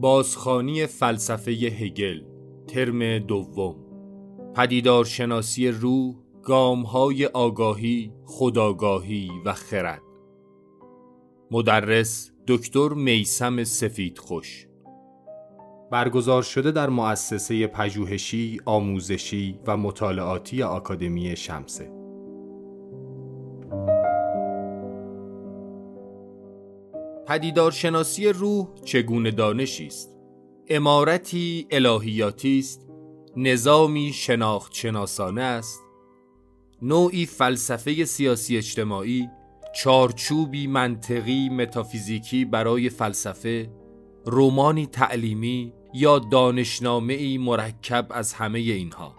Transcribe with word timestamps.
بازخانی 0.00 0.86
فلسفه 0.86 1.50
هگل 1.50 2.22
ترم 2.66 3.18
دوم. 3.18 3.76
پدیدارشناسی 4.56 5.68
روح 5.68 6.14
گامهای 6.42 7.26
آگاهی 7.26 8.12
خداگاهی 8.24 9.30
و 9.44 9.52
خرد. 9.52 10.02
مدرس 11.50 12.30
دکتر 12.48 12.88
میسم 12.88 13.64
سفید 13.64 14.18
خوش 14.18 14.66
برگزار 15.90 16.42
شده 16.42 16.70
در 16.70 16.88
مؤسسه 16.88 17.66
پژوهشی، 17.66 18.60
آموزشی 18.64 19.60
و 19.66 19.76
مطالعاتی 19.76 20.62
آکادمی 20.62 21.36
شمسه. 21.36 21.97
پدیدارشناسی 27.28 28.28
روح 28.28 28.68
چگونه 28.84 29.30
دانشی 29.30 29.86
است؟ 29.86 30.14
امارتی 30.68 31.66
الهیاتی 31.70 32.58
است؟ 32.58 32.86
نظامی 33.36 34.12
شناخت 34.12 34.74
شناسانه 34.74 35.42
است؟ 35.42 35.80
نوعی 36.82 37.26
فلسفه 37.26 38.04
سیاسی 38.04 38.56
اجتماعی؟ 38.56 39.28
چارچوبی 39.74 40.66
منطقی 40.66 41.48
متافیزیکی 41.48 42.44
برای 42.44 42.90
فلسفه؟ 42.90 43.70
رومانی 44.24 44.86
تعلیمی 44.86 45.72
یا 45.94 46.18
دانشنامه 46.18 47.38
مرکب 47.38 48.06
از 48.10 48.32
همه 48.32 48.58
اینها؟ 48.58 49.17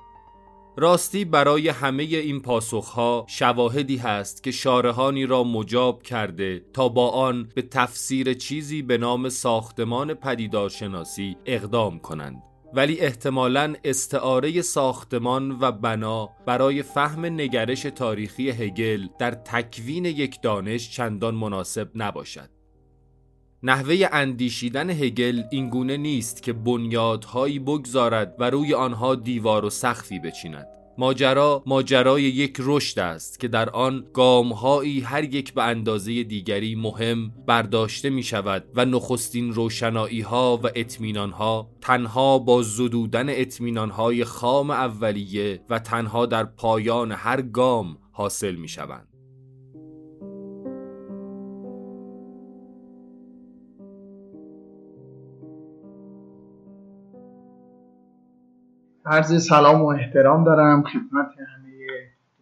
راستی 0.80 1.26
برای 1.26 1.70
همه 1.70 2.04
این 2.04 2.42
پاسخها 2.42 3.26
شواهدی 3.28 3.98
هست 3.98 4.44
که 4.44 4.52
شارهانی 4.52 5.26
را 5.26 5.44
مجاب 5.44 6.04
کرده 6.04 6.66
تا 6.74 6.90
با 6.90 7.10
آن 7.10 7.50
به 7.56 7.62
تفسیر 7.62 8.34
چیزی 8.34 8.82
به 8.82 8.98
نام 8.98 9.30
ساختمان 9.30 10.14
پدیدارشناسی 10.14 11.38
اقدام 11.46 12.00
کنند. 12.00 12.44
ولی 12.74 13.00
احتمالا 13.00 13.76
استعاره 13.84 14.62
ساختمان 14.62 15.58
و 15.62 15.72
بنا 15.72 16.30
برای 16.46 16.84
فهم 16.84 17.26
نگرش 17.26 17.82
تاریخی 17.82 18.50
هگل 18.50 19.08
در 19.20 19.32
تکوین 19.32 20.06
یک 20.06 20.42
دانش 20.42 20.92
چندان 20.92 21.36
مناسب 21.36 21.92
نباشد. 21.96 22.59
نحوه 23.64 24.08
اندیشیدن 24.12 24.90
هگل 24.90 25.44
اینگونه 25.52 25.98
نیست 25.98 26.44
که 26.44 26.54
بنیادهایی 26.54 27.60
بگذارد 27.60 28.36
و 28.40 28.50
روی 28.50 28.74
آنها 28.74 29.16
دیوار 29.16 29.66
و 29.66 29.70
سخفی 29.70 30.20
بچیند. 30.20 30.68
ماجرا 30.98 31.64
ماجرای 31.66 32.24
یک 32.24 32.58
رشد 32.60 33.00
است 33.00 33.40
که 33.40 33.48
در 33.48 33.70
آن 33.70 34.06
گامهایی 34.14 35.00
هر 35.00 35.24
یک 35.24 35.54
به 35.54 35.64
اندازه 35.64 36.24
دیگری 36.24 36.76
مهم 36.76 37.32
برداشته 37.48 38.10
می 38.10 38.24
شود 38.24 38.64
و 38.76 38.86
نخستین 38.86 39.54
روشنایی 39.54 40.22
ها 40.22 40.60
و 40.64 40.68
اطمینان 40.76 41.32
ها 41.32 41.70
تنها 41.82 42.40
با 42.40 42.64
زدودن 42.64 43.30
اطمینان 43.30 43.90
های 43.90 44.24
خام 44.24 44.72
اولیه 44.72 45.62
و 45.70 45.80
تنها 45.80 46.26
در 46.26 46.44
پایان 46.44 47.12
هر 47.12 47.42
گام 47.42 47.98
حاصل 48.12 48.56
می 48.56 48.68
شوند 48.68 49.09
عرض 59.12 59.48
سلام 59.48 59.82
و 59.82 59.86
احترام 59.86 60.44
دارم 60.44 60.84
خدمت 60.84 61.32
همه 61.48 61.72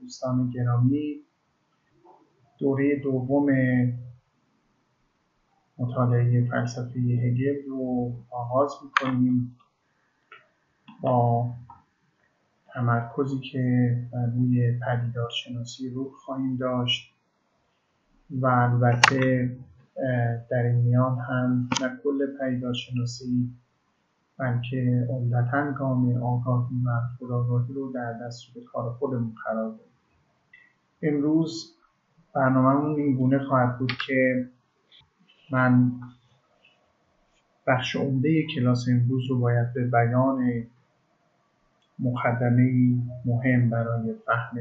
دوستان 0.01 0.49
گرامی. 0.49 1.21
دوره 2.59 2.99
دوم 3.03 3.45
مطالعه 5.77 6.47
فلسفه 6.51 6.99
هگل 6.99 7.69
رو 7.69 8.11
آغاز 8.29 8.71
می‌کنیم 8.83 9.57
با 11.01 11.49
تمرکزی 12.73 13.39
که 13.51 13.95
بر 14.13 14.25
روی 14.25 14.79
پدیدارشناسی 14.79 15.89
روح 15.89 16.11
خواهیم 16.25 16.57
داشت 16.57 17.13
و 18.31 18.47
البته 18.47 19.51
در 20.51 20.63
این 20.63 20.75
میان 20.75 21.17
هم 21.19 21.69
نه 21.81 21.99
کل 22.03 22.19
پدیدارشناسی 22.39 23.49
بلکه 24.37 25.07
عمدتا 25.09 25.71
گام 25.71 26.23
آگاهی 26.23 26.75
و 26.85 26.89
خداگاهی 27.19 27.73
رو 27.73 27.91
در 27.91 28.13
دستور 28.13 28.63
کار 28.63 28.93
خودمون 28.93 29.35
قرار 29.45 29.71
بدیم 29.71 29.87
امروز 31.01 31.73
برنامهمون 32.33 32.99
این 32.99 33.15
گونه 33.15 33.39
خواهد 33.39 33.79
بود 33.79 33.91
که 34.07 34.49
من 35.51 35.91
بخش 37.67 37.95
عمده 37.95 38.45
کلاس 38.55 38.85
امروز 38.89 39.29
رو 39.29 39.39
باید 39.39 39.73
به 39.73 39.87
بیان 39.87 40.63
مقدمه 41.99 42.95
مهم 43.25 43.69
برای 43.69 44.13
فهم 44.25 44.57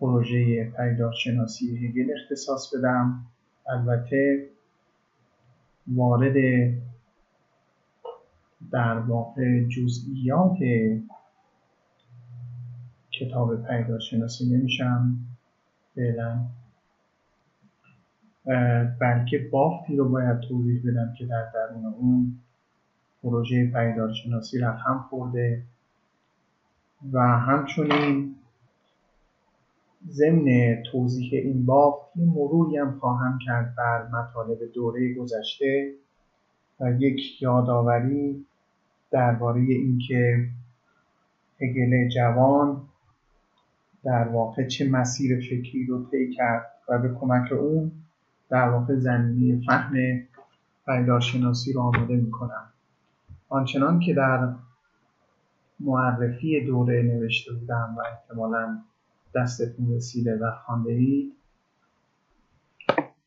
پروژه 0.00 0.64
پیدارشناسی 0.76 1.86
هگل 1.86 2.12
اختصاص 2.20 2.74
بدم. 2.74 3.26
البته 3.68 4.48
وارد 5.86 6.34
در 8.74 8.98
واقع 8.98 9.64
جزئیات 9.64 10.58
کتاب 13.10 13.66
پیداشناسی 13.66 14.56
نمیشم 14.56 15.16
فعلا. 15.94 16.40
بلکه 19.00 19.48
بافتی 19.52 19.96
رو 19.96 20.08
باید 20.08 20.40
توضیح 20.40 20.82
بدم 20.84 21.14
که 21.18 21.26
در 21.26 21.48
درون 21.54 21.86
اون 21.86 22.38
پروژه 23.22 23.66
پیدارشناسی 23.66 24.58
رقم 24.58 25.04
خورده 25.10 25.62
و 27.12 27.20
همچنین 27.20 28.34
ضمن 30.08 30.82
توضیح 30.92 31.30
این 31.32 31.66
بافت 31.66 32.16
یه 32.16 32.24
مروری 32.24 32.76
هم 32.76 32.98
خواهم 33.00 33.38
کرد 33.46 33.74
بر 33.74 34.06
مطالب 34.06 34.58
دوره 34.74 35.14
گذشته 35.14 35.92
و 36.80 36.92
یک 36.92 37.42
یادآوری 37.42 38.46
درباره 39.14 39.60
اینکه 39.60 40.48
هگل 41.60 42.08
جوان 42.08 42.82
در 44.04 44.28
واقع 44.28 44.66
چه 44.66 44.90
مسیر 44.90 45.40
فکری 45.40 45.86
رو 45.86 46.06
طی 46.10 46.30
کرد 46.30 46.66
و 46.88 46.98
به 46.98 47.14
کمک 47.14 47.52
اون 47.52 47.92
در 48.50 48.68
واقع 48.68 48.94
زمینه 48.94 49.62
فهم 49.66 49.94
پیدارشناسی 50.86 51.72
رو 51.72 51.80
آماده 51.80 52.16
می‌کنم. 52.16 52.64
آنچنان 53.48 54.00
که 54.00 54.14
در 54.14 54.52
معرفی 55.80 56.64
دوره 56.66 57.02
نوشته 57.02 57.52
بودم 57.52 57.94
و 57.98 58.00
احتمالا 58.00 58.78
دستتون 59.34 59.96
رسیده 59.96 60.38
و 60.38 60.50
خوانده 60.66 60.92
اید 60.92 61.32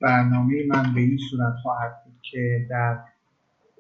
برنامه 0.02 0.54
من 0.68 0.94
به 0.94 1.02
این 1.02 1.18
صورت 1.30 1.54
خواهد 1.64 2.04
بود 2.06 2.20
که 2.22 2.68
در 2.70 3.00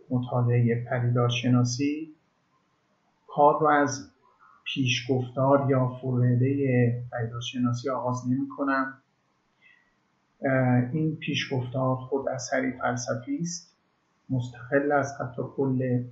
مطالعه 0.09 0.85
پدیدارشناسی 0.91 2.15
کار 3.27 3.59
رو 3.59 3.67
از 3.67 4.11
پیشگفتار 4.65 5.69
یا 5.69 5.87
فروعده 6.01 7.03
پدیدارشناسی 7.11 7.89
آغاز 7.89 8.29
نمی 8.29 8.47
کنم 8.57 8.97
این 10.93 11.15
پیشگفتار 11.15 11.95
خود 11.95 12.29
اثری 12.29 12.71
فلسفی 12.71 13.37
است. 13.37 13.77
مستقل 14.29 14.91
از 14.91 15.13
حتی 15.21 15.41
کل 15.55 16.03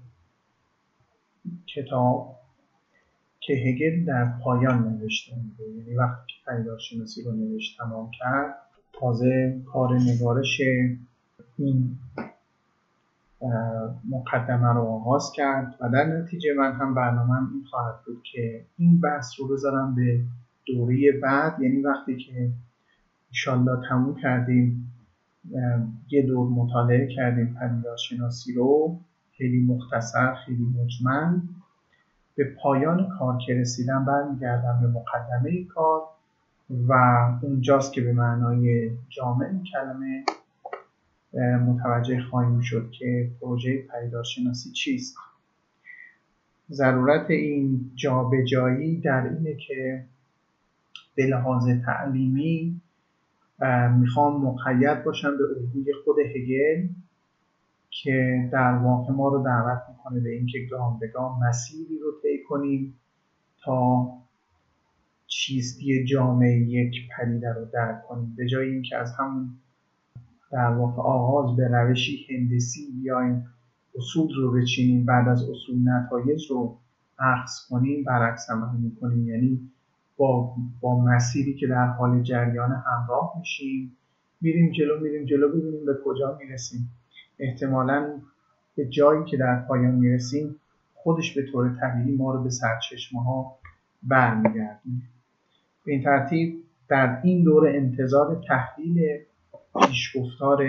کتاب 1.75 2.39
که 3.39 3.53
هگل 3.53 4.05
در 4.05 4.33
پایان 4.43 4.87
نوشته 4.87 5.35
میده. 5.35 5.69
یعنی 5.77 5.95
وقتی 5.95 6.23
که 6.27 6.51
پدیدارشناسی 6.51 7.23
رو 7.23 7.31
نوشت 7.31 7.77
تمام 7.77 8.11
کرد 8.19 8.55
تازه 8.93 9.61
کار 9.65 9.99
نگارش 9.99 10.61
این 11.57 11.97
مقدمه 14.09 14.73
رو 14.73 14.81
آغاز 14.81 15.31
کرد 15.35 15.75
و 15.81 15.89
در 15.89 16.05
نتیجه 16.05 16.53
من 16.57 16.71
هم 16.71 16.95
برنامه 16.95 17.51
این 17.53 17.63
خواهد 17.69 17.95
بود 18.05 18.23
که 18.31 18.65
این 18.77 19.01
بحث 19.01 19.39
رو 19.39 19.47
بذارم 19.47 19.95
به 19.95 20.21
دوره 20.65 21.11
بعد. 21.23 21.61
یعنی 21.61 21.81
وقتی 21.81 22.17
که 22.17 22.51
انشالله 23.29 23.89
تموم 23.89 24.15
کردیم 24.15 24.91
یه 26.09 26.21
دور 26.21 26.49
مطالعه 26.49 27.07
کردیم 27.15 27.57
پدیدارشناسی 27.61 28.53
رو. 28.53 28.99
خیلی 29.37 29.65
مختصر 29.65 30.35
خیلی 30.45 30.63
مجمل. 30.63 31.39
به 32.35 32.55
پایان 32.63 33.09
کار 33.19 33.37
که 33.47 33.53
رسیدم 33.53 34.05
برمیگردم 34.05 34.79
به 34.81 34.87
مقدمه 34.87 35.63
کار 35.63 36.01
و 36.87 36.93
اونجاست 37.41 37.93
که 37.93 38.01
به 38.01 38.13
معنای 38.13 38.91
جامع 39.09 39.49
کلمه 39.73 40.23
متوجه 41.39 42.21
خواهیم 42.21 42.61
شد 42.61 42.91
که 42.91 43.31
پروژه 43.41 43.81
پدیدارشناسی 43.81 44.71
چیست. 44.71 45.17
ضرورت 46.71 47.29
این 47.29 47.91
جابجایی 47.95 49.01
در 49.01 49.29
اینه 49.29 49.55
که 49.55 50.05
به 51.15 51.25
لحاظ 51.25 51.69
تعلیمی 51.85 52.81
می‌خوام 53.99 54.41
مقید 54.41 55.03
باشم 55.03 55.37
به 55.37 55.43
الگوی 55.43 55.93
خود 56.05 56.15
هگل 56.19 56.87
که 57.89 58.49
در 58.53 58.71
واقع 58.71 59.13
ما 59.13 59.29
رو 59.29 59.43
دعوت 59.43 59.81
می‌کنه 59.89 60.19
به 60.19 60.29
اینکه 60.29 60.57
گام 60.71 60.99
به 60.99 61.07
گام 61.07 61.43
مسیری 61.49 61.99
رو 61.99 62.11
طی 62.21 62.43
کنیم 62.49 62.99
تا 63.63 64.07
چیستی 65.27 66.05
جامعه 66.05 66.57
یک 66.57 66.95
پدیده 67.17 67.53
رو 67.53 67.65
درک 67.73 68.03
کنیم. 68.07 68.35
به 68.37 68.45
جای 68.45 68.69
اینکه 68.69 68.97
از 68.97 69.13
همون 69.19 69.49
در 70.55 70.69
واقع 70.69 71.01
آغاز 71.01 71.55
به 71.55 71.67
روشی 71.67 72.25
هندسی 72.29 72.91
بیایم 73.01 73.45
اصول 73.95 74.35
رو 74.35 74.51
بچینیم 74.51 75.05
بعد 75.05 75.27
از 75.27 75.49
اصول 75.49 75.89
نتایج 75.89 76.51
رو 76.51 76.77
عکس 77.19 77.67
کنیم 77.69 78.03
برعکس 78.03 78.49
عمل 78.49 78.77
می‌کنیم. 78.79 79.27
یعنی 79.29 79.71
با, 80.17 80.55
با 80.81 80.99
مسیری 80.99 81.53
که 81.53 81.67
در 81.67 81.87
حال 81.87 82.23
جریان 82.23 82.71
همراه 82.71 83.33
میشیم 83.39 83.97
میریم 84.41 84.71
جلو 84.71 84.99
میریم 84.99 85.25
جلو 85.25 85.49
ببینیم 85.49 85.85
به 85.85 85.93
کجا 86.05 86.37
می‌رسیم. 86.43 86.89
احتمالا 87.39 88.09
به 88.75 88.85
جایی 88.85 89.25
که 89.25 89.37
در 89.37 89.59
پایان 89.67 89.95
می‌رسیم 89.95 90.55
خودش 90.93 91.35
به 91.35 91.51
طور 91.51 91.77
طبیعی 91.81 92.17
ما 92.17 92.33
رو 92.33 92.43
به 92.43 92.49
سرچشمه 92.49 93.23
ها 93.23 93.57
برمیگردیم 94.03 95.09
به 95.85 95.91
این 95.91 96.03
ترتیب 96.03 96.63
در 96.87 97.21
این 97.23 97.43
دور 97.43 97.67
انتظار 97.67 98.41
تحلیل 98.47 99.25
پیشگفتار 99.79 100.67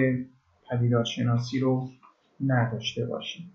پدیدارشناسی 0.70 1.60
رو 1.60 1.88
نداشته 2.46 3.06
باشیم. 3.06 3.52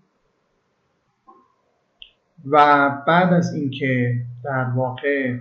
و 2.50 2.90
بعد 3.06 3.32
از 3.32 3.54
اینکه 3.54 4.14
در 4.44 4.64
واقع 4.64 5.38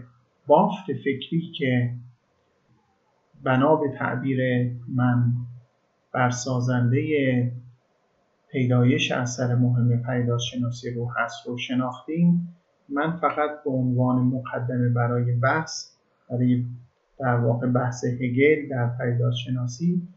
بافت 0.47 0.85
فکری 0.85 1.51
که 1.57 1.93
بنا 3.43 3.75
به 3.75 3.97
تعبیر 3.99 4.71
من 4.95 5.33
بر 6.13 6.29
سازنده 6.29 7.51
پیدایش 8.51 9.11
اثر 9.11 9.55
مهم 9.55 10.03
پیداشناسی 10.03 10.93
رو 10.93 11.11
هست 11.17 11.47
رو 11.47 11.57
شناختیم 11.57 12.55
من 12.89 13.17
فقط 13.17 13.49
به 13.65 13.71
عنوان 13.71 14.15
مقدمه 14.15 14.89
برای 14.89 15.33
بحث 15.33 15.95
برای 16.29 16.65
در 17.21 17.35
واقع 17.35 17.67
بحث 17.67 18.05
هگل 18.05 18.67
در 18.69 18.89
پیداشناسی 18.97 20.07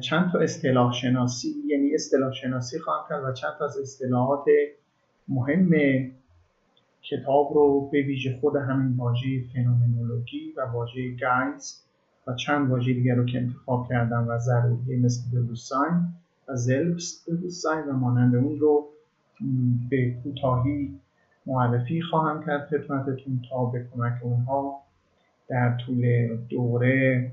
چند 0.00 0.32
تا 0.32 0.38
اصطلاح 0.38 0.92
شناسی 0.92 1.54
یعنی 1.66 1.94
اصطلاح 1.94 2.32
شناسی 2.32 2.78
خواهم 2.78 3.08
کرد 3.08 3.24
و 3.24 3.32
چند 3.32 3.50
تا 3.58 3.64
از 3.64 3.78
اصطلاحات 3.78 4.44
مهم 5.28 5.70
کتاب 7.02 7.52
رو 7.54 7.88
به 7.92 8.02
ویژه 8.02 8.38
خود 8.40 8.56
همین 8.56 8.96
واژه 8.96 9.44
فنومنولوژی 9.54 10.52
و 10.56 10.60
واژه 10.60 11.16
گایز 11.20 11.84
و 12.26 12.34
چند 12.34 12.70
واژه 12.70 12.92
دیگر 12.92 13.14
رو 13.14 13.26
که 13.26 13.38
انتخاب 13.38 13.88
کردم 13.88 14.28
و 14.28 14.38
ضروری 14.38 14.96
مثل 14.96 15.20
ببوساین 15.36 16.14
و 16.48 16.56
زلبس 16.56 17.28
ببوساین 17.28 17.84
و 17.84 17.92
مانند 17.92 18.36
اون 18.36 18.58
رو 18.58 18.88
به 19.90 20.14
کوتاهی 20.22 21.00
معرفی 21.46 22.02
خواهم 22.02 22.44
کرد. 22.46 22.68
خدمتتون 22.68 23.42
تا 23.50 23.64
به 23.64 23.86
کمک 23.94 24.12
اونها. 24.22 24.87
در 25.48 25.76
طول 25.86 26.28
دوره 26.48 27.30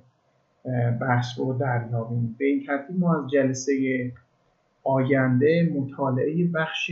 بحث 1.02 1.40
رو 1.40 1.54
دریابیم 1.54 2.36
به 2.40 2.46
این 2.46 2.66
ترتیب 2.68 3.00
ما 3.00 3.24
از 3.24 3.30
جلسه 3.32 4.12
آینده 4.84 5.74
مطالعه 5.76 6.48
بخش 6.54 6.92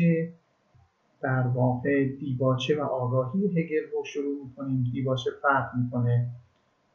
در 1.21 1.47
واقع 1.47 2.05
دیباچه 2.05 2.81
و 2.81 2.83
آگاهی 2.83 3.47
هگل 3.47 3.91
رو 3.93 4.03
شروع 4.05 4.43
می‌کنیم. 4.43 4.91
دیباچه 4.93 5.29
فرق 5.41 5.69
می‌کنه 5.75 6.27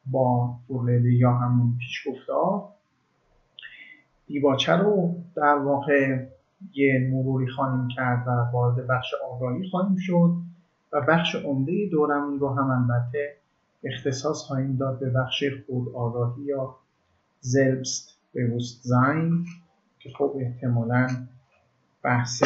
با 0.06 0.54
فورلده 0.68 1.12
یا 1.12 1.32
همون 1.32 1.78
پیشگفتار 1.78 2.68
دیباچه 4.26 4.72
رو 4.72 5.14
در 5.36 5.54
واقع 5.54 6.24
یه 6.74 7.08
مروری 7.12 7.46
خواهیم 7.46 7.88
کرد 7.88 8.28
و 8.28 8.30
وارد 8.30 8.86
بخش 8.86 9.14
آگاهی 9.30 9.68
خواهیم 9.70 9.96
شد 9.96 10.30
و 10.92 11.00
بخش 11.00 11.34
عمده 11.34 11.88
دورمون 11.90 12.38
رو 12.38 12.48
هم 12.48 12.70
البته 12.70 13.37
اختصاص 13.84 14.42
خواهیم 14.42 14.76
داد 14.76 15.00
به 15.00 15.10
بخش 15.10 15.44
خود 15.66 15.94
آگاهی 15.94 16.42
یا 16.42 16.76
زلبست 17.40 18.18
زین 18.82 19.44
که 19.98 20.10
خب 20.18 20.36
احتمالا 20.40 21.08
بحث 22.02 22.42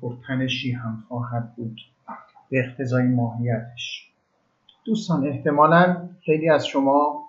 پرتنشی 0.00 0.72
هم 0.72 1.04
خواهد 1.08 1.56
بود 1.56 1.80
به 2.50 2.58
اقتضای 2.58 3.04
ماهیتش. 3.04 4.10
دوستان 4.84 5.26
احتمالا 5.26 6.08
خیلی 6.24 6.50
از 6.50 6.66
شما 6.66 7.26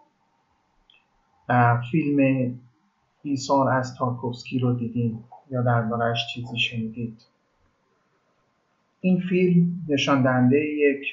فیلم 1.91 2.59
ایسار 3.23 3.69
از 3.69 3.95
تارکوفسکی 3.95 4.59
رو 4.59 4.73
دیدین 4.73 5.23
یا 5.51 5.61
دربارهش 5.61 6.27
چیزی 6.33 6.59
شنیدید. 6.59 7.21
این 9.01 9.19
فیلم 9.29 9.85
نشان 9.89 10.23
دهنده 10.23 10.57
یک 10.57 11.05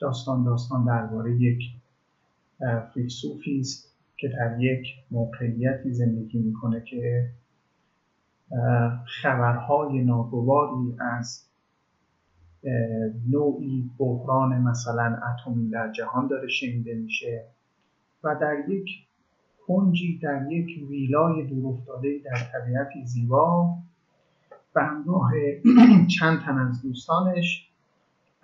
داستان 0.00 0.44
داستان 0.44 0.84
درباره 0.84 1.36
یک 1.36 1.62
فیلسوفی 2.94 3.60
است 3.60 3.92
که 4.16 4.28
در 4.28 4.60
یک 4.60 4.86
موقعیتی 5.10 5.92
زندگی 5.92 6.38
می‌کنه 6.38 6.80
که 6.80 7.30
خبرهای 9.22 10.04
ناگواری 10.04 10.96
از 10.98 11.46
نوعی 13.30 13.90
بحران 13.98 14.58
مثلا 14.58 15.18
اتمی 15.32 15.70
در 15.70 15.92
جهان 15.92 16.26
داره 16.26 16.48
شنیده 16.48 16.94
میشه 16.94 17.44
و 18.24 18.36
در 18.40 18.68
یک 18.68 18.88
کنجی 19.66 20.18
در 20.18 20.52
یک 20.52 20.88
ویلای 20.88 21.46
دورافتاده 21.46 22.18
در 22.24 22.36
طبیعتی 22.52 23.04
زیبا 23.04 23.74
به 24.74 24.82
همراه 24.82 25.30
چند 26.18 26.40
تن 26.40 26.58
از 26.58 26.82
دوستانش 26.82 27.68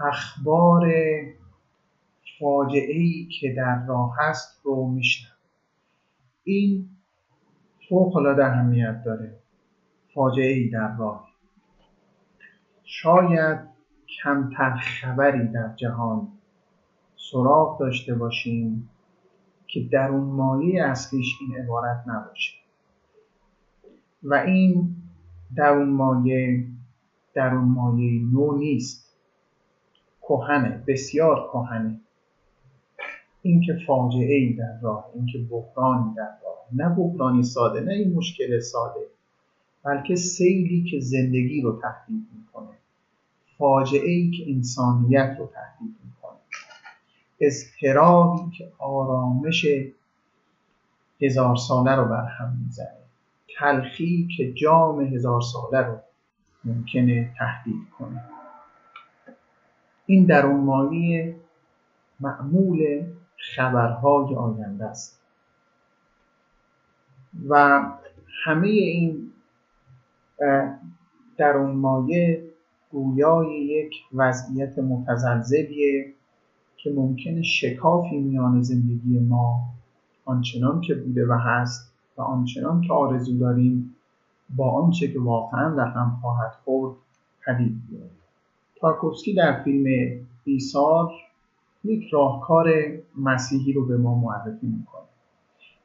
اخبار 0.00 0.92
فاجعه 2.42 2.98
ای 2.98 3.28
که 3.40 3.54
در 3.56 3.86
راه 3.86 4.14
هست 4.18 4.60
رو 4.64 4.90
میشنن 4.90 5.32
این 6.44 6.88
فوق 7.88 8.16
العاده 8.16 8.46
اهمیت 8.46 9.02
داره 9.04 9.38
فاجعه 10.14 10.52
ای 10.52 10.68
در 10.68 10.96
راه. 10.96 11.28
شاید 12.84 13.58
کمتر 14.22 14.76
خبری 14.76 15.48
در 15.48 15.74
جهان 15.76 16.28
سراغ 17.16 17.80
داشته 17.80 18.14
باشیم 18.14 18.90
که 19.66 19.88
در 19.92 20.08
اون 20.08 20.24
مایه 20.24 20.84
اصلیش 20.84 21.38
این 21.40 21.62
عبارت 21.62 22.04
نباشه. 22.06 22.52
و 24.22 24.34
این 24.34 24.96
در 25.56 25.68
اون 25.68 25.88
مایه 25.88 26.66
در 27.34 27.54
اون 27.54 27.64
مایه 27.64 28.22
نو 28.32 28.58
نیست. 28.58 29.16
کهنه 30.22 30.84
بسیار 30.86 31.48
کهنه. 31.52 32.01
اینکه 33.42 33.78
فاجعه 33.86 34.34
ای 34.34 34.52
در 34.52 34.78
راه 34.82 35.10
اینکه 35.14 35.38
بحرانی 35.38 36.14
در 36.14 36.30
راه. 36.44 36.66
نه 36.72 36.88
بحرانی 36.88 37.42
ساده 37.42 37.80
نه 37.80 37.92
این 37.92 38.14
مشکل 38.14 38.60
ساده 38.60 39.00
بلکه 39.84 40.16
سیلی 40.16 40.84
که 40.90 41.00
زندگی 41.00 41.60
رو 41.60 41.80
تهدید 41.82 42.26
می‌کنه. 42.38 42.76
فاجعه 43.58 44.10
ای 44.10 44.30
که 44.30 44.52
انسانیت 44.52 45.36
رو 45.38 45.46
تهدید 45.54 45.96
می‌کنه. 46.04 46.38
اضطرابی 47.40 48.50
که 48.58 48.72
آرامش 48.78 49.66
هزار 51.20 51.56
ساله 51.56 51.94
رو 51.94 52.04
برهم 52.04 52.58
می‌زنه. 52.64 53.02
تلخی 53.58 54.28
که 54.36 54.52
جام 54.52 55.00
هزار 55.00 55.40
ساله 55.40 55.86
رو 55.86 55.96
ممکنه 56.64 57.34
تهدید 57.38 57.90
کنه. 57.98 58.24
این 60.06 60.24
در 60.24 60.46
اون 60.46 60.60
مایه 60.60 61.36
معمول 62.20 63.02
خبرهای 63.42 64.34
آینده 64.34 64.84
است. 64.84 65.20
و 67.48 67.82
همه 68.44 68.68
این 68.68 69.32
در 71.36 71.56
اون 71.56 71.76
مایه 71.76 72.44
گویای 72.90 73.64
یک 73.64 73.94
وضعیت 74.14 74.78
متزلزلیه 74.78 76.12
که 76.76 76.92
ممکنه 76.92 77.42
شکافی 77.42 78.18
میان 78.18 78.62
زندگی 78.62 79.18
ما 79.18 79.60
آنچنان 80.24 80.80
که 80.80 80.94
بوده 80.94 81.26
و 81.26 81.32
هست 81.32 81.92
و 82.16 82.22
آنچنان 82.22 82.80
که 82.80 82.92
آرزو 82.92 83.38
داریم 83.38 83.96
با 84.56 84.70
آنچه 84.70 85.12
که 85.12 85.20
واقعا 85.20 85.76
رقم 85.76 86.18
خواهد 86.20 86.52
خورد 86.64 86.96
پدید 87.46 87.76
بیاد 87.90 88.10
تارکوفسکی 88.76 89.34
در 89.34 89.62
فیلم 89.62 90.18
بیسار 90.44 91.12
یک 91.84 92.08
راهکار 92.12 92.72
مسیحی 93.18 93.72
رو 93.72 93.86
به 93.86 93.96
ما 93.96 94.14
معرفی 94.18 94.66
می‌کنه. 94.66 95.02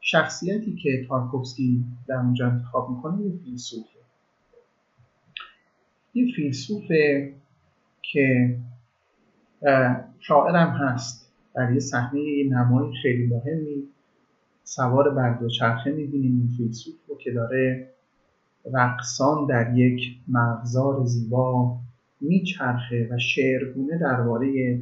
شخصیتی 0.02 0.76
که 0.76 1.06
تارکوفسکی 1.10 1.84
در 2.08 2.16
اونجا 2.16 2.48
انتخاب 2.48 2.90
می‌کنه 2.90 3.22
یه 3.22 3.32
فیلسوفه. 3.46 4.00
یه 6.14 6.34
فیلسوفه 6.36 7.34
که 8.02 8.58
شاعرم 10.20 10.70
هست. 10.70 11.32
در 11.56 11.74
یه 11.74 11.80
صحنه 11.80 12.44
نمایی 12.50 12.94
خیلی 13.02 13.28
مهمی 13.28 13.84
سوار 14.64 15.10
بر 15.10 15.34
دوچرخه 15.34 15.92
می‌بینیم. 15.92 16.32
این 16.32 16.50
فیلسوف 16.58 16.96
رو 17.08 17.18
که 17.18 17.32
داره 17.32 17.90
رقصان 18.74 19.46
در 19.46 19.78
یک 19.78 20.02
مغزار 20.28 21.06
زیبا 21.06 21.78
میچرخه 22.22 23.08
و 23.12 23.18
شعرگونه 23.18 23.98
درباره 23.98 24.82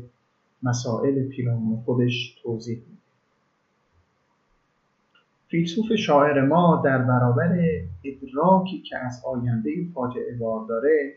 مسائل 0.66 1.28
پیرامون 1.28 1.82
خودش 1.82 2.40
توضیح 2.44 2.78
میده. 2.78 3.02
فیلسوف 5.48 5.96
شاعر 5.96 6.46
ما 6.46 6.82
در 6.86 6.98
برابر 6.98 7.58
ادراکی 8.04 8.82
که 8.82 8.98
از 8.98 9.22
آینده 9.26 9.70
فاجعه 9.94 10.36
بار 10.40 10.66
داره 10.68 11.14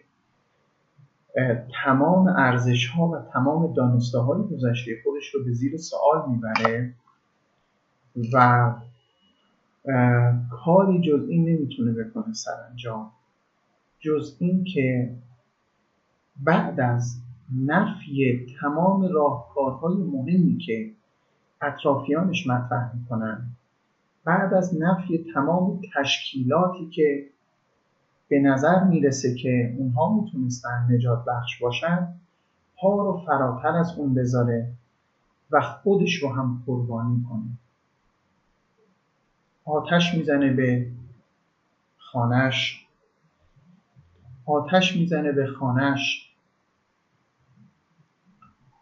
تمام 1.85 2.27
ارزش 2.27 2.89
ها 2.89 3.09
و 3.09 3.19
تمام 3.33 3.75
دانسته 3.75 4.19
های 4.19 4.43
گذشته 4.43 4.93
خودش 5.05 5.35
رو 5.35 5.45
به 5.45 5.53
زیر 5.53 5.77
سوال 5.77 6.31
می‌بره 6.31 6.95
و 8.33 8.75
کاری 10.51 11.01
جز 11.01 11.29
این 11.29 11.49
نمی‌تونه 11.49 11.93
بکنه 11.93 12.35
سرانجام. 12.35 13.11
جز 14.01 14.37
این 14.39 14.65
که 14.65 15.17
بعد 16.45 16.81
از 16.81 17.21
نفی 17.57 18.47
تمام 18.61 19.13
راهکارهای 19.13 19.97
مهمی 19.97 20.59
که 20.59 20.91
اطرافیانش 21.61 22.47
مطرح 22.47 22.97
می‌کنن. 22.97 23.47
بعد 24.25 24.55
از 24.55 24.83
نفی 24.83 25.33
تمام 25.35 25.81
تشکیلاتی 25.95 26.91
که 26.91 27.27
به 28.29 28.41
نظر 28.41 28.85
می‌رسه 28.85 29.35
که 29.35 29.75
اونها 29.79 30.21
می‌تونستن 30.21 30.87
نجات 30.91 31.25
بخش 31.25 31.63
باشن 31.63 32.09
پا 32.77 33.03
رو 33.03 33.23
فراتر 33.27 33.69
از 33.69 33.99
اون 33.99 34.15
بذاره 34.15 34.73
و 35.51 35.61
خودش 35.61 36.15
رو 36.15 36.33
هم 36.33 36.63
قربانی 36.67 37.27
کنه. 37.29 37.59
آتش 39.65 40.15
می‌زنه 40.15 40.53
به 40.53 40.87
خانش 41.99 42.87
آتش 44.47 44.97
می‌زنه 44.97 45.33
به 45.33 45.47
خانش 45.47 46.28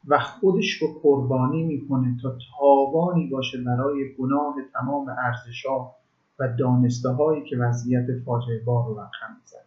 و 0.09 0.19
خودش 0.19 0.71
رو 0.71 0.89
قربانی 1.03 1.63
می‌کنه 1.63 2.17
تا 2.23 2.39
تاوانی 2.59 3.27
باشه 3.27 3.63
برای 3.63 4.15
گناه 4.19 4.55
تمام 4.73 5.09
ارزشها 5.09 5.97
و 6.39 6.49
دانسته 6.59 7.09
هایی 7.09 7.45
که 7.45 7.57
وضعیت 7.57 8.07
فاجعه 8.25 8.59
بار 8.65 8.87
رو 8.87 8.95
رقم 8.95 9.37
می‌زنه. 9.41 9.61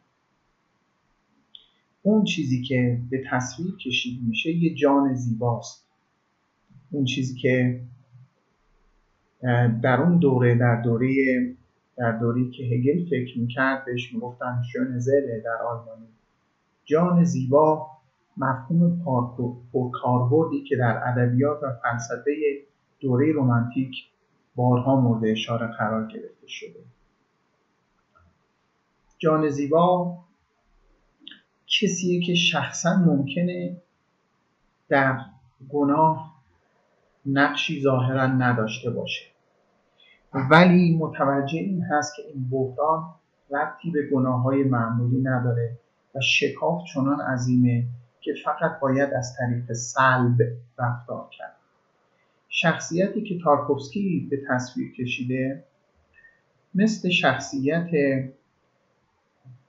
اون 2.01 2.23
چیزی 2.23 2.63
که 2.63 2.99
به 3.09 3.23
تصویر 3.31 3.75
کشید 3.85 4.19
میشه 4.27 4.51
یه 4.51 4.75
جان 4.75 5.13
زیباست. 5.13 5.85
اون 6.91 7.05
چیزی 7.05 7.39
که 7.39 7.81
در 9.81 10.01
اون 10.01 10.17
دوره 10.17 10.55
در 10.55 10.81
دوره 10.81 11.09
در 11.97 12.11
دوری 12.11 12.51
که 12.51 12.63
هگل 12.63 13.05
فکر 13.09 13.39
می‌کرد 13.39 13.85
بهش 13.85 14.13
می‌گفتن 14.13 14.61
شون 14.73 14.99
زله 14.99 15.41
در 15.45 15.63
آلمانی. 15.63 16.07
جان 16.85 17.23
زیبا 17.23 17.87
مفهوم 18.39 19.01
پرکاربردی 19.73 20.63
که 20.63 20.75
در 20.75 21.01
ادبیات 21.05 21.63
و 21.63 21.71
فلسفه 21.83 22.31
دوره 22.99 23.31
رومانتیک 23.31 23.95
بارها 24.55 25.01
مورد 25.01 25.25
اشاره 25.25 25.67
قرار 25.67 26.07
گرفته 26.07 26.47
شده. 26.47 26.79
جان 29.17 29.49
زیبا 29.49 30.17
کسیه 31.67 32.21
که 32.21 32.35
شخصا 32.35 32.95
ممکنه 32.95 33.77
در 34.89 35.19
گناه 35.69 36.35
نقشی 37.25 37.81
ظاهرا 37.81 38.27
نداشته 38.27 38.89
باشه. 38.89 39.25
ولی 40.33 40.97
متوجه 40.97 41.59
این 41.59 41.83
هست 41.83 42.15
که 42.15 42.21
این 42.21 42.49
بحران 42.49 43.15
ربطی 43.51 43.91
به 43.91 44.09
گناه 44.13 44.41
های 44.41 44.63
معمولی 44.63 45.21
نداره 45.21 45.77
و 46.15 46.21
شکاف 46.21 46.83
چنان 46.93 47.21
عظیمه 47.21 47.85
که 48.21 48.33
فقط 48.45 48.79
باید 48.79 49.13
از 49.13 49.35
طریق 49.39 49.73
سلب 49.73 50.37
رفتار 50.77 51.29
کرد. 51.31 51.55
شخصیتی 52.49 53.23
که 53.23 53.39
تارکوفسکی 53.43 54.27
به 54.31 54.41
تصویر 54.49 54.93
کشیده 54.93 55.63
مثل 56.75 57.09
شخصیت 57.09 57.89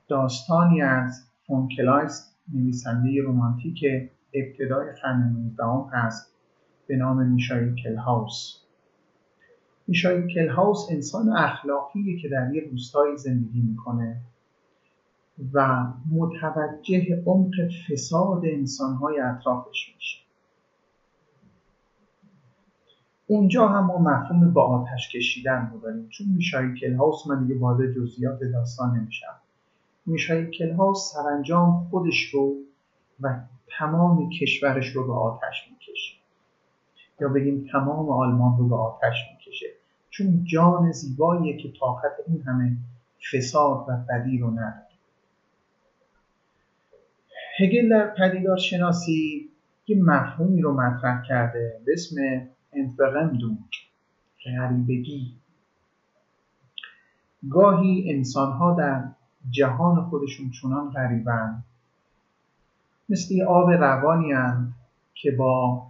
داستانی 0.08 0.82
از 0.82 1.24
فون 1.46 1.68
کلایست 1.76 2.36
نویسنده 2.54 3.22
رومانتیک 3.22 3.84
ابتدای 4.34 4.92
قرن 5.02 5.22
19 5.22 5.64
هست 5.92 6.34
به 6.86 6.96
نام 6.96 7.26
میشایل 7.26 7.74
کلهاوس. 7.74 8.56
میشایل 9.86 10.34
کلهاوس 10.34 10.86
انسان 10.90 11.28
اخلاقیه 11.28 12.22
که 12.22 12.28
در 12.28 12.54
یک 12.54 12.64
روستایی 12.70 13.16
زندگی 13.16 13.60
می‌کنه. 13.60 14.20
و 15.52 15.86
متوجه 16.12 17.22
عمق 17.26 17.54
فساد 17.88 18.42
انسانهای 18.44 19.20
اطرافش 19.20 19.94
میشه. 19.94 20.18
اونجا 23.26 23.68
هم 23.68 23.86
ما 23.86 23.98
مفهوم 23.98 24.52
با 24.52 24.62
آتش 24.62 25.12
کشیدن 25.14 25.70
رو 25.72 25.80
داریم 25.80 26.08
چون 26.08 26.26
میشای 26.36 26.74
کلهاوس 26.80 27.26
من 27.26 27.46
دیگه 27.46 27.60
وارد 27.60 27.92
جزئیات 27.94 28.40
داستان 28.52 28.96
نمیشم. 28.96 29.34
میشای 30.06 30.50
کلهاوس 30.50 31.12
سرانجام 31.14 31.88
خودش 31.90 32.30
رو 32.34 32.54
و 33.20 33.40
تمام 33.78 34.30
کشورش 34.30 34.88
رو 34.88 35.06
به 35.06 35.12
آتش 35.12 35.70
می‌کشه. 35.70 36.14
یا 37.20 37.28
بگیم 37.28 37.68
تمام 37.72 38.08
آلمان 38.08 38.58
رو 38.58 38.68
به 38.68 38.76
آتش 38.76 39.16
می‌کشه. 39.32 39.66
چون 40.10 40.44
جان 40.44 40.92
زیباییه 40.92 41.56
که 41.56 41.72
طاقت 41.80 42.12
این 42.26 42.42
همه 42.42 42.76
فساد 43.32 43.84
و 43.88 43.96
بدی 44.08 44.38
رو 44.38 44.50
نداره. 44.50 44.89
هگل 47.60 47.88
در 47.88 48.14
پدیدار 48.18 48.56
شناسی 48.56 49.50
یه 49.86 50.02
مفهومی 50.02 50.62
رو 50.62 50.72
مطرح 50.72 51.22
کرده 51.22 51.80
به 51.86 51.92
اسم 51.92 52.16
انفرندوم 52.72 53.58
غریبگی. 54.44 55.32
گاهی 57.50 58.12
انسانها 58.14 58.74
در 58.74 59.04
جهان 59.50 60.04
خودشون 60.04 60.50
چنان 60.50 60.90
غریبند 60.90 61.64
مثل 63.08 63.42
آب 63.42 63.70
روانی 63.70 64.32
که 65.14 65.30
با 65.30 65.86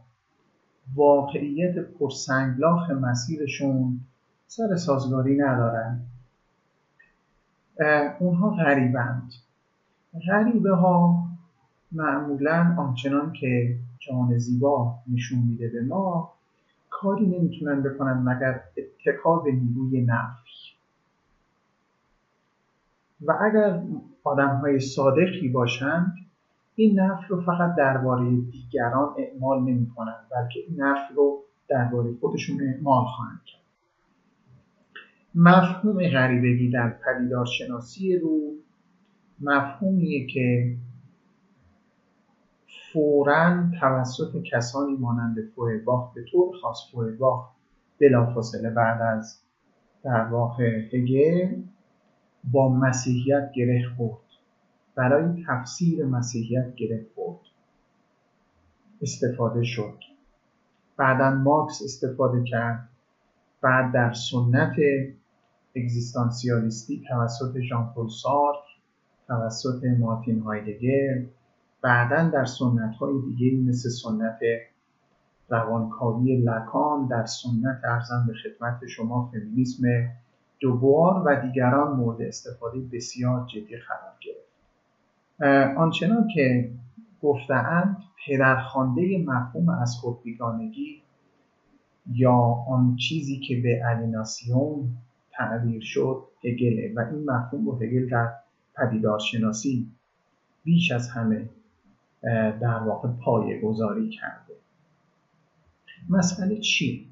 واقعیت 0.94 1.78
پرسنگلاخ 1.78 2.90
مسیرشون 2.90 4.00
سر 4.46 4.76
سازگاری 4.76 5.36
ندارن. 5.36 6.00
اونها 8.18 8.50
غریبند. 8.50 9.32
غریبه 10.28 10.74
ها 10.74 11.19
معمولا 11.92 12.74
آنچنان 12.78 13.32
که 13.32 13.76
جان 13.98 14.38
زیبا 14.38 14.94
نشون 15.12 15.38
میده 15.38 15.68
به 15.68 15.82
ما 15.82 16.32
کاری 16.90 17.26
نمی‌تونن 17.26 17.82
بکنن 17.82 18.12
مگر 18.12 18.60
اتکا 18.76 19.36
به 19.36 19.52
نیروی 19.52 20.00
نفی. 20.00 20.50
و 23.26 23.32
اگر 23.40 23.82
آدم 24.24 24.56
های 24.56 24.80
صادقی 24.80 25.48
باشند 25.48 26.14
این 26.74 27.00
نفی 27.00 27.24
رو 27.28 27.40
فقط 27.40 27.74
درباره 27.74 28.30
دیگران 28.30 29.14
اعمال 29.18 29.62
نمی 29.62 29.90
کنند 29.96 30.26
بلکه 30.30 30.60
این 30.68 30.82
نفی 30.82 31.14
رو 31.14 31.38
درباره 31.68 32.14
خودشون 32.20 32.60
اعمال 32.62 33.04
خواهند 33.04 33.40
کرد. 33.46 33.60
مفهوم 35.34 36.08
غریبگی 36.08 36.70
در 36.70 36.88
پدیدار 36.90 37.46
شناسی 37.46 38.18
رو 38.18 38.38
مفهومیه 39.40 40.26
که 40.26 40.76
فورا 42.92 43.70
توسط 43.80 44.42
کسانی 44.52 44.96
مانند 44.96 45.36
فویرباخ 45.56 46.14
به 46.14 46.24
طور 46.32 46.56
خاص 46.62 46.78
فویرباخ 46.92 47.48
بلافاصله 48.00 48.70
بعد 48.70 49.02
از 49.02 49.40
در 50.02 50.24
واقع 50.24 50.88
هگل 50.92 51.62
با 52.52 52.68
مسیحیت 52.68 53.52
گره 53.54 53.88
خورد. 53.96 54.20
برای 54.94 55.44
تفسیر 55.48 56.04
مسیحیت 56.04 56.74
گره 56.74 57.06
خورد. 57.14 57.40
استفاده 59.02 59.64
شد. 59.64 59.98
بعدا 60.96 61.30
مارکس 61.30 61.82
استفاده 61.84 62.44
کرد. 62.44 62.88
بعد 63.60 63.92
در 63.92 64.12
سنت 64.12 64.76
اگزیستانسیالیستی 65.76 67.04
توسط 67.08 67.60
ژان 67.60 67.92
پل 67.96 68.08
توسط 69.28 69.84
مارتین 69.98 70.40
هایدگر 70.40 71.24
بعدا 71.82 72.28
در 72.28 72.44
سنت 72.44 72.94
های 72.94 73.12
دیگه 73.20 73.70
مثل 73.70 73.88
سنت 73.88 74.38
روانکاوی 75.48 76.36
لکان 76.36 77.06
در 77.06 77.26
سنت 77.26 77.80
ارزم 77.84 78.24
به 78.26 78.34
خدمت 78.34 78.86
شما 78.86 79.30
فمینیسم 79.32 79.84
دوبوار 80.60 81.22
و 81.26 81.40
دیگران 81.46 81.96
مورد 81.96 82.22
استفاده 82.22 82.80
بسیار 82.92 83.46
جدی 83.46 83.76
قرار 83.76 84.14
گرفت. 84.20 85.76
آنچنان 85.78 86.28
که 86.34 86.70
گفتهاند 87.22 87.96
پدرخوانده 88.26 89.24
مفهوم 89.26 89.68
از 89.68 89.96
خودبیگانگی 90.00 91.02
یا 92.12 92.64
آن 92.68 92.96
چیزی 92.96 93.40
که 93.40 93.60
به 93.60 93.82
الیناسیون 93.84 94.88
تعبیر 95.32 95.82
شد 95.82 96.22
هگله. 96.44 96.92
و 96.96 97.00
این 97.00 97.30
مفهوم 97.30 97.66
رو 97.66 97.76
هگل 97.76 98.08
در 98.08 98.32
پدیدارشناسی 98.76 99.86
بیش 100.64 100.92
از 100.92 101.08
همه 101.08 101.48
در 102.60 102.78
واقع 102.78 103.08
پایه 103.08 103.60
گذاری 103.60 104.08
کرده 104.08 104.54
مسئله 106.08 106.60
چی؟ 106.60 107.10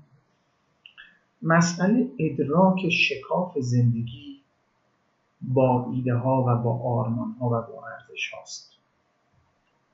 مسئله 1.43 2.09
ادراک 2.19 2.89
شکاف 2.89 3.59
زندگی 3.59 4.41
با 5.41 5.91
ایده 5.93 6.15
ها 6.15 6.45
و 6.47 6.63
با 6.63 6.79
آرمان 6.79 7.33
ها 7.41 7.47
و 7.47 7.51
با 7.51 7.87
ارزش 7.89 8.31
هاست 8.35 8.73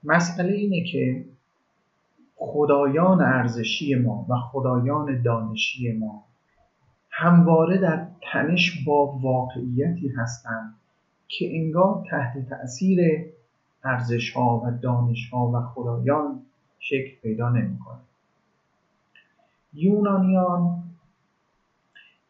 مسئله 0.05 0.53
اینه 0.53 0.85
که 0.85 1.25
خدایان 2.37 3.21
ارزشی 3.21 3.95
ما 3.95 4.27
و 4.29 4.37
خدایان 4.37 5.23
دانشی 5.23 5.93
ما 5.93 6.25
همواره 7.11 7.79
در 7.79 8.07
تنش 8.33 8.85
با 8.87 9.07
واقعیتی 9.07 10.09
هستند 10.09 10.75
که 11.29 11.57
انگار 11.57 12.05
تحت 12.11 12.49
تأثیر 12.49 13.01
ارزش 13.85 14.31
ها 14.31 14.63
و 14.65 14.71
دانش 14.83 15.31
ها 15.31 15.47
و 15.47 15.61
خدایان 15.61 16.43
شکل 16.79 17.21
پیدا 17.23 17.49
نمی‌کنه 17.49 18.01
یونانیان 19.75 20.83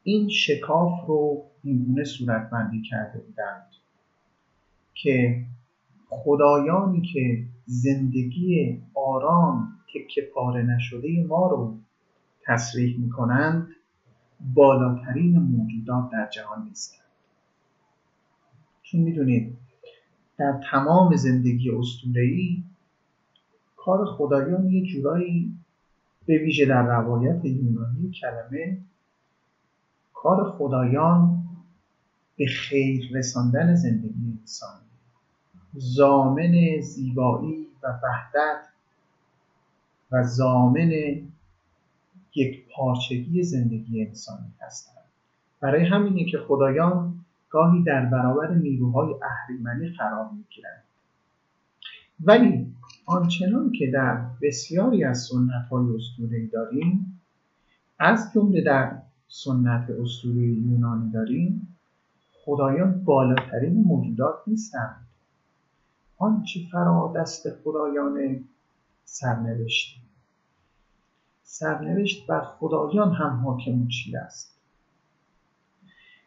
این 0.02 0.28
شکاف 0.28 1.06
رو 1.06 1.44
اینگونه 1.62 2.04
صورتبندی 2.04 2.82
کرده 2.82 3.18
بودند 3.18 3.66
که 4.94 5.44
خدایانی 6.08 7.02
که 7.02 7.44
زندگی 7.66 8.82
آرام 8.94 9.72
تکه 9.94 10.30
پاره 10.34 10.62
نشده 10.62 11.24
ما 11.28 11.46
رو 11.46 11.74
تصریح 12.46 12.98
می 12.98 13.10
کنند 13.10 13.68
بالاترین 14.54 15.38
موجودات 15.38 16.10
در 16.10 16.28
جهان 16.30 16.68
نیستند. 16.68 17.04
چون 18.82 19.00
می‌دونید 19.00 19.63
در 20.38 20.60
تمام 20.70 21.16
زندگی 21.16 21.70
اسطوره‌ای 21.70 22.62
کار 23.76 24.06
خدایان 24.06 24.70
یه 24.70 24.82
جورایی 24.86 25.54
به 26.26 26.38
ویژه 26.38 26.66
در 26.66 26.82
روایت 26.82 27.44
یونانی 27.44 28.10
کلمه 28.10 28.78
کار 30.14 30.50
خدایان 30.50 31.44
به 32.36 32.46
خیر 32.46 33.10
رساندن 33.12 33.74
زندگی 33.74 34.38
انسانی 34.40 34.84
زامن 35.74 36.80
زیبایی 36.80 37.66
و 37.82 37.86
وحدت 38.02 38.68
و 40.12 40.22
زامن 40.22 40.90
یک 42.34 42.64
پارچگی 42.76 43.42
زندگی 43.42 44.06
انسانی 44.06 44.52
هستند. 44.60 45.04
برای 45.60 45.84
همینه 45.84 46.30
که 46.30 46.38
خدایان 46.38 47.23
گاهی 47.54 47.82
در 47.82 48.04
برابر 48.04 48.54
نیروهای 48.54 49.14
اهریمنی 49.22 49.88
قرار 49.88 50.30
می‌گیرند. 50.36 50.84
ولی 52.20 52.74
آنچنان 53.06 53.72
که 53.72 53.90
در 53.90 54.26
بسیاری 54.42 55.04
از 55.04 55.18
سنت 55.18 55.68
های 55.70 55.86
اسطوره‌ای 55.96 56.46
داریم 56.46 57.20
از 57.98 58.32
جمله 58.34 58.60
در 58.60 59.02
سنت 59.28 59.90
اسطوره 59.90 60.42
یونانی 60.46 61.10
داریم 61.10 61.76
خدایان 62.44 63.04
بالاترین 63.04 63.84
موجودات 63.84 64.34
نیستند. 64.46 65.06
آنچه 66.18 66.60
فرا 66.72 67.12
دست 67.16 67.50
خدایان 67.50 68.44
سرنوشت. 69.04 70.00
سرنوشت 71.42 72.26
بر 72.26 72.40
خدایان 72.40 73.12
هم 73.12 73.30
حاکم 73.30 73.88
چیز 73.88 74.14
است. 74.14 74.53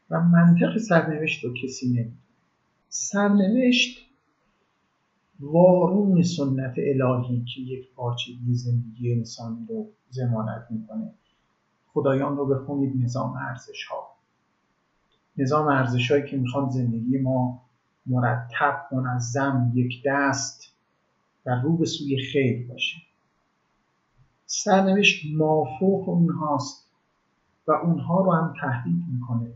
و 0.09 0.21
منطق 0.21 0.77
سرنوشت 0.77 1.43
رو 1.43 1.53
کسی 1.63 1.87
نمی‌دونه. 1.87 2.17
سرنوشت 2.89 4.07
وارون 5.39 6.21
سنت 6.21 6.75
الهی 6.77 7.45
که 7.55 7.61
یک 7.61 7.93
پارچگی 7.95 8.53
زندگی 8.53 9.13
انسانی 9.13 9.65
رو 9.69 9.87
زمانت 10.09 10.67
می‌کنه. 10.69 11.13
خدایان 11.93 12.37
رو 12.37 12.45
بخونید 12.45 13.03
نظام 13.03 13.33
ارزش 13.33 13.83
ها 13.83 14.07
نظام 15.37 15.67
ارزش 15.67 16.11
هایی 16.11 16.25
که 16.29 16.37
می‌خوان 16.37 16.69
زندگی 16.69 17.17
ما 17.17 17.61
مرتب 18.05 18.87
منظم 18.91 19.71
یک 19.75 20.01
دست 20.05 20.73
و 21.45 21.49
رو 21.49 21.77
به 21.77 21.85
سوی 21.85 22.17
خیر 22.31 22.67
باشه. 22.67 22.97
سرنوشت 24.45 25.25
مافوق 25.37 26.09
اونهاست 26.09 26.87
و 27.67 27.71
اونها 27.71 28.21
رو 28.21 28.31
هم 28.33 28.53
تهدید 28.61 29.03
می‌کنه. 29.13 29.53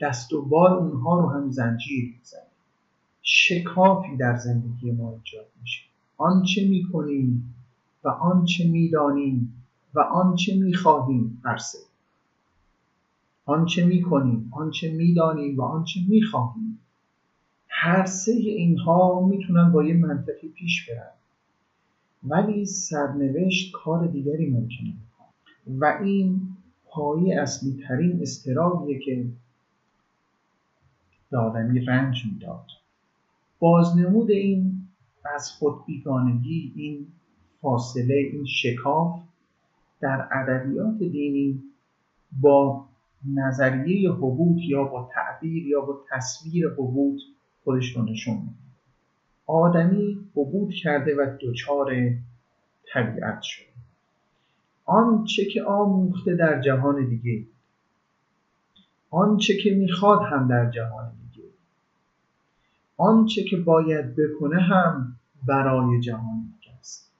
دست 0.00 0.32
و 0.32 0.42
بال 0.42 0.72
اونها 0.72 1.20
رو 1.20 1.28
هم 1.30 1.50
زنجیر 1.50 2.14
می‌زنه. 2.18 2.40
شکافی 3.22 4.16
در 4.16 4.36
زندگی 4.36 4.90
ما 4.90 5.10
ایجاد 5.12 5.46
میشه. 5.60 5.82
آنچه 6.16 6.68
می‌کنیم 6.68 7.54
و 8.04 8.08
آنچه 8.08 8.68
می‌دانیم 8.68 9.64
و 9.94 10.00
آنچه 10.00 10.56
می‌خواهیم 10.56 11.40
برسه 11.44 11.78
آنچه 13.46 13.86
می‌کنیم 13.86 14.50
آنچه 14.52 14.92
می‌دانیم 14.92 15.58
و 15.58 15.62
آنچه 15.62 16.00
می‌خواهیم. 16.08 16.78
هر 17.68 18.04
سه 18.06 18.32
اینها 18.32 19.26
می‌تونن 19.28 19.72
با 19.72 19.84
یه 19.84 19.94
منطقی 19.94 20.48
پیش 20.48 20.90
برن. 20.90 21.12
ولی 22.24 22.66
سرنوشت 22.66 23.72
کار 23.72 24.06
دیگری 24.06 24.50
ممکنه 24.50 24.94
و 25.68 25.98
این 26.02 26.40
پایه 26.84 27.40
اصلی 27.42 27.84
ترین 27.88 28.22
استرابیه 28.22 28.98
که 28.98 29.26
به 31.30 31.38
آدمی 31.38 31.80
رنج 31.80 32.22
می‌داد. 32.32 32.66
بازنمود 33.58 34.30
این 34.30 34.88
از 35.34 35.50
خود 35.50 35.86
بیگانگی 35.86 36.72
این 36.76 37.06
فاصله 37.60 38.14
این 38.14 38.44
شکاف 38.44 39.20
در 40.00 40.28
ادبیات 40.32 40.98
دینی 40.98 41.62
با 42.40 42.86
نظریه 43.34 44.10
حبوط 44.10 44.58
یا 44.68 44.84
با 44.84 45.10
تعبیر 45.14 45.66
یا 45.66 45.80
با 45.80 46.00
تصویر 46.10 46.68
حبوط 46.68 47.20
خودش 47.64 47.96
رو 47.96 48.02
نشون 48.02 48.34
میده. 48.34 48.66
آدمی 49.46 50.18
حبوط 50.34 50.72
کرده 50.82 51.16
و 51.16 51.36
دچار 51.40 51.94
طبیعت 52.92 53.42
شده. 53.42 53.66
آنچه 54.84 55.44
که 55.44 55.62
آموخته 55.62 56.36
در 56.36 56.60
جهان 56.60 57.08
دیگه 57.08 57.46
آنچه 59.16 59.56
که 59.56 59.70
می‌خواد 59.70 60.22
هم 60.22 60.48
در 60.48 60.70
جهان 60.70 61.12
دیگه 61.20 61.48
آنچه 62.96 63.44
که 63.44 63.56
باید 63.56 64.16
بکنه 64.16 64.60
هم 64.60 65.16
برای 65.46 66.00
جهان 66.00 66.52
دیگه 66.52 66.74
است. 66.78 67.12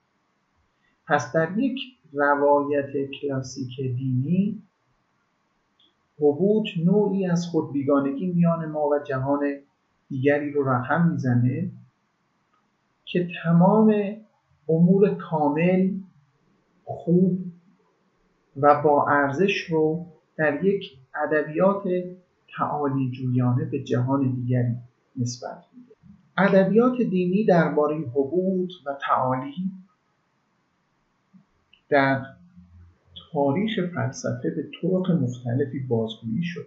پس 1.06 1.32
در 1.32 1.58
یک 1.58 1.78
روایت 2.12 3.10
کلاسیک 3.20 3.76
دینی 3.80 4.62
حبوط 6.18 6.66
نوعی 6.84 7.26
از 7.26 7.46
خودبیگانگی 7.46 8.26
میان 8.26 8.66
ما 8.66 8.88
و 8.88 8.98
جهان 8.98 9.56
دیگری 10.08 10.52
رو 10.52 10.68
رقم 10.68 11.08
می‌زنه 11.08 11.70
که 13.04 13.28
تمام 13.44 13.94
امور 14.68 15.14
کامل 15.14 15.90
خوب 16.84 17.38
و 18.56 18.82
با 18.82 19.08
ارزش 19.08 19.56
رو 19.70 20.06
در 20.36 20.64
یک 20.64 20.98
ادبیات 21.14 21.82
تعالی 22.56 23.10
جویانه 23.10 23.64
به 23.64 23.82
جهان 23.82 24.32
دیگری 24.34 24.76
نسبت 25.16 25.64
میده. 25.74 25.94
ادبیات 26.38 26.96
دینی 26.96 27.44
درباره 27.44 27.96
حبوط 27.96 28.70
و 28.86 28.98
تعالی 29.06 29.70
در 31.88 32.26
تاریخ 33.32 33.80
فلسفه 33.94 34.50
به 34.50 34.70
طرق 34.82 35.10
مختلفی 35.10 35.78
بازگویی 35.78 36.42
شد. 36.42 36.66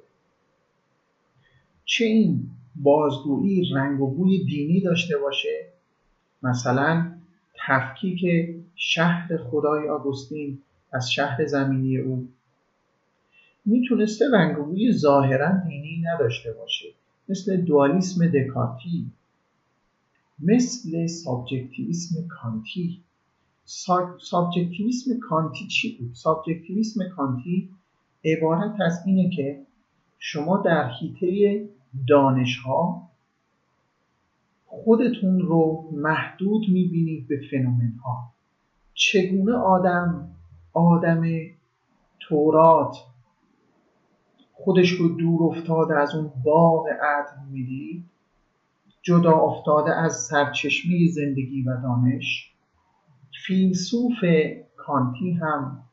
چه 1.86 2.06
این 2.06 2.50
بازگویی 2.76 3.70
رنگ 3.74 4.02
و 4.02 4.08
بوی 4.16 4.44
دینی 4.44 4.82
داشته 4.82 5.18
باشه؟ 5.18 5.66
مثلا 6.44 7.12
تفکیک 7.68 8.26
شهر 8.76 9.38
خدای 9.38 9.90
آگوستین 9.90 10.60
از 10.92 11.12
شهر 11.12 11.46
زمینی 11.46 11.98
او 11.98 12.28
می‌تونسته 13.66 14.26
رنگ 14.34 14.60
و 14.60 14.64
بوی 14.64 14.94
ظاهرا 14.94 15.52
دینی 15.68 16.04
نداشته 16.06 16.54
باشه. 16.54 16.86
مثل 17.30 17.62
دوالیسم 17.62 18.28
دکارتی 18.28 19.12
مثل 20.40 21.08
subjectivism 21.08 22.28
کانتی. 22.28 23.04
subjectivism 24.20 25.20
کانتی 25.30 25.68
چی 25.68 25.98
بود؟ 25.98 26.14
subjectivism 26.14 27.10
کانتی 27.16 27.70
عبارت 28.26 28.82
از 28.82 29.04
اینه 29.06 29.30
که 29.30 29.66
شما 30.20 30.58
در 30.58 30.90
حیطه 30.90 31.70
دانش 32.08 32.58
ها 32.58 33.10
خودتون 34.66 35.40
رو 35.40 35.90
محدود 35.94 36.70
می‌بینید 36.70 37.28
به 37.28 37.42
فنومن 37.52 37.94
ها 38.04 38.34
چگونه 38.94 39.54
آدم 39.54 40.32
آدم 40.74 41.24
تورات 42.20 42.98
خودش 44.64 44.92
رو 44.92 45.08
دور 45.08 45.44
افتاده 45.44 45.98
از 45.98 46.16
اون 46.16 46.32
باغ 46.44 46.88
عدل 46.88 47.52
می‌دید. 47.52 48.06
جدا 49.02 49.32
افتاده 49.32 49.96
از 49.96 50.16
سرچشمه 50.16 51.08
زندگی 51.12 51.62
و 51.62 51.82
دانش. 51.82 52.54
فیلسوف 53.46 54.24
کانتی 54.78 55.32
هم 55.32 55.84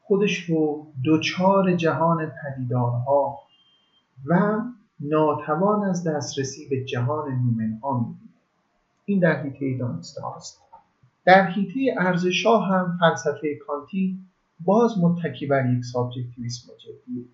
خودش 0.00 0.40
رو 0.40 0.86
دوچار 1.04 1.76
جهان 1.76 2.32
پدیدارها 2.42 3.38
و 4.26 4.60
ناتوان 5.00 5.84
از 5.84 6.04
دسترسی 6.04 6.68
به 6.68 6.84
جهان 6.84 7.32
نومنها 7.32 7.98
می‌بینه. 7.98 8.30
این 9.04 9.20
در 9.20 9.42
حیطه 9.42 9.78
دانسته 9.78 10.22
هاست. 10.22 10.60
در 11.24 11.46
حیطه 11.46 12.00
ارزشها 12.00 12.58
هم 12.58 12.98
فلسفه 13.00 13.58
کانتی 13.66 14.18
باز 14.60 14.98
متکی 14.98 15.46
بر 15.46 15.72
یک 15.72 15.84
سابجکتیویسم 15.84 16.72
جدیه. 16.78 17.24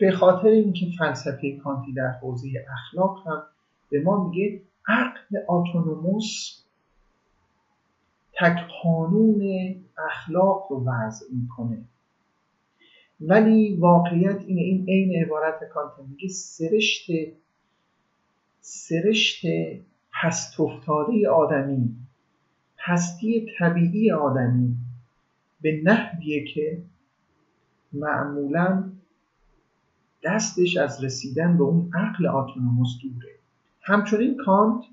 به 0.00 0.10
خاطر 0.10 0.48
اینکه 0.48 0.86
فلسفه 0.98 1.56
کانتی 1.56 1.92
در 1.92 2.10
حوزه 2.22 2.48
اخلاق 2.72 3.26
هم 3.26 3.42
به 3.90 4.02
ما 4.02 4.28
میگه 4.28 4.62
عقل 4.88 5.36
اتونوموس 5.48 6.60
تک 8.32 8.56
قانون 8.82 9.42
اخلاق 9.98 10.66
رو 10.70 10.84
وضع 10.84 11.26
می‌کنه. 11.32 11.84
ولی 13.20 13.76
واقعیت 13.76 14.40
اینه 14.46 14.60
این 14.60 14.86
عین 14.88 15.24
عبارت 15.24 15.64
کانت 15.64 15.92
میگه 16.08 16.28
سرشت 16.28 17.10
سرشت 18.60 19.46
پست 20.12 20.60
افتاده 20.60 21.28
آدمی 21.28 21.96
هستی 22.78 23.46
طبیعی 23.58 24.12
آدمی 24.12 24.76
به 25.60 25.80
نحویه 25.84 26.44
که 26.44 26.82
معمولا 27.92 28.92
دستش 30.24 30.76
از 30.76 31.04
رسیدن 31.04 31.56
به 31.56 31.62
اون 31.62 31.90
عقل 31.94 32.26
آتونوموس 32.26 32.88
دوره. 33.02 33.34
همچنین 33.82 34.36
کانت 34.44 34.84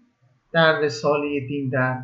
در 0.52 0.80
رساله 0.80 1.48
دین 1.48 1.70
در 1.70 2.04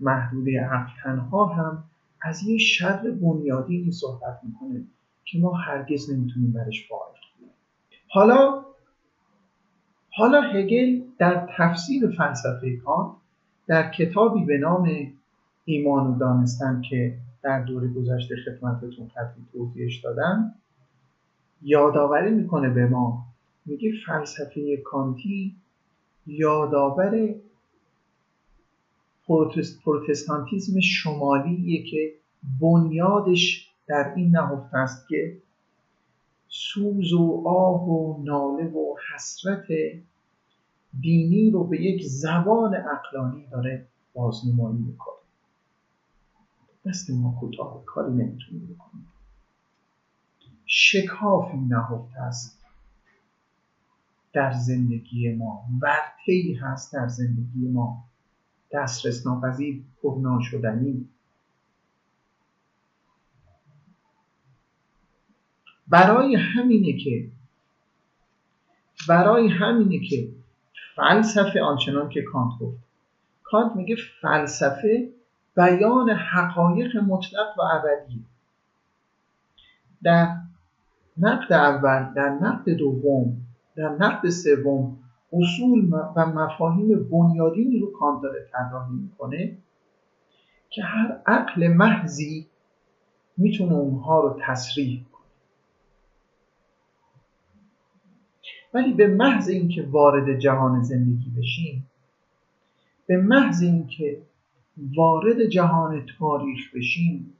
محدوده 0.00 0.60
عقل 0.60 0.90
تنها 1.04 1.46
هم 1.46 1.84
از 2.22 2.42
یه 2.42 2.58
شر 2.58 3.10
بنیادی 3.10 3.92
صحبت 3.92 4.40
می‌کنه 4.42 4.84
که 5.24 5.38
ما 5.38 5.52
هرگز 5.56 6.10
نمی‌تونیم 6.10 6.52
برش 6.52 6.88
فائق 6.88 7.12
حالا 8.08 8.64
حالا 10.16 10.40
هگل 10.40 11.00
در 11.18 11.48
تفسیر 11.56 12.10
فلسفه 12.18 12.76
کانت 12.76 13.12
در 13.66 13.90
کتابی 13.90 14.44
به 14.44 14.58
نام 14.58 15.12
ایمان 15.64 16.06
و 16.06 16.18
دانستن 16.18 16.82
که 16.90 17.18
در 17.42 17.62
دوره 17.62 17.88
گذشته 17.88 18.36
خدمتتون 18.44 19.10
قبلی 19.16 19.44
توضیحش 19.52 20.00
دادم 20.00 20.54
یادآوری 21.62 22.30
می‌کنه 22.30 22.70
به 22.70 22.86
ما. 22.86 23.24
میگه 23.66 23.92
فلسفه 24.06 24.76
کانتی 24.76 25.56
یادآور 26.26 27.34
پروتستانتیزم 29.84 30.80
شمالیه 30.80 31.90
که 31.90 32.12
بنیادش 32.60 33.70
در 33.86 34.12
این 34.16 34.36
نهفته 34.36 34.76
است 34.76 35.08
که 35.08 35.38
سوز 36.48 37.12
و 37.12 37.42
آه 37.46 37.88
و 37.88 38.22
ناله 38.22 38.64
و 38.64 38.94
حسرت 39.14 39.66
دینی 41.00 41.50
رو 41.50 41.64
به 41.64 41.82
یک 41.82 42.02
زبان 42.06 42.74
اقلانی 42.74 43.46
داره 43.50 43.86
بازنمایی 44.14 44.78
می‌کنه. 44.78 45.14
دست 46.86 47.10
ما 47.10 47.36
کوتاه 47.40 47.84
کاری 47.84 48.12
نمی‌تونیم 48.12 48.74
بکنیم 48.74 49.11
شکاف 50.74 51.50
این 51.54 51.68
نهفته 51.68 52.20
است 52.20 52.64
در 54.32 54.52
زندگی 54.52 55.34
ما. 55.34 55.64
ورطه‌ای 55.82 56.54
هست 56.54 56.92
در 56.92 57.08
زندگی 57.08 57.68
ما. 57.68 58.04
دسترس 58.72 59.26
ناپذیر 59.26 59.82
پر 60.02 60.40
شدنی. 60.40 61.08
برای 65.88 66.36
همینه 66.36 66.98
که 67.04 67.28
برای 69.08 69.48
همینه 69.48 70.06
که 70.08 70.28
فلسفه 70.96 71.62
آنچنان 71.62 72.08
که 72.08 72.22
کانت 72.22 72.58
گفت 72.60 72.78
کانت 73.42 73.76
میگه 73.76 73.96
فلسفه 74.22 75.08
بیان 75.56 76.10
حقایق 76.10 76.96
مطلق 76.96 77.58
و 77.58 77.62
ابدی. 77.62 78.24
در 80.02 80.41
نقد 81.18 81.52
اول 81.52 82.12
در 82.14 82.28
نقد 82.28 82.70
دوم 82.70 83.36
در 83.76 83.88
نقد 83.88 84.28
سوم 84.28 84.98
اصول 85.32 85.90
و 86.16 86.26
مفاهیم 86.26 87.08
بنیادینی 87.08 87.78
رو 87.78 87.92
کانت 87.92 88.22
داره 88.22 88.46
طراحی 88.52 88.94
می‌کنه 88.94 89.56
که 90.70 90.82
هر 90.82 91.20
عقل 91.26 91.68
محضی 91.68 92.46
می‌تونه 93.36 93.72
اونها 93.72 94.20
رو 94.20 94.40
تصریح 94.46 95.04
کنه. 95.12 95.22
ولی 98.74 98.92
به 98.92 99.06
محض 99.06 99.48
اینکه 99.48 99.82
وارد 99.82 100.38
جهان 100.38 100.82
زندگی 100.82 101.30
بشیم 101.38 101.90
به 103.06 103.16
محض 103.16 103.62
اینکه 103.62 104.22
وارد 104.96 105.44
جهان 105.44 106.06
تاریخ 106.18 106.74
بشیم 106.74 107.34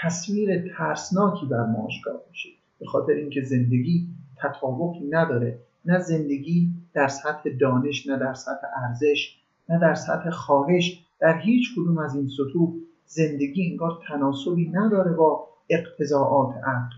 تصویر 0.00 0.68
ترسناکی 0.76 1.46
بر 1.46 1.66
ما 1.66 1.86
آشکار 1.86 2.20
میشه 2.30 2.48
به 2.80 2.86
خاطر 2.86 3.12
اینکه 3.12 3.42
زندگی 3.42 4.08
تطابقی 4.36 5.08
نداره. 5.10 5.58
نه 5.84 5.98
زندگی 5.98 6.70
در 6.94 7.08
سطح 7.08 7.50
دانش 7.60 8.06
نه 8.06 8.18
در 8.18 8.34
سطح 8.34 8.66
ارزش 8.76 9.36
نه 9.68 9.78
در 9.78 9.94
سطح 9.94 10.30
خواهش. 10.30 11.04
در 11.20 11.38
هیچ 11.38 11.74
کدوم 11.76 11.98
از 11.98 12.14
این 12.16 12.28
سطوح 12.28 12.74
زندگی 13.06 13.70
انگار 13.70 14.02
تناسبی 14.08 14.68
نداره 14.68 15.12
با 15.12 15.48
اقتضاعات 15.70 16.56
عقل. 16.56 16.96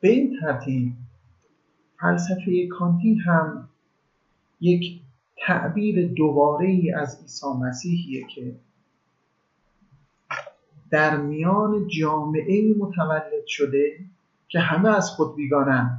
به 0.00 0.08
این 0.08 0.36
ترتیب 0.40 0.92
فلسفه 2.00 2.66
کانتی 2.66 3.14
هم 3.14 3.68
یک 4.60 5.00
تعبیر 5.36 6.12
دوباره 6.12 6.66
ای 6.66 6.92
از 6.92 7.20
عیسی 7.22 7.46
مسیحیه 7.60 8.26
که 8.34 8.56
در 10.94 11.16
میان 11.16 11.88
جامعه 11.88 12.74
متولد 12.78 13.46
شده 13.46 13.98
که 14.48 14.58
همه 14.60 14.88
از 14.96 15.10
خود 15.10 15.36
بیگانن 15.36 15.98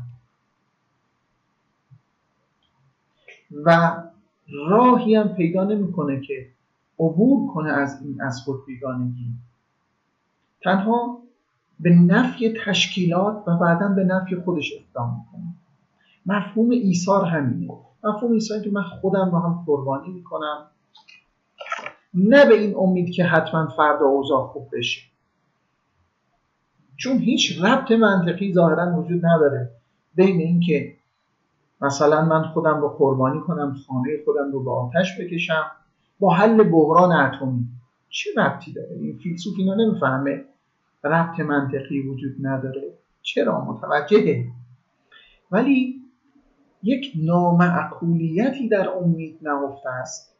و 3.65 3.97
راهی 4.69 5.15
هم 5.15 5.27
پیدا 5.27 5.63
نمی‌کنه 5.63 6.21
که 6.21 6.49
عبور 6.99 7.53
کنه 7.53 7.69
از 7.71 8.01
این 8.01 8.21
از 8.21 8.41
خود 8.41 8.65
بیگانگی. 8.65 9.33
تنها 10.61 11.21
به 11.79 11.89
نفی 11.89 12.53
تشکیلات 12.65 13.47
و 13.47 13.57
بعدا 13.57 13.87
به 13.87 14.03
نفی 14.03 14.35
خودش 14.35 14.73
اقدام 14.79 15.09
می‌کنه. 15.19 15.53
مفهوم 16.25 16.69
ایثار 16.69 17.25
همینه. 17.25 17.73
مفهوم 18.03 18.31
ایثار 18.31 18.59
که 18.59 18.71
من 18.71 18.83
خودم 18.83 19.31
رو 19.31 19.39
هم 19.39 19.63
قربانی 19.65 20.11
می‌کنم. 20.11 20.67
نه 22.15 22.45
به 22.45 22.59
این 22.59 22.75
امید 22.77 23.13
که 23.13 23.23
حتما 23.23 23.67
فردا 23.67 24.05
اوضاع 24.05 24.47
خوب 24.47 24.67
بشه. 24.73 25.01
چون 26.97 27.17
هیچ 27.17 27.61
ربط 27.61 27.91
منطقی 27.91 28.53
ظاهرا 28.53 28.99
وجود 28.99 29.25
نداره 29.25 29.71
بین 30.15 30.39
اینکه 30.39 30.93
مثلا 31.81 32.25
من 32.25 32.43
خودم 32.43 32.81
رو 32.81 32.89
قربانی 32.89 33.39
کنم 33.39 33.75
خانه 33.87 34.09
خودم 34.25 34.51
رو 34.51 34.63
به 34.63 34.71
آتش 34.71 35.19
بکشم 35.19 35.71
با 36.19 36.33
حل 36.33 36.63
بحران 36.63 37.11
اتمی. 37.11 37.65
چه 38.09 38.29
ربطی 38.37 38.73
داره؟ 38.73 38.95
این 38.95 39.17
فیلسوف 39.17 39.53
اینا 39.57 39.75
نمی‌فهمه. 39.75 40.45
ربط 41.03 41.39
منطقی 41.39 42.01
وجود 42.01 42.35
نداره. 42.41 42.93
چرا؟ 43.21 43.65
متوجهه. 43.65 44.47
ولی 45.51 46.01
یک 46.83 47.13
نامعقولیتی 47.15 48.69
در 48.69 48.89
امید 48.89 49.39
نهفته 49.41 49.89
است. 49.89 50.34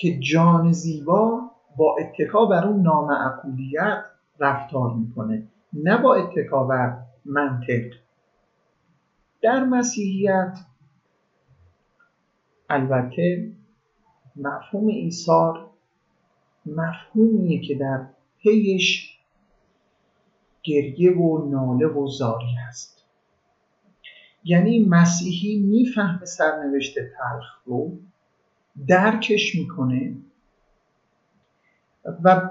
که 0.00 0.18
جان 0.18 0.72
زیبا 0.72 1.50
با 1.76 1.96
اتکا 2.00 2.46
بر 2.46 2.66
اون 2.66 2.82
نامعقولیت 2.82 4.04
رفتار 4.38 4.94
می‌کنه 4.94 5.48
نه 5.72 6.02
با 6.02 6.14
اتکا 6.14 6.64
بر 6.64 6.98
منطق. 7.24 7.92
در 9.42 9.64
مسیحیت 9.64 10.58
البته 12.70 13.52
مفهوم 14.36 14.86
ایثار 14.86 15.70
مفهومیه 16.66 17.60
که 17.60 17.74
در 17.74 18.06
پیش 18.38 19.18
گریه 20.62 21.16
و 21.16 21.50
ناله 21.50 21.86
و 21.86 22.06
زاری 22.06 22.54
هست. 22.68 23.04
یعنی 24.44 24.84
مسیحی 24.84 25.60
می‌فهمه 25.60 26.24
سرنوشت 26.24 26.94
تلخ 26.94 27.44
رو 27.64 27.92
درکش 28.86 29.54
می‌کنه 29.54 30.14
و 32.22 32.50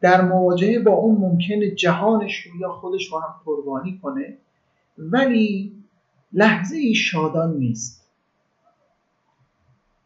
در 0.00 0.24
مواجهه 0.24 0.78
با 0.78 0.92
اون 0.92 1.18
ممکنه 1.18 1.70
جهانش 1.70 2.46
رو 2.46 2.56
یا 2.60 2.72
خودش 2.72 3.12
رو 3.12 3.18
هم 3.18 3.34
قربانی 3.44 3.98
کنه 4.02 4.38
ولی 4.98 5.72
لحظه 6.32 6.76
ای 6.76 6.94
شادان 6.94 7.56
نیست. 7.56 8.08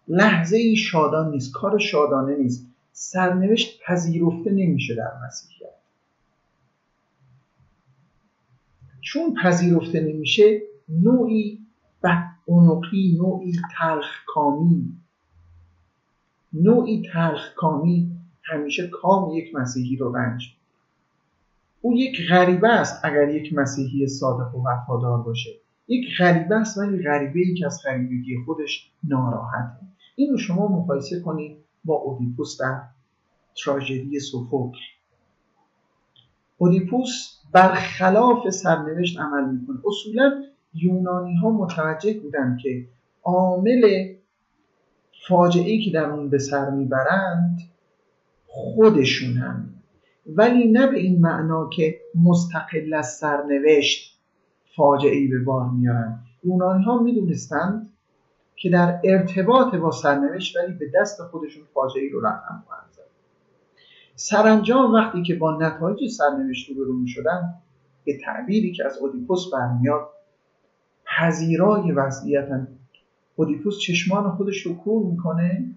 لحظه 0.09 0.57
ای 0.57 0.77
شادان 0.77 1.31
نیست 1.31 1.53
کار 1.53 1.79
شادانه 1.79 2.37
نیست. 2.37 2.67
سرنوشت 2.93 3.81
پذیرفته 3.87 4.51
نمیشه 4.51 4.95
در 4.95 5.13
مسیحیت. 5.27 5.71
چون 9.01 9.35
پذیرفته 9.43 10.01
نمیشه 10.01 10.63
نوعی 10.89 11.59
بدعنقی 12.03 13.17
نوعی 13.19 13.53
تلخکامی 13.79 14.93
نوعی 16.53 17.03
تلخکامی 17.13 18.11
همیشه 18.43 18.89
کام 18.89 19.31
یک 19.35 19.55
مسیحی 19.55 19.97
رو 19.97 20.17
رنج 20.17 20.59
او 21.81 21.95
یک 21.97 22.29
غریبه 22.31 22.69
است 22.69 23.05
اگر 23.05 23.29
یک 23.29 23.53
مسیحی 23.53 24.07
صادق 24.07 24.55
و 24.55 24.69
وفادار 24.69 25.23
باشه. 25.23 25.51
یک 25.89 26.05
غریبه 26.19 26.57
است 26.57 26.79
ولی 26.79 27.03
غریبه 27.03 27.41
ای 27.41 27.55
که 27.55 27.67
از 27.67 27.83
غریبگی 27.85 28.37
خودش 28.47 28.91
ناراحته. 29.05 29.87
این 30.17 30.31
رو 30.31 30.39
شما 30.39 30.69
مقایسه 30.69 31.21
کنید 31.21 31.57
با 31.85 31.95
اودیپوس 31.95 32.61
در 32.61 32.83
تراژدی 33.65 34.21
سوفوکل 34.21 34.79
اودیپوس 36.59 37.39
برخلاف 37.53 38.51
سرنوشت 38.51 39.21
عمل 39.21 39.55
می‌کنه. 39.55 39.77
اصولا 39.87 40.45
یونانی 40.75 41.37
ها 41.37 41.51
متوجه 41.51 42.21
بودن 42.21 42.59
که 42.63 42.87
عامل 43.23 44.15
فاجعه 45.29 45.85
که 45.85 45.91
در 45.91 46.05
اون 46.05 46.31
به 46.31 46.39
سر 46.39 46.71
می‌برند 46.71 47.59
خودشونن. 48.47 49.65
ولی 50.27 50.73
نه 50.73 50.87
به 50.87 50.99
این 50.99 51.21
معنا 51.21 51.69
که 51.69 52.01
مستقل 52.25 52.95
از 52.95 53.09
سرنوشت 53.09 54.19
فاجعه 54.77 55.29
به 55.29 55.39
بار 55.39 55.71
میارن. 55.71 56.19
یونانی 56.45 56.85
ها 56.85 57.03
می‌دونستند 57.03 57.89
که 58.57 58.71
در 58.71 59.01
ارتباط 59.05 59.75
با 59.75 59.91
سرنوشت 59.91 60.57
ولی 60.57 60.75
به 60.75 60.91
دست 61.01 61.23
خودشون 61.23 61.65
فاجعه 61.75 62.11
رو 62.13 62.21
رقم 62.21 62.65
خواهند 62.67 62.93
زد. 62.93 63.03
سرانجام 64.15 64.93
وقتی 64.93 65.23
که 65.23 65.35
با 65.35 65.59
نتایج 65.59 66.11
سرنوشت 66.11 66.71
رو 66.77 66.93
می 66.93 67.09
شدن 67.09 67.55
به 68.05 68.19
تعبیری 68.25 68.73
که 68.73 68.87
از 68.87 68.99
اودیپوس 68.99 69.51
برمیاد 69.53 70.09
پذیرای 71.05 71.93
وضعیتن. 71.93 72.78
اودیپوس 73.39 73.79
چشمان 73.79 74.31
خودش 74.31 74.63
رو 74.63 74.75
کور 74.75 75.11
می‌کنه 75.11 75.75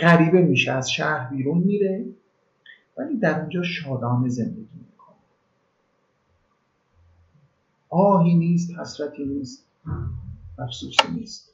غریبه 0.00 0.42
میشه 0.42 0.72
از 0.72 0.90
شهر 0.90 1.30
بیرون 1.30 1.58
میره 1.58 2.04
ولی 2.96 3.18
در 3.18 3.40
اونجا 3.40 3.62
شادانه 3.62 4.28
زندگی 4.28 4.78
می‌کنه. 4.90 5.16
آهی 7.88 8.34
نیست 8.34 8.78
حسرتی 8.78 9.24
نیست 9.24 9.66
افسوسی 10.58 11.12
نیست. 11.14 11.50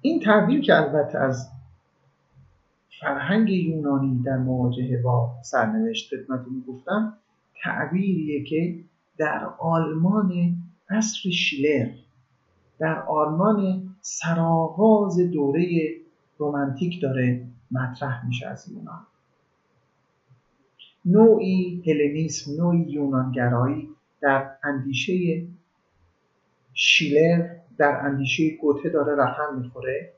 این 0.00 0.20
تعبیر 0.20 0.60
که 0.60 0.76
البته 0.76 1.18
از 1.18 1.50
فرهنگ 3.00 3.50
یونانی 3.50 4.22
در 4.22 4.38
مواجهه 4.38 5.02
با 5.02 5.34
سرنوشت 5.42 6.10
خدمتتون 6.10 6.64
گفتم 6.68 7.18
تعبیریه 7.62 8.44
که 8.44 8.84
در 9.18 9.44
آلمان 9.58 10.56
عصر 10.90 11.30
شیلر 11.30 12.01
در 12.82 13.02
آلمان 13.02 13.88
سرآغاز 14.00 15.18
دوره 15.18 15.94
رومانتیک 16.38 17.02
داره 17.02 17.46
مطرح 17.70 18.26
میشه 18.26 18.46
از 18.46 18.68
یونان. 18.68 19.06
نوعی 21.04 21.82
هلنیسم 21.86 22.62
نوعی 22.62 22.80
یونانگرایی 22.80 23.88
در 24.20 24.50
اندیشه 24.64 25.46
شیلر 26.74 27.48
در 27.78 28.00
اندیشه 28.06 28.56
گوته 28.56 28.88
داره 28.88 29.22
رقم 29.22 29.58
می‌خوره 29.58 30.12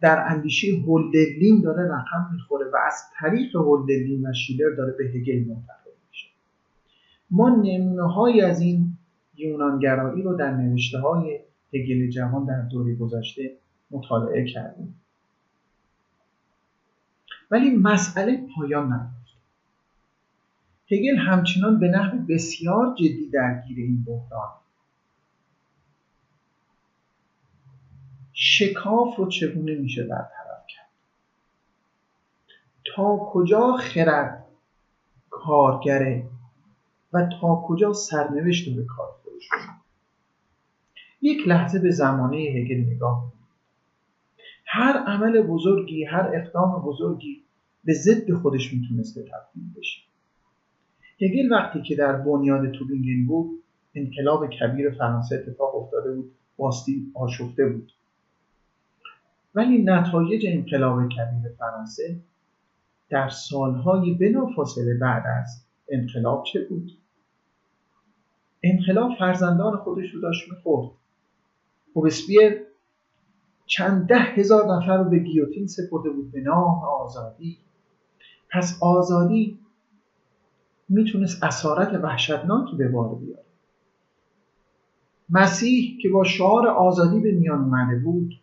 در 0.00 0.24
اندیشه 0.28 0.66
هولدرلین 0.86 1.60
داره 1.60 1.82
رقم 1.82 2.30
می‌خوره 2.32 2.66
و 2.72 2.76
از 2.86 3.02
طریق 3.18 3.56
هولدرلین 3.56 4.26
و 4.26 4.32
شیلر 4.32 4.70
داره 4.76 4.94
به 4.98 5.04
هگل 5.04 5.38
منتقل 5.38 5.90
میشه. 6.08 6.28
ما 7.30 7.48
نمونه 7.48 8.44
از 8.44 8.60
این 8.60 8.98
یونانگرایی 9.36 10.22
رو 10.22 10.36
در 10.36 10.50
نوشته 10.50 10.98
های 10.98 11.45
هگل 11.74 12.10
جوان 12.10 12.44
در 12.44 12.60
دوره 12.60 12.94
گذشته 12.94 13.56
مطالعه 13.90 14.44
کردیم. 14.44 15.00
ولی 17.50 17.70
مسئله 17.70 18.46
پایان 18.56 18.92
نداشت 18.92 19.36
هگل 20.90 21.16
همچنان 21.18 21.80
به 21.80 21.88
نحو 21.88 22.18
بسیار 22.18 22.94
جدی 22.94 23.30
درگیر 23.32 23.78
این 23.78 24.04
بحران. 24.04 24.52
شکاف 28.32 29.16
رو 29.16 29.28
چگونه 29.28 29.74
میشه 29.74 30.04
برطرف 30.04 30.66
کرد؟ 30.68 30.88
تا 32.94 33.16
کجا 33.16 33.72
خرد 33.72 34.46
کارگره 35.30 36.28
و 37.12 37.28
تا 37.40 37.64
کجا 37.66 37.92
سرنوشت 37.92 38.76
به 38.76 38.84
کار 38.84 39.08
خودش؟ 39.22 39.48
یک 41.22 41.48
لحظه 41.48 41.78
به 41.78 41.90
زمانه 41.90 42.36
هگل 42.36 42.94
نگاه 42.94 43.32
هر 44.66 44.98
عمل 45.06 45.42
بزرگی 45.42 46.04
هر 46.04 46.30
اقدام 46.34 46.82
بزرگی 46.82 47.42
به 47.84 47.94
ضد 47.94 48.32
خودش 48.32 48.74
می‌تونسته 48.74 49.22
تبدیل 49.22 49.64
بشه. 49.76 50.00
هگل 51.20 51.52
وقتی 51.52 51.82
که 51.82 51.96
در 51.96 52.12
بنیاد 52.12 52.70
توبینگن 52.70 53.26
بود 53.26 53.62
انقلاب 53.94 54.50
کبیر 54.50 54.90
فرانسه 54.90 55.34
اتفاق 55.36 55.74
افتاده 55.76 56.14
بود 56.14 56.32
باستی 56.56 57.12
آشفته 57.14 57.68
بود. 57.68 57.92
ولی 59.54 59.82
نتایج 59.82 60.46
انقلاب 60.48 61.08
کبیر 61.08 61.52
فرانسه 61.58 62.16
در 63.08 63.28
سالهای 63.28 64.14
بلافاصله 64.14 64.94
بعد 64.94 65.24
از 65.26 65.64
انقلاب 65.88 66.44
چه 66.52 66.64
بود؟ 66.64 66.92
انقلاب 68.62 69.10
فرزندان 69.18 69.76
خودش 69.76 70.10
رو 70.10 70.20
داشت 70.20 70.52
می‌خورد. 70.52 70.90
روبسپیر 71.96 72.62
چند 73.66 74.06
ده 74.06 74.18
هزار 74.18 74.76
نفر 74.76 74.96
رو 74.96 75.10
به 75.10 75.18
گیوتین 75.18 75.66
سپرده 75.66 76.10
بود 76.10 76.32
به 76.32 76.40
نام 76.40 76.84
آزادی. 76.84 77.58
پس 78.50 78.78
آزادی 78.82 79.58
می‌تونست 80.88 81.44
اسارت 81.44 82.00
وحشتناکی 82.02 82.76
به 82.76 82.88
بار 82.88 83.14
بیاره. 83.14 83.44
مسیح 85.30 85.98
که 86.02 86.08
با 86.08 86.24
شعار 86.24 86.66
آزادی 86.66 87.20
به 87.20 87.32
میان 87.32 87.58
اومده 87.64 87.98
بود 87.98 88.40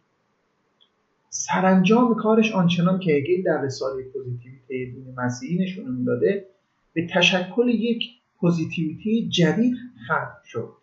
سرانجام 1.30 2.16
کارش 2.16 2.52
آنچنان 2.52 3.00
که 3.00 3.12
هگل 3.12 3.44
در 3.44 3.62
رساله 3.62 4.04
پوزیتیویته 4.04 4.68
دین 4.68 5.16
مسیحی 5.18 5.64
نشون 5.64 5.92
می‌داده 5.92 6.48
به 6.94 7.08
تشکل 7.08 7.70
یک 7.70 8.04
positivity 8.40 9.30
جدید 9.30 9.76
ختم 10.06 10.38
شد. 10.46 10.83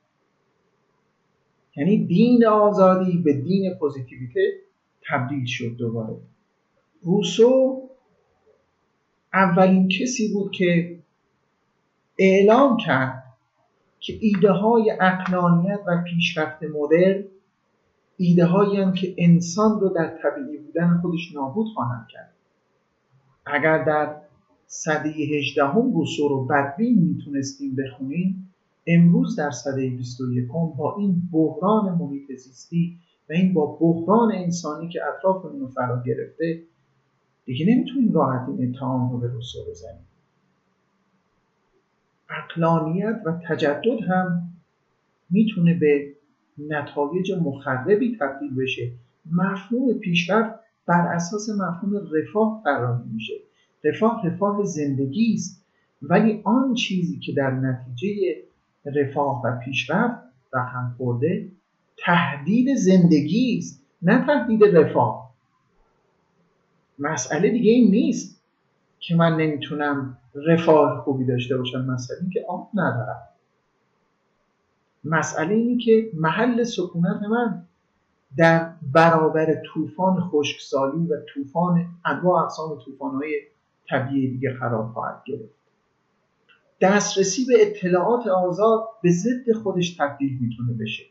یعنی 1.76 2.06
دین 2.06 2.46
آزادی 2.46 3.18
به 3.18 3.32
دین 3.32 3.74
پوزیتیویته 3.74 4.52
تبدیل 5.10 5.46
شد 5.46 5.76
دوباره. 5.78 6.16
روسو 7.02 7.82
اولین 9.32 9.88
کسی 9.88 10.32
بود 10.32 10.52
که 10.52 10.98
اعلام 12.18 12.76
کرد 12.76 13.24
که 14.00 14.18
ایده 14.20 14.50
های 14.52 14.90
اقلانیت 15.00 15.80
و 15.86 16.02
پیشرفت 16.04 16.62
مدرن 16.62 17.24
ایده 18.16 18.44
هایی 18.44 18.92
که 18.92 19.14
انسان 19.18 19.80
رو 19.80 19.88
در 19.88 20.18
طبیعی 20.22 20.58
بودن 20.58 20.98
خودش 21.02 21.34
نابود 21.34 21.66
خواهند 21.74 22.06
کرد. 22.10 22.32
اگر 23.46 23.84
در 23.84 24.16
صده 24.66 25.08
هجدهم 25.08 25.94
روسو 25.94 26.28
رو 26.28 26.44
بدبین 26.44 26.98
می‌تونستیم 26.98 27.76
بخونیم 27.76 28.49
امروز 28.86 29.36
در 29.36 29.50
صده 29.50 29.90
21 29.90 30.48
با 30.76 30.96
این 30.98 31.22
بحران 31.32 31.94
محیط 31.94 32.32
زیستی 32.32 32.98
و 33.30 33.32
این 33.32 33.54
با 33.54 33.66
بحران 33.66 34.32
انسانی 34.34 34.88
که 34.88 35.00
اطرافمون 35.04 35.60
رو 35.60 35.68
فرا 35.68 36.02
گرفته 36.06 36.62
دیگه 37.44 37.66
نمی‌تونیم 37.66 38.12
راحت 38.12 38.48
این 38.48 38.70
اتهام 38.70 39.12
رو 39.12 39.18
به 39.18 39.26
روسو 39.26 39.58
بزنیم. 39.70 40.06
اقلانیت 42.30 43.22
و 43.26 43.32
تجدد 43.48 44.00
هم 44.08 44.42
می‌تونه 45.30 45.74
به 45.74 46.12
نتایج 46.58 47.32
مخربی 47.32 48.16
تبدیل 48.20 48.54
بشه. 48.54 48.92
مفهوم 49.32 49.92
پیشرفت 49.92 50.60
بر 50.86 51.14
اساس 51.14 51.48
مفهوم 51.48 52.10
رفاه 52.12 52.62
قرار 52.64 53.02
میشه 53.12 53.34
رفاه 53.84 54.26
رفاه 54.26 54.64
زندگی 54.64 55.34
است. 55.34 55.64
ولی 56.02 56.40
آن 56.44 56.74
چیزی 56.74 57.18
که 57.18 57.32
در 57.32 57.50
نتیجه 57.50 58.36
رفاه 58.84 59.42
و 59.44 59.58
پیشرفت 59.64 60.20
رقم 60.52 60.94
خورده 60.98 61.48
تهدید 61.98 62.76
زندگی 62.76 63.58
است 63.58 63.86
نه 64.02 64.26
تهدید 64.26 64.64
رفاه. 64.64 65.30
مسئله 66.98 67.50
دیگه 67.50 67.70
این 67.70 67.90
نیست 67.90 68.42
که 68.98 69.16
من 69.16 69.36
نمی‌تونم 69.36 70.18
رفاه 70.34 71.00
خوبی 71.00 71.24
داشته 71.24 71.56
باشم 71.56 71.84
مسئله 71.84 72.18
که 72.32 72.44
آب 72.48 72.70
ندارم. 72.74 73.22
مسئله 75.04 75.54
اینه 75.54 75.84
که 75.84 76.10
محل 76.14 76.64
سکونت 76.64 77.22
من 77.22 77.64
در 78.36 78.72
برابر 78.92 79.62
طوفان 79.74 80.20
خشکسالی 80.20 81.06
و 81.06 81.16
طوفان 81.34 81.86
انواع 82.04 82.42
اقسام 82.42 82.78
طوفان‌های 82.78 83.40
طبیعی 83.88 84.30
دیگه 84.30 84.52
قرار 84.52 84.86
خواهد 84.86 85.22
گرفت. 85.26 85.59
دسترسی 86.80 87.44
به 87.44 87.54
اطلاعات 87.58 88.26
آزاد 88.26 88.88
به 89.02 89.10
ضد 89.10 89.52
خودش 89.62 89.96
تبدیل 89.96 90.38
می‌تونه 90.40 90.72
بشه. 90.72 91.04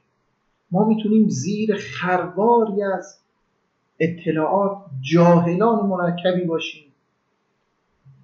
ما 0.71 0.85
می‌تونیم 0.85 1.27
زیر 1.27 1.75
خرواری 1.75 2.83
از 2.83 3.19
اطلاعات 3.99 4.85
جاهلان 5.01 5.85
مرکبی 5.85 6.45
باشیم 6.45 6.91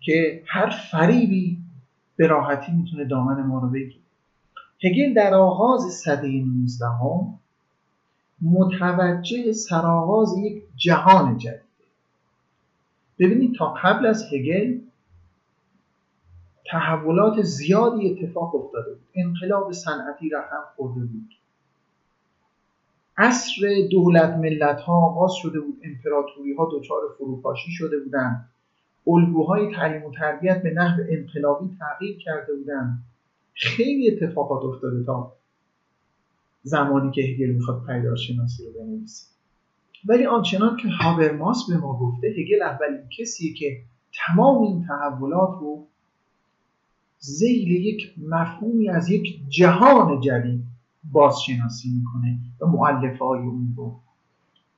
که 0.01 0.43
هر 0.45 0.69
فریبی 0.69 1.57
به 2.15 2.27
راحتی 2.27 2.71
می‌تونه 2.71 3.05
دامن 3.05 3.43
ما 3.43 3.59
رو 3.59 3.69
بگیره. 3.69 4.05
هگل 4.83 5.13
در 5.13 5.33
آغاز 5.33 5.81
صده 5.81 6.27
19 6.27 6.85
هم 6.85 7.39
متوجه 8.41 9.51
سرآغاز 9.51 10.37
یک 10.37 10.63
جهان 10.75 11.37
جدیده. 11.37 11.61
ببینید 13.19 13.55
تا 13.55 13.73
قبل 13.83 14.05
از 14.05 14.23
هگل 14.33 14.79
تحولات 16.75 17.41
زیادی 17.41 18.11
اتفاق 18.11 18.55
افتاده 18.55 18.93
بود. 18.93 19.01
انقلاب 19.15 19.71
صنعتی 19.71 20.29
رقم 20.29 20.63
خورده 20.75 20.99
بود. 20.99 21.29
عصر 23.17 23.61
دولت 23.91 24.29
ملت 24.29 24.81
ها 24.81 24.93
آغاز 24.93 25.31
شده 25.41 25.59
بود. 25.59 25.81
امپراتوری 25.83 26.53
ها 26.53 26.69
دچار 26.73 27.01
فروپاشی 27.17 27.71
شده 27.71 27.99
بودند. 27.99 28.49
الگوهای 29.07 29.75
تعلیم 29.75 30.05
و 30.05 30.11
تربیت 30.11 30.63
به 30.63 30.73
نحو 30.73 31.01
انقلابی 31.09 31.77
تغییر 31.79 32.17
کرده 32.17 32.55
بودند. 32.55 33.03
خیلی 33.53 34.11
اتفاقات 34.11 34.63
افتاده 34.63 35.03
تا 35.03 35.33
زمانی 36.63 37.11
که 37.11 37.21
هگل 37.21 37.49
می‌خواد 37.49 37.85
پیدارشناسی 37.87 38.65
رو 38.65 38.71
بنویسه. 38.73 39.27
ولی 40.05 40.25
آنچنان 40.25 40.77
که 40.77 40.87
هابرماس 40.89 41.69
به 41.69 41.77
ما 41.77 41.99
گفته 41.99 42.27
هگل 42.27 42.61
اولین 42.61 43.09
کسیه 43.19 43.53
که 43.53 43.81
تمام 44.27 44.61
این 44.61 44.85
تحولات 44.87 45.59
رو 45.59 45.87
زیل 47.25 47.71
یک 47.71 48.13
مفهومی 48.17 48.89
از 48.89 49.09
یک 49.09 49.49
جهان 49.49 50.21
جدید 50.21 50.63
بازشناسی 51.11 51.89
می‌کنه 51.89 52.39
و 52.61 52.65
معلفه 52.65 53.25
های 53.25 53.39
اون 53.39 53.73
رو 53.77 53.99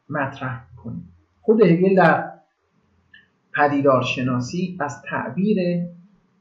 مطرح 0.09 0.67
می‌کنه. 0.71 1.01
خود 1.41 1.61
هگل 1.61 1.95
در 1.95 2.33
پدیدارشناسی 3.55 4.77
از 4.79 5.01
تعبیر 5.09 5.57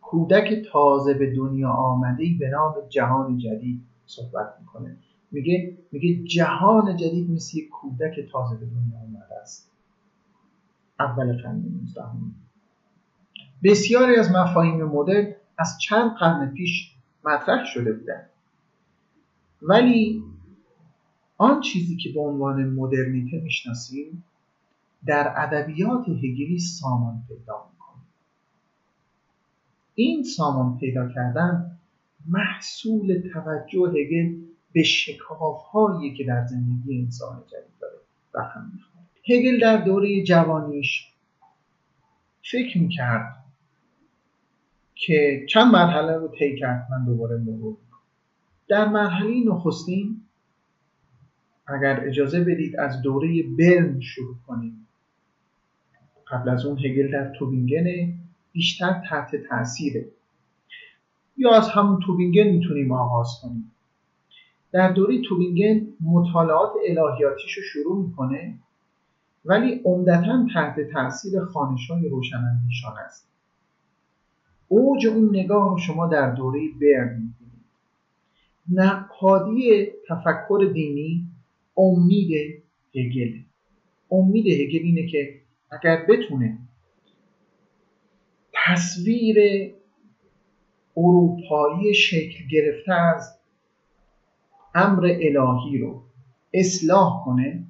کودک 0.01 0.62
تازه 0.73 1.14
به 1.14 1.35
دنیا 1.35 1.71
آمده 1.71 2.25
به 2.38 2.49
نام 2.49 2.75
جهان 2.88 3.38
جدید 3.38 3.83
صحبت 4.07 4.55
می‌کنه. 4.61 4.97
میگه 5.31 5.79
میگه 5.92 6.25
جهان 6.25 6.97
جدید 6.97 7.31
مثل 7.31 7.59
یک 7.59 7.69
کودک 7.69 8.29
تازه 8.33 8.57
به 8.57 8.66
دنیا 8.66 8.99
آمده 8.99 9.40
است. 9.42 9.73
اول 11.01 11.42
قرن 11.42 11.57
19 11.57 12.03
بسیاری 13.64 14.16
از 14.16 14.31
مفاهیم 14.33 14.85
مدرن 14.85 15.36
از 15.59 15.79
چند 15.81 16.16
قرن 16.16 16.55
پیش 16.55 16.92
مطرح 17.25 17.64
شده 17.64 17.92
بودن. 17.92 18.27
ولی 19.62 20.23
آن 21.37 21.61
چیزی 21.61 21.97
که 21.97 22.12
به 22.12 22.21
عنوان 22.21 22.71
مدرنیته 22.71 23.40
می‌شناسیم 23.40 24.25
در 25.07 25.35
ادبیات 25.37 26.09
هگلی 26.09 26.59
سامان 26.59 27.23
پیدا 27.29 27.71
می‌کنه. 27.73 28.03
این 29.95 30.23
سامان 30.23 30.79
پیدا 30.79 31.09
کردن 31.09 31.79
محصول 32.29 33.31
توجه 33.33 33.88
هگل 33.88 34.35
به 34.73 34.83
شکاف 34.83 35.62
هایی 35.62 36.14
که 36.14 36.25
در 36.25 36.47
زندگی 36.47 37.01
انسان 37.01 37.45
جدید 37.47 37.79
داره 37.81 37.99
رقم 38.35 38.71
می‌خواد. 38.75 39.05
هگل 39.31 39.61
در 39.61 39.85
دوره 39.85 40.25
جوانیش 40.25 41.12
فکر 42.51 42.79
می‌کرد 42.79 43.36
که 44.99 45.47
چند 45.49 45.73
مرحله 45.73 46.17
رو 46.17 46.29
طی 46.29 46.57
کرد 46.57 46.89
من 46.91 47.05
دوباره 47.05 47.37
مرور 47.39 47.77
در 48.69 48.89
مرحله 48.89 49.45
نخستین 49.47 50.21
اگر 51.67 52.01
اجازه 52.07 52.45
بدید 52.45 52.77
از 52.77 53.03
دوره 53.03 53.43
برن 53.59 54.01
شروع 54.01 54.37
کنیم. 54.47 54.87
قبل 56.31 56.49
از 56.49 56.65
اون 56.65 56.79
هگل 56.79 57.13
در 57.13 57.33
توبینگن 57.39 57.85
بیشتر 58.53 59.03
تحت 59.11 59.37
تاثیره 59.49 60.07
یا 61.37 61.55
از 61.55 61.69
همون 61.69 62.01
توبینگن 62.07 62.49
می‌تونیم 62.49 62.93
آغاز 62.93 63.29
کنیم. 63.43 63.73
در 64.73 64.93
دوره 64.93 65.23
توبینگن 65.23 65.87
مطالعات 66.01 66.73
الهیاتیش 66.89 67.53
رو 67.57 67.63
شروع 67.63 68.07
می‌کنه 68.07 68.59
ولی 69.45 69.81
عمدتا 69.85 70.47
تحت 70.55 70.81
تاثیر 70.93 71.45
خانش 71.45 71.91
های 71.91 72.09
روشنندیشان 72.09 72.95
است. 73.07 73.36
اوج 74.68 75.07
اون 75.07 75.29
نگاه 75.37 75.70
رو 75.70 75.79
شما 75.79 76.07
در 76.07 76.31
دوره 76.31 76.61
برن 76.81 77.14
می‌بینید. 77.14 77.37
نقادی 78.72 79.87
تفکر 80.09 80.70
دینی 80.72 81.26
امید 81.76 82.62
هگل. 82.94 83.33
امید 84.11 84.46
هگل 84.46 84.83
اینه 84.83 85.07
که 85.07 85.40
اگر 85.70 86.07
بتونه 86.09 86.59
تصویر 88.66 89.37
اروپایی 90.96 91.94
شکل 91.94 92.44
گرفته 92.50 92.92
از 92.92 93.38
امر 94.74 95.05
الهی 95.05 95.79
رو 95.79 96.02
اصلاح 96.55 97.24
کنه 97.24 97.64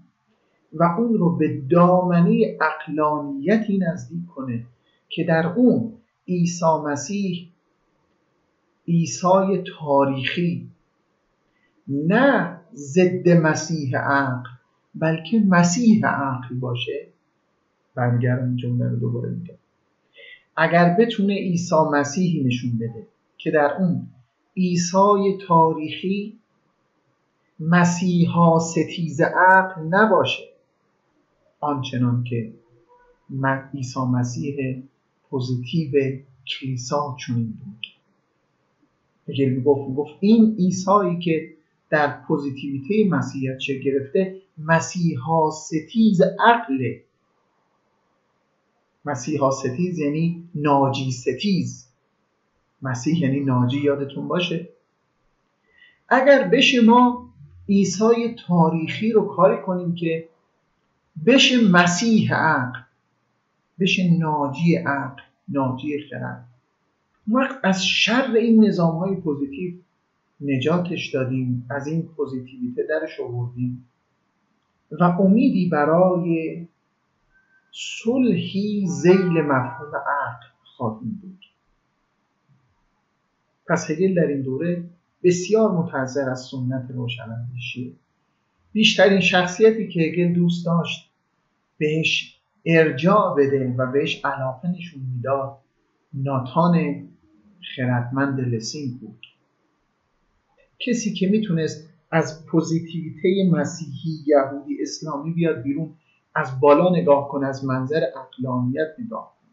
و 0.72 0.82
اون 0.98 1.18
رو 1.18 1.36
به 1.36 1.60
دامنه 1.70 2.58
اقلانیتی 2.60 3.78
نزدیک 3.78 4.26
کنه 4.26 4.64
که 5.08 5.24
در 5.24 5.46
اون 5.46 5.95
عیسی 6.28 6.78
مسیح 6.84 7.48
عیسی 8.88 9.64
تاریخی. 9.78 10.68
نه 11.88 12.60
ضد 12.74 13.28
مسیح 13.28 13.98
عقل 13.98 14.50
بلکه 14.94 15.40
مسیح 15.48 16.06
عقل 16.06 16.54
باشه. 16.54 17.08
برمیگردم 17.94 18.44
این 18.44 18.56
جمله 18.56 18.88
رو 18.88 18.96
دوباره 18.96 19.30
میگم. 19.30 19.54
اگر 20.56 20.96
بتونه 20.98 21.34
عیسی 21.34 21.74
مسیحی 21.92 22.44
نشون 22.44 22.78
بده 22.78 23.06
که 23.38 23.50
در 23.50 23.76
اون 23.78 24.08
عیسی 24.56 25.38
تاریخی 25.48 26.38
مسیحا 27.60 28.58
ستیز 28.58 29.20
عقل 29.20 29.82
نباشه 29.82 30.44
آنچنان 31.60 32.24
که 32.24 32.52
عیسی 33.74 34.00
مسیح 34.00 34.82
پوزیتیو 35.36 36.18
کلیسا 36.46 37.16
چنین 37.26 37.58
بود. 37.64 37.86
هگل 39.28 39.48
می‌گفت 39.48 39.88
می‌گفت 39.88 40.16
این 40.20 40.54
عیسایی 40.58 41.18
که 41.18 41.52
در 41.90 42.20
پوزیتیویته 42.20 43.16
مسیحیت 43.16 43.58
شکل 43.58 43.78
گرفته 43.78 44.42
مسیحا 44.58 45.50
ستیز 45.50 46.20
عقل. 46.22 46.94
مسیحا 49.04 49.50
ستیز 49.50 49.98
یعنی 49.98 50.48
ناجی 50.54 51.12
ستیز. 51.12 51.88
مسیح 52.82 53.18
یعنی 53.18 53.40
ناجی 53.40 53.80
یادتون 53.80 54.28
باشه. 54.28 54.68
اگر 56.08 56.48
بشه 56.48 56.80
ما 56.80 57.28
عیسی 57.68 58.36
تاریخی 58.46 59.12
رو 59.12 59.26
کاری 59.36 59.62
کنیم 59.62 59.94
که 59.94 60.28
بشه 61.26 61.68
مسیح 61.68 62.34
عقل 62.34 62.78
بشه 63.80 64.10
ناجی 64.18 64.76
عقل 64.76 65.25
ناجی 65.48 66.08
خرد. 66.10 66.48
وقت 67.28 67.60
از 67.62 67.86
شر 67.86 68.32
این 68.34 68.64
نظام 68.64 68.96
های 68.96 69.16
پوزیتیو 69.16 69.74
نجاتش 70.40 71.14
دادیم 71.14 71.66
از 71.70 71.86
این 71.86 72.02
پوزیتیویته 72.02 72.82
درش 72.88 73.20
آوردیم. 73.20 73.88
و 74.90 75.04
امیدی 75.04 75.68
برای 75.68 76.66
صلحی 77.72 78.86
زیل 78.88 79.40
مفهوم 79.42 79.96
عقل 79.96 80.46
خواهیم 80.64 81.18
بود. 81.22 81.44
پس 83.68 83.90
هگل 83.90 84.14
در 84.14 84.26
این 84.26 84.42
دوره 84.42 84.84
بسیار 85.22 85.70
متحضر 85.70 86.30
از 86.30 86.40
سنت 86.40 86.90
روشنندیشی 86.90 87.96
بیشترین 88.72 89.20
شخصیتی 89.20 89.88
که 89.88 90.00
هگل 90.00 90.32
دوست 90.32 90.66
داشت 90.66 91.10
بهش 91.78 92.35
ارجاع 92.66 93.34
بده 93.38 93.74
و 93.78 93.92
بهش 93.92 94.24
علاقه 94.24 94.68
نشون 94.68 95.00
می‌داد. 95.14 95.58
ناتان 96.14 97.08
خردمند 97.76 98.40
لسینگ 98.40 99.00
بود. 99.00 99.26
کسی 100.78 101.12
که 101.12 101.26
می‌تونست 101.26 101.88
از 102.10 102.46
پوزیتیویته 102.46 103.28
مسیحی 103.50 104.24
یهودی 104.26 104.82
اسلامی 104.82 105.32
بیاد 105.32 105.62
بیرون 105.62 105.92
از 106.34 106.60
بالا 106.60 106.90
نگاه 106.90 107.28
کنه 107.28 107.46
از 107.46 107.64
منظر 107.64 108.00
اقلانیت 108.16 108.88
نگاه 108.98 109.32
کنه 109.40 109.50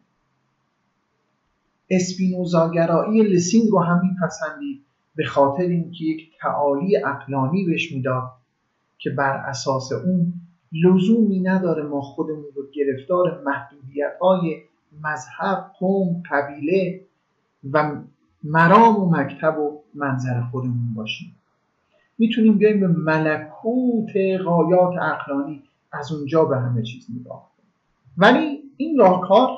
اسپینوزاگرایی 1.89 3.23
لسینگ 3.23 3.69
رو 3.69 3.79
هم 3.79 4.01
میپسندید 4.01 4.85
به 5.15 5.25
خاطر 5.25 5.63
اینکه 5.63 6.05
یک 6.05 6.31
تعالی 6.41 6.97
اقلانی 6.97 7.65
بهش 7.65 7.91
می‌داد 7.91 8.31
که 8.97 9.09
بر 9.09 9.37
اساس 9.47 9.91
اون 9.91 10.33
لزومی 10.73 11.39
نداره 11.39 11.83
ما 11.83 12.01
خودمون 12.01 12.45
رو 12.55 12.63
گرفتار 12.73 13.43
محدودیت 13.45 14.17
های 14.21 14.61
مذهب، 15.03 15.71
قوم، 15.79 16.23
قبیله 16.31 17.01
و 17.71 18.01
مرام 18.43 18.99
و 18.99 19.09
مکتب 19.09 19.59
و 19.59 19.81
منظر 19.93 20.41
خودمون 20.41 20.93
باشیم. 20.95 21.35
می‌تونیم 22.17 22.57
بیایم 22.57 22.79
به 22.79 22.87
ملکوت 22.87 24.09
قایات 24.45 24.93
اقلانی 25.01 25.63
از 25.91 26.11
اونجا 26.11 26.45
به 26.45 26.57
همه 26.57 26.83
چیز 26.83 27.07
نگاه 27.19 27.51
ولی 28.17 28.63
این 28.77 28.97
راهکار 28.97 29.49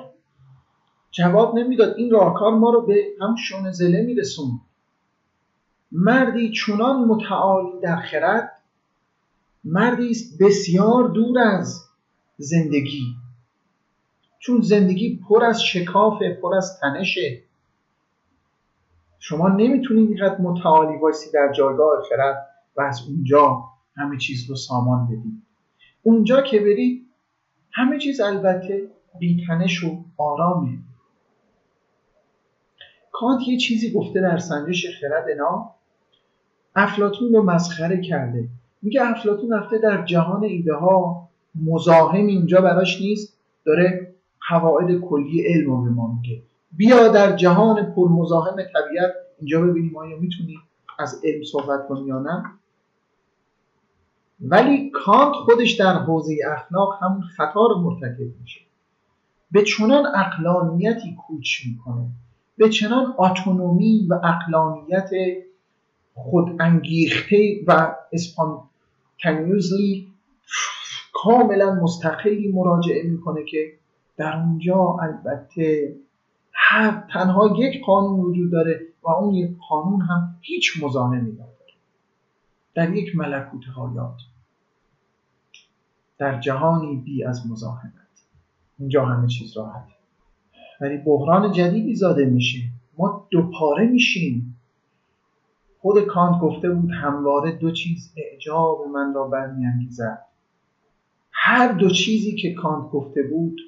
جواب 1.11 1.57
نمی‌داد. 1.57 1.95
این 1.97 2.11
راهکار 2.11 2.55
ما 2.55 2.69
رو 2.69 2.81
به 2.81 3.03
هم 3.21 3.35
شون 3.35 3.71
زله 3.71 4.01
میرسون 4.01 4.59
مردی 5.91 6.51
چنان 6.51 7.05
متعالی 7.05 7.79
در 7.81 7.95
خرد 7.95 8.54
مردی 9.65 10.09
است 10.09 10.37
بسیار 10.43 11.07
دور 11.07 11.39
از 11.39 11.85
زندگی. 12.37 13.15
چون 14.39 14.61
زندگی 14.61 15.19
پر 15.29 15.43
از 15.43 15.63
شکافه 15.63 16.39
پر 16.41 16.55
از 16.55 16.79
تنشه. 16.81 17.41
شما 19.19 19.49
نمی‌تونید 19.49 20.09
اینقدر 20.09 20.41
متعالی 20.41 20.97
وایسی 20.97 21.31
در 21.31 21.51
جایگاه 21.51 22.03
خرد 22.09 22.47
و 22.77 22.81
از 22.81 23.01
اونجا 23.07 23.63
همه 23.95 24.17
چیز 24.17 24.49
رو 24.49 24.55
سامان 24.55 25.07
بدید 25.07 25.41
اونجا 26.03 26.41
که 26.41 26.59
برید 26.59 27.07
همه 27.71 27.99
چیز 27.99 28.21
البته 28.21 28.91
بیتنش 29.19 29.83
و 29.83 30.03
آرامه. 30.17 30.77
کانت 33.11 33.47
یه 33.47 33.57
چیزی 33.57 33.93
گفته 33.93 34.21
در 34.21 34.37
سنجش 34.37 34.85
خرد 35.01 35.25
نام 35.37 35.69
افلاتون 36.75 37.33
رو 37.33 37.43
مسخره 37.43 38.01
کرده. 38.01 38.49
میگه 38.81 39.01
افلاتون 39.09 39.53
رفته 39.53 39.77
در 39.77 40.05
جهان 40.05 40.43
ایده 40.43 40.73
ها 40.75 41.29
مزاحم 41.65 42.27
اینجا 42.27 42.61
براش 42.61 43.01
نیست 43.01 43.37
داره 43.65 44.15
قواعد 44.49 44.99
کلی 44.99 45.41
علم 45.47 45.69
رو 45.71 45.83
به 45.83 45.89
ما 45.89 46.07
میگه. 46.13 46.41
بیا 46.71 47.07
در 47.07 47.35
جهان 47.35 47.93
پر 47.93 48.07
مزاحم 48.07 48.55
طبیعت 48.55 49.13
اینجا 49.39 49.61
ببینیم 49.61 49.97
آیا 49.97 50.17
می‌تونی 50.17 50.57
از 50.99 51.21
علم 51.23 51.43
صحبت 51.43 51.87
کنی 51.87 52.07
یا 52.07 52.19
نه. 52.19 52.43
ولی 54.41 54.89
کانت 54.89 55.35
خودش 55.35 55.71
در 55.71 55.93
حوزه 55.93 56.37
اخلاق 56.51 57.03
همون 57.03 57.21
خطا 57.21 57.67
رو 57.67 57.79
مرتکب 57.81 58.41
میشه. 58.41 58.61
به 59.51 59.63
چنان 59.63 60.05
اقلانیتی 60.15 61.15
کوچ 61.27 61.65
می‌کنه. 61.65 62.05
به 62.57 62.69
چنان 62.69 63.13
اتونومی 63.17 64.07
و 64.09 64.13
اقلانیت 64.13 65.09
خود 66.15 66.61
انگیخته 66.61 67.63
و 67.67 67.95
اسپانتانیوزلی 68.13 70.07
کاملا 71.13 71.73
مستقلی 71.73 72.51
مراجعه 72.51 73.03
می‌کنه 73.03 73.45
که 73.45 73.73
در 74.17 74.35
اونجا 74.37 74.97
البته 75.01 75.95
هر 76.53 77.07
تنها 77.13 77.55
یک 77.57 77.85
قانون 77.85 78.19
وجود 78.19 78.51
داره 78.51 78.81
و 79.03 79.09
اون 79.09 79.33
یک 79.33 79.57
قانون 79.69 80.01
هم 80.01 80.37
هیچ 80.41 80.83
مزاحمی 80.83 81.31
نداره 81.31 81.49
در 82.75 82.93
یک 82.93 83.15
ملکوت 83.15 83.61
حیات 83.77 84.17
در 86.17 86.39
جهانی 86.39 86.95
بی 86.95 87.23
از 87.23 87.51
مزاحمت. 87.51 87.91
اینجا 88.79 89.05
همه 89.05 89.27
چیز 89.27 89.57
راحت 89.57 89.87
ولی 90.81 90.97
بحران 90.97 91.51
جدیدی 91.51 91.95
زاده 91.95 92.25
میشه. 92.25 92.59
ما 92.97 93.27
دوپاره 93.31 93.87
میشیم. 93.87 94.54
خود 95.85 96.01
کانت 96.01 96.41
گفته 96.41 96.69
بود 96.69 96.91
همواره 96.91 97.51
دو 97.51 97.71
چیز 97.71 98.13
اعجاب 98.17 98.87
من 98.87 99.13
را 99.13 99.27
برمیانگیزد. 99.27 100.25
هر 101.31 101.71
دو 101.71 101.89
چیزی 101.89 102.35
که 102.35 102.53
کانت 102.53 102.91
گفته 102.91 103.23
بود 103.23 103.61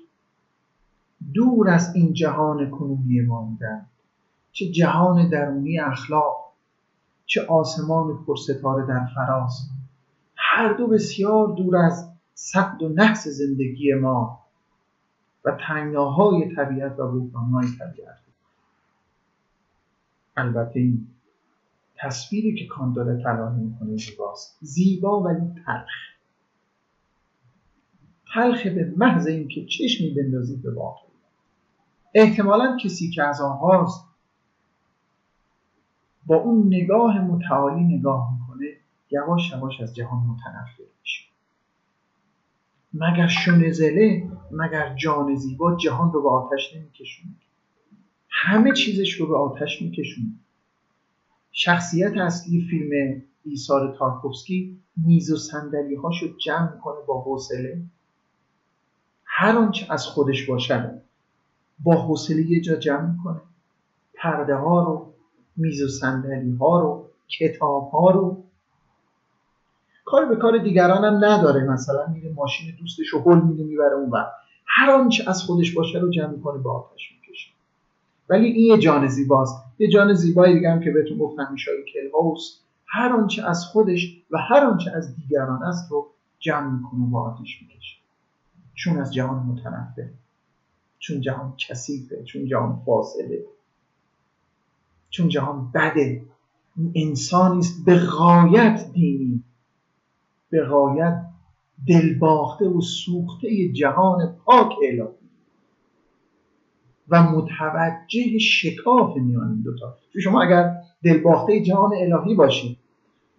دور 1.34 1.70
از 1.70 1.95
این 1.95 2.13
جهان 2.13 2.70
کنونی 2.70 3.22
ما 3.22 3.41
بودن 3.41 3.86
چه 4.51 4.72
جهان 4.72 5.30
درونی 5.30 5.80
اخلاق 5.80 6.51
چه 7.26 7.45
آسمان 7.45 8.26
پرستاره 8.28 8.88
در 8.88 9.05
فراز. 9.15 9.70
هر 10.36 10.74
دو 10.74 10.88
بسیار 10.88 11.47
دور 11.47 11.78
از 11.78 12.09
سقد 12.34 12.84
و 12.84 12.89
نحس 12.89 13.28
زندگی 13.28 13.93
ما 13.93 14.39
و 15.45 15.57
تنگناهای 15.68 16.55
طبیعت 16.55 16.99
و 16.99 17.11
بحرانهای 17.11 17.68
طبیعت. 17.80 18.18
البته 20.38 20.80
این 20.80 21.07
تصویری 22.00 22.56
که 22.56 22.66
کان 22.66 22.93
داره 22.93 23.24
طراحی 23.24 23.62
می‌کنه 23.62 23.98
زیباست. 23.98 24.58
زیبا 24.62 25.22
ولی 25.22 25.54
تلخ. 25.66 25.89
تلخ 28.34 28.68
به 28.68 28.93
محض 28.98 29.28
اینکه 29.28 29.66
چشمی 29.66 30.10
بندازید 30.10 30.62
به 30.64 30.74
واقع 30.74 31.08
احتمالا 32.14 32.78
کسی 32.84 33.10
که 33.10 33.24
از 33.24 33.41
آغاز 33.41 34.04
با 36.26 36.36
اون 36.36 36.68
نگاه 36.68 37.22
متعالی 37.22 37.84
نگاه 37.84 38.30
می‌کنه 38.34 38.68
یواش 39.12 39.52
یواش 39.52 39.82
از 39.82 39.95
جهان 39.95 40.24
متنفر 40.24 40.84
میشه. 41.02 41.24
مگر 42.93 43.28
شنزله 43.28 44.30
مگر 44.52 44.95
جان 44.95 45.36
زیبا 45.36 45.76
جهان 45.76 46.12
رو 46.12 46.22
به 46.22 46.30
آتش 46.30 46.76
نمیکشونه. 46.76 47.36
همه 48.30 48.74
چیزش 48.74 49.14
رو 49.14 49.28
به 49.28 49.38
آتش 49.38 49.82
میکشونه. 49.82 50.28
شخصیت 51.60 52.18
اصلی 52.18 52.68
فیلم 52.70 53.22
ایثار 53.45 53.95
تارکوفسکی 53.99 54.80
میز 54.97 55.32
و 55.32 55.38
صندلی 55.38 55.95
هاشو 55.95 56.28
جمع 56.38 56.74
می‌کنه 56.74 56.95
با 57.08 57.22
حوصله. 57.22 57.82
هر 59.26 59.58
آنچه 59.58 59.93
از 59.93 60.05
خودش 60.05 60.49
باشه 60.49 61.01
با 61.84 61.95
حوصله 61.95 62.41
یه 62.51 62.62
جا 62.62 62.76
جمع 62.76 63.12
می‌کنه. 63.12 63.41
پرده 64.16 64.55
ها 64.55 64.84
رو 64.84 65.14
میز 65.55 65.82
و 65.82 65.88
صندلی 65.88 66.55
ها 66.55 66.80
رو 66.80 67.10
کتاب 67.39 67.89
ها 67.89 68.12
رو. 68.12 68.43
کار 70.05 70.26
به 70.26 70.36
کار 70.36 70.58
دیگران 70.58 71.05
هم 71.05 71.26
نداره. 71.26 71.64
مثلا 71.64 72.08
میره 72.08 72.34
ماشین 72.34 72.76
دوستش 72.80 73.08
رو 73.08 73.20
هل 73.20 73.41
میده 73.41 73.64
می‌بره 73.64 73.95
اون 73.95 74.10
و 74.10 74.26
هر 74.66 74.91
آنچه 74.91 75.24
از 75.30 75.43
خودش 75.43 75.74
باشه 75.74 75.99
رو 75.99 76.10
جمع 76.10 76.30
می‌کنه 76.30 76.64
به 76.64 76.72
آتش 76.72 77.16
ولی 78.30 78.45
این 78.47 78.65
یه 78.65 78.78
جان 78.78 79.07
زیباست. 79.07 79.63
یه 79.80 79.89
جان 79.89 80.13
زیبایی 80.13 80.53
دیگه 80.55 80.71
هم 80.71 80.80
که 80.80 80.91
بهتون 80.91 81.17
گفتم 81.17 81.47
میشه 81.51 81.71
کلهاوس 81.93 82.59
هر 82.86 83.13
آنچه 83.13 83.49
از 83.49 83.65
خودش 83.65 84.23
و 84.32 84.38
هر 84.38 84.65
آنچه 84.65 84.91
از 84.91 85.15
دیگران 85.15 85.63
است 85.63 85.91
رو 85.91 86.07
جمع 86.39 86.78
می‌کنه 86.78 87.09
و 87.11 87.17
آتش 87.17 87.61
می‌کشه. 87.61 87.97
چون 88.75 88.99
از 88.99 89.13
جهان 89.13 89.43
متنفره 89.43 90.13
چون 90.99 91.21
جهان 91.21 91.53
کثیفه 91.69 92.23
چون 92.23 92.45
جهان 92.45 92.82
فاصله 92.86 93.45
چون 95.09 95.28
جهان 95.30 95.71
بده. 95.73 96.25
انسانی 96.95 97.59
است 97.59 97.86
به 97.86 97.99
غایت 97.99 98.89
دینی. 98.93 99.43
به 100.49 100.65
غایت 100.65 101.25
دلباخته 101.88 102.65
و 102.69 102.82
سوخته 102.82 103.69
جهان 103.69 104.36
پاک 104.45 104.71
الهی. 104.84 105.26
و 107.10 107.24
متوجه 107.24 108.38
شکاف 108.38 109.18
میان 109.18 109.47
این 109.47 109.62
دوتا. 109.62 109.97
چون 110.14 110.22
شما 110.22 110.41
اگر 110.41 110.76
دلباخته 111.03 111.60
جهان 111.60 111.91
الهی 111.95 112.36
باشید 112.36 112.78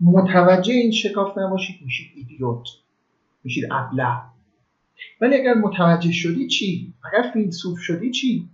متوجه 0.01 0.73
این 0.73 0.91
شکاف 0.91 1.39
نباشید 1.39 1.77
میشید 1.85 2.13
ایدیوت 2.17 2.67
میشید 3.45 3.65
ابله. 3.73 4.17
ولی 5.21 5.41
اگر 5.41 5.55
متوجه 5.55 6.13
شدی 6.13 6.47
چی؟ 6.47 6.95
اگر 7.05 7.31
فیلسوف 7.33 7.79
شدی 7.79 8.11
چی؟ 8.11 8.49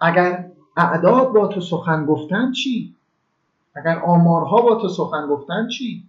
اگر 0.00 0.50
اعداد 0.76 1.32
با 1.32 1.46
تو 1.46 1.60
سخن 1.60 2.06
گفتن 2.06 2.52
چی؟ 2.52 2.94
اگر 3.76 3.98
آمارها 3.98 4.62
با 4.62 4.74
تو 4.74 4.88
سخن 4.88 5.26
گفتن 5.26 5.68
چی؟ 5.68 6.02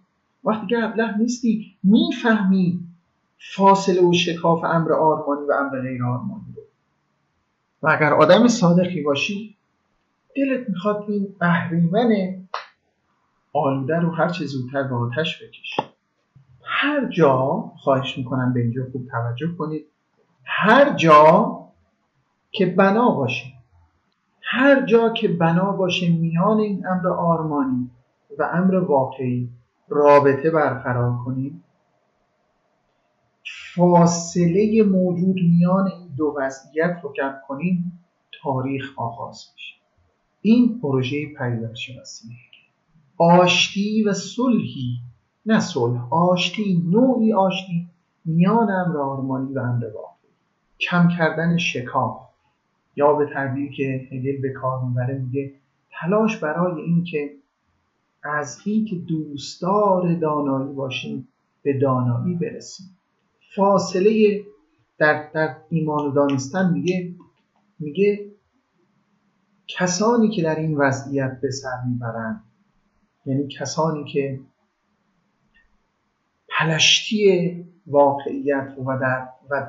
وقتی 0.44 0.68
که 0.68 0.84
ابله 0.84 1.18
نیستی 1.18 1.76
می‌فهمی 1.84 2.80
فاصله 3.56 4.02
و 4.02 4.14
شکاف 4.14 4.64
امر 4.64 4.94
آرمانی 4.94 5.48
و 5.48 5.54
امر 5.54 5.82
غیر 5.82 6.04
آرمانی. 6.04 6.43
و 7.84 7.90
اگر 7.90 8.14
آدم 8.14 8.48
صادقی 8.48 9.02
باشی 9.02 9.58
دلت 10.36 10.70
می‌خواد 10.70 11.06
این 11.08 11.36
اهریمن 11.42 12.14
آلوده 13.54 14.00
رو 14.00 14.12
هر 14.12 14.30
چه 14.30 14.46
زودتر 14.46 14.84
به 14.84 14.96
آتش 14.96 15.44
بکشی. 15.44 15.82
هر 16.64 17.10
جا 17.10 17.72
خواهش 17.78 18.18
می‌کنم 18.18 18.54
به 18.54 18.60
اینجا 18.60 18.84
خوب 18.92 19.08
توجه 19.08 19.48
کنید. 19.58 19.86
هر 20.44 20.94
جا 20.96 21.60
که 22.52 22.66
بنا 22.66 23.10
باشه 23.10 23.46
هر 24.42 24.86
جا 24.86 25.10
که 25.10 25.28
بنا 25.28 25.72
باشه 25.72 26.10
میان 26.10 26.60
این 26.60 26.88
امر 26.88 27.08
آرمانی 27.08 27.90
و 28.40 28.50
امر 28.54 28.76
واقعی 28.76 29.50
رابطه 29.90 30.52
برقرار 30.52 31.18
کنید 31.26 31.64
فاصله 33.76 34.84
موجود 34.84 35.36
میان 35.36 36.03
دو 36.18 36.36
وضعیت 36.38 37.00
رو 37.04 37.14
کم 37.14 37.34
کنیم 37.48 38.00
تاریخ 38.44 39.00
آغاز 39.00 39.46
میشه. 39.54 39.76
این 40.42 40.80
پروژه 40.82 41.34
پدیدارشناسی 41.40 42.28
آشتی 43.18 44.04
و 44.04 44.14
صلحی 44.14 45.00
نه 45.46 45.60
صلح 45.60 46.14
آشتی 46.14 46.84
نوعی 46.86 47.34
آشتی 47.34 47.88
میان 48.26 48.72
امر 48.72 48.98
آرمانی 48.98 49.54
و 49.54 49.60
امر 49.60 49.84
کم 50.80 51.08
کردن 51.08 51.58
شکاف 51.58 52.22
یا 52.96 53.14
به 53.14 53.26
تعبیری 53.26 53.76
که 53.76 54.08
هگل 54.12 54.42
به 54.42 54.50
کار 54.54 54.84
می‌بره 54.84 55.18
میگه 55.18 55.54
تلاش 55.92 56.38
برای 56.38 56.82
اینکه 56.82 57.32
از 58.24 58.62
اینکه 58.66 58.96
دوستدار 58.96 60.14
دانایی 60.14 60.74
باشیم 60.74 61.28
به 61.64 61.80
دانایی 61.80 62.36
برسیم. 62.36 62.98
فاصله 63.56 64.44
در, 64.98 65.30
در 65.34 65.56
ایمان 65.70 66.06
و 66.06 66.12
دانستن 66.12 66.74
میگه 66.74 67.16
میگه 67.80 68.32
کسانی 69.68 70.30
که 70.30 70.42
در 70.42 70.56
این 70.56 70.78
وضعیت 70.78 71.40
به 71.42 71.52
سر 71.52 71.84
می‌برند 71.88 72.44
یعنی 73.26 73.48
کسانی 73.48 74.06
که 74.14 74.40
پلشتی 76.50 77.66
واقعیت 77.88 78.76
و, 78.86 79.00
در 79.00 79.28
و 79.50 79.68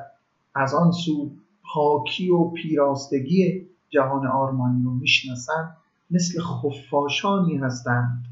از 0.55 0.73
آن 0.73 0.91
سو 0.91 1.31
پاکی 1.73 2.29
و 2.29 2.49
پیراستگی 2.49 3.67
جهان 3.89 4.27
آرمانی 4.27 4.83
رو 4.83 4.93
می‌شناسند 4.93 5.77
مثل 6.11 6.41
خفاشانی 6.41 7.57
هستند 7.57 8.25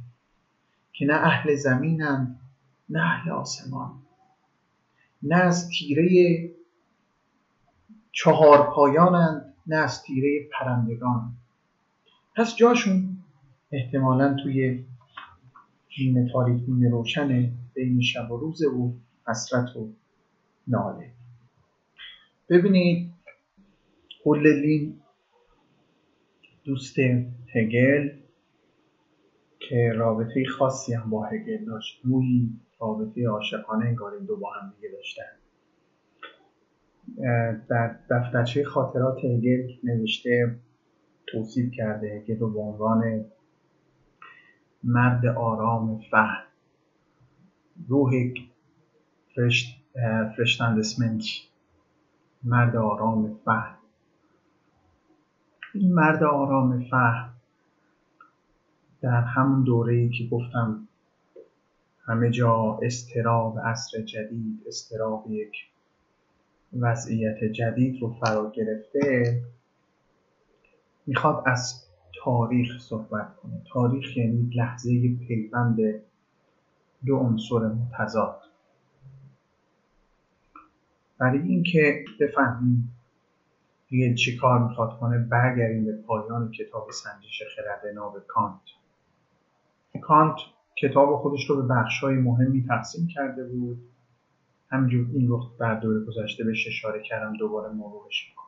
که 0.94 1.06
نه 1.06 1.14
اهل 1.14 1.56
زمینند 1.56 2.39
نه 2.89 3.00
اهل 3.00 3.32
آسمان 3.32 3.91
نه 5.24 5.36
از 5.36 5.70
تیره 5.70 6.53
چهار 8.16 8.72
پایانند 8.76 9.53
نه 9.68 9.76
از 9.76 10.03
تیره 10.03 10.49
پرندگان. 10.51 11.32
پس 12.36 12.55
جاشون 12.55 13.18
احتمالا 13.72 14.36
توی 14.43 14.86
تاریخ 16.34 16.61
نیمه 16.68 16.89
روشن 16.89 17.51
بین 17.74 18.01
شب 18.01 18.32
و 18.32 18.38
روز 18.38 18.64
و 18.64 18.93
حسرت 19.28 19.76
و 19.76 19.89
ناله. 20.68 21.11
ببینید 22.49 23.14
هوللین 24.26 24.99
دوست 26.64 26.95
هگل 27.55 28.09
که 29.59 29.93
رابطه 29.95 30.45
خاصی 30.45 30.93
هم 30.93 31.09
با 31.09 31.26
هگل 31.26 31.66
داشت. 31.66 32.01
نوعی 32.05 32.49
رابطه 32.80 33.28
عاشقانه 33.28 33.86
انگار 33.86 34.14
این 34.14 34.26
دو 34.26 34.38
با 34.38 34.51
هم 34.53 34.74
دیگه 34.76 34.93
داشتن. 34.93 35.43
در 37.70 37.95
دفترچه 38.10 38.64
خاطرات 38.64 39.18
هگل 39.18 39.74
نوشته 39.84 40.56
توصیف 41.28 41.72
کرده 41.72 42.08
هگل 42.08 42.39
رو 42.39 42.49
به 42.49 42.60
عنوان 42.60 43.26
مرد 44.84 45.26
آرام 45.26 46.01
فهم. 46.12 46.43
روح 47.88 48.12
فرشت 49.36 49.84
فرشتندسمنت 50.38 51.24
مرد 52.43 52.76
آرام 52.76 53.39
فهم. 53.45 53.78
این 55.74 55.93
مرد 55.93 56.24
آرام 56.24 56.84
فهم 56.84 57.34
در 59.01 59.22
همون 59.22 59.64
دوره 59.64 59.93
ای 59.93 60.10
که 60.10 60.28
گفتم 60.28 60.88
همه 62.06 62.32
جا 62.32 62.80
استراب 62.82 63.60
عصر 63.60 64.01
جدید 64.01 64.64
استراب 64.68 65.26
یک 65.30 65.56
وضعیت 66.80 67.43
جدید 67.43 68.01
رو 68.01 68.13
فرا 68.13 68.51
گرفته 68.51 69.41
می‌خواد 71.07 71.43
از 71.45 71.84
تاریخ 72.24 72.82
صحبت 72.82 73.36
کنه. 73.36 73.61
تاریخ 73.74 74.17
یعنی 74.17 74.49
لحظه 74.55 75.15
پیوند 75.28 75.78
دو 77.05 77.17
عنصر 77.17 77.59
متضاد. 77.59 78.41
برای 81.17 81.39
اینکه 81.39 82.05
بفهمیم 82.19 82.95
هگل 83.91 84.15
چی 84.15 84.38
کار 84.38 84.67
می‌خواد 84.67 84.99
کنه 84.99 85.17
برگردیم 85.19 85.86
به 85.86 86.01
پایان 86.01 86.51
کتاب 86.51 86.91
سنجش 86.91 87.43
خرد 87.55 87.93
ناب 87.95 88.19
کانت. 88.28 88.61
کانت 90.01 90.36
کتاب 90.76 91.15
خودش 91.15 91.49
رو 91.49 91.61
به 91.61 91.74
بخشهای 91.74 92.15
مهمی 92.15 92.65
تقسیم 92.69 93.07
کرده 93.07 93.47
بود. 93.47 93.93
همینجور 94.74 95.07
این 95.13 95.28
رو 95.28 95.43
در 95.59 95.80
دوره 95.80 96.05
گذشته 96.05 96.43
بهش 96.43 96.67
اشاره 96.67 97.03
کردم 97.03 97.38
دوباره 97.38 97.74
مروش 97.74 98.30
می‌کنم. 98.30 98.47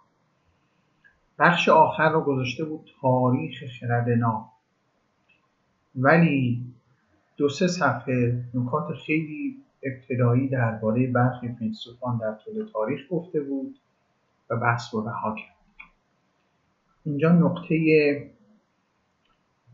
بخش 1.39 1.69
آخر 1.69 2.09
رو 2.09 2.21
گذاشته 2.21 2.65
بود 2.65 2.91
تاریخ 3.01 3.63
خرد 3.80 4.09
ناب 4.09 4.51
ولی 5.95 6.65
دو 7.38 7.49
سه 7.49 7.67
صفحه 7.67 8.43
نکات 8.53 8.93
خیلی 9.05 9.57
ابتدایی 9.84 10.47
درباره 10.47 11.07
برخی 11.11 11.55
فیلسوفان 11.59 12.17
در 12.17 12.36
طول 12.45 12.69
تاریخ 12.73 13.01
گفته 13.09 13.41
بود 13.41 13.76
و 14.49 14.57
بحث 14.57 14.93
رو 14.93 15.07
رها 15.07 15.36
کرد. 15.36 15.55
اینجا 17.05 17.32
نقطه 17.32 18.32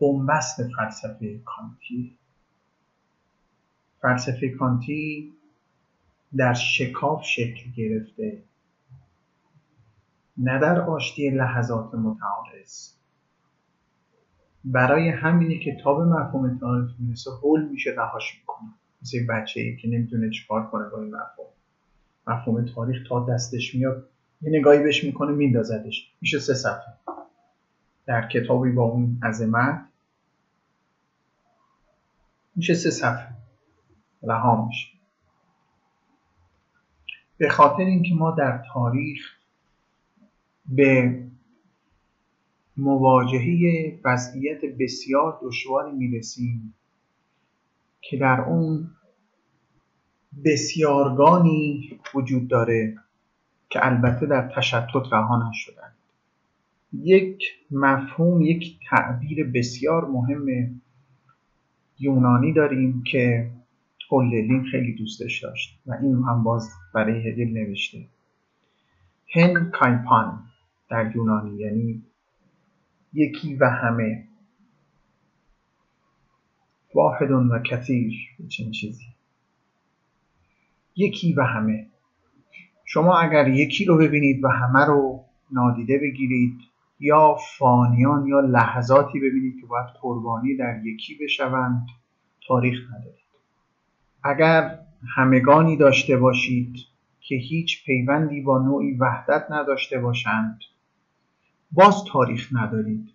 بنبست 0.01 0.67
فلسفه 0.77 1.39
کانتی. 1.45 2.17
فلسفه 4.01 4.49
کانتی 4.49 5.33
در 6.37 6.53
شکاف 6.53 7.23
شکل 7.25 7.71
گرفته. 7.77 8.43
نه 10.37 10.59
در 10.59 10.81
آشتی 10.81 11.29
لحظات 11.29 11.95
متعارض. 11.95 12.91
برای 14.63 15.09
همینه 15.09 15.59
که 15.59 15.77
تا 15.83 15.99
مفهوم 15.99 16.57
تاریخ 16.57 16.91
می‌رسه 16.99 17.31
هول 17.31 17.69
میشه 17.69 17.91
رهاش 17.97 18.39
می‌کنه. 18.39 18.69
مثل 19.01 19.27
بچه 19.29 19.59
ای 19.59 19.77
که 19.77 19.87
نمی‌تونه 19.87 20.29
چیکار 20.29 20.67
کنه 20.67 20.89
با 20.89 21.01
این 21.01 21.15
مفهوم. 21.15 21.47
مفهوم 22.27 22.65
تاریخ 22.65 23.07
تا 23.09 23.25
دستش 23.25 23.75
میاد 23.75 24.09
یه 24.41 24.59
نگاهی 24.59 24.83
بهش 24.83 25.03
می‌کنه 25.03 25.31
میندازدش. 25.31 26.11
میشه 26.21 26.39
سه 26.39 26.53
صفحه. 26.53 26.93
در 28.05 28.27
کتابی 28.27 28.71
با 28.71 28.83
اون 28.83 29.19
عظمت 29.23 29.85
میشه 32.55 32.73
سه 32.73 32.89
صفحه. 32.89 33.27
رها 34.23 34.65
میشه. 34.65 34.87
به 37.41 37.49
خاطر 37.49 37.83
اینکه 37.83 38.15
ما 38.15 38.31
در 38.31 38.63
تاریخ 38.73 39.19
به 40.65 41.19
مواجهه 42.77 43.99
وضعیت 44.05 44.61
بسیار 44.79 45.39
دشواری 45.43 45.91
می‌رسیم 45.91 46.73
که 48.01 48.17
در 48.17 48.41
اون 48.41 48.89
بسیارگانی 50.45 51.89
وجود 52.13 52.47
داره 52.47 52.97
که 53.69 53.85
البته 53.85 54.25
در 54.25 54.51
تشتت 54.55 55.13
رها 55.13 55.49
نشدند. 55.49 55.95
یک 56.93 57.43
مفهوم 57.71 58.41
یک 58.41 58.79
تعبیر 58.89 59.51
بسیار 59.51 60.05
مهم 60.05 60.81
یونانی 61.99 62.53
داریم 62.53 63.03
که 63.03 63.51
هوللین 64.11 64.63
خیلی 64.71 64.93
دوستش 64.93 65.43
داشت 65.43 65.79
و 65.85 65.93
این 65.93 66.23
هم 66.23 66.43
باز 66.43 66.69
برای 66.93 67.29
هگل 67.29 67.53
نوشته. 67.53 68.05
هن 69.33 69.71
کایپان 69.71 70.43
در 70.89 71.15
یونانی 71.15 71.57
یعنی 71.57 72.03
یکی 73.13 73.55
و 73.55 73.69
همه. 73.69 74.27
واحد 76.95 77.31
و 77.31 77.59
کثیر 77.59 78.13
چنین 78.49 78.71
چیزی. 78.71 79.05
یکی 80.95 81.33
و 81.33 81.43
همه. 81.43 81.87
شما 82.85 83.19
اگر 83.19 83.47
یکی 83.47 83.85
رو 83.85 83.97
ببینید 83.97 84.43
و 84.43 84.47
همه 84.47 84.85
رو 84.85 85.23
نادیده 85.51 85.97
بگیرید 85.97 86.59
یا 86.99 87.35
فانیان 87.57 88.27
یا 88.27 88.39
لحظاتی 88.39 89.19
ببینید 89.19 89.61
که 89.61 89.67
باید 89.67 89.87
قربانی 90.01 90.57
در 90.57 90.85
یکی 90.85 91.17
بشوند 91.23 91.87
تاریخ 92.47 92.79
ندارید 92.89 93.20
اگر 94.23 94.79
همگانی 95.15 95.77
داشته 95.77 96.17
باشید 96.17 96.75
که 97.21 97.35
هیچ 97.35 97.85
پیوندی 97.85 98.41
با 98.41 98.57
نوعی 98.57 98.97
وحدت 98.97 99.45
نداشته 99.49 99.99
باشند 99.99 100.59
باز 101.71 102.03
تاریخ 102.11 102.49
ندارید. 102.51 103.09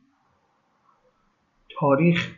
تاریخ 1.78 2.36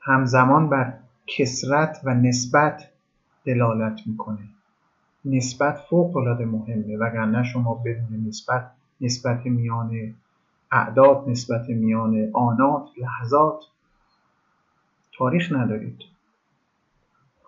همزمان 0.00 0.68
بر 0.68 0.98
کسرت 1.26 2.00
و 2.04 2.14
نسبت 2.14 2.90
دلالت 3.44 4.00
می‌کنه. 4.06 4.48
نسبت 5.24 5.76
فوق 5.90 6.16
العاده 6.16 6.44
مهمه 6.44 6.96
وگرنه 6.96 7.44
شما 7.44 7.74
بدون 7.74 8.26
نسبت 8.26 8.70
نسبت 9.00 9.46
میان 9.46 10.14
اعداد 10.72 11.28
نسبت 11.28 11.68
میان 11.68 12.30
آنات 12.32 12.88
لحظات 12.98 13.64
تاریخ 15.12 15.52
ندارید. 15.52 16.13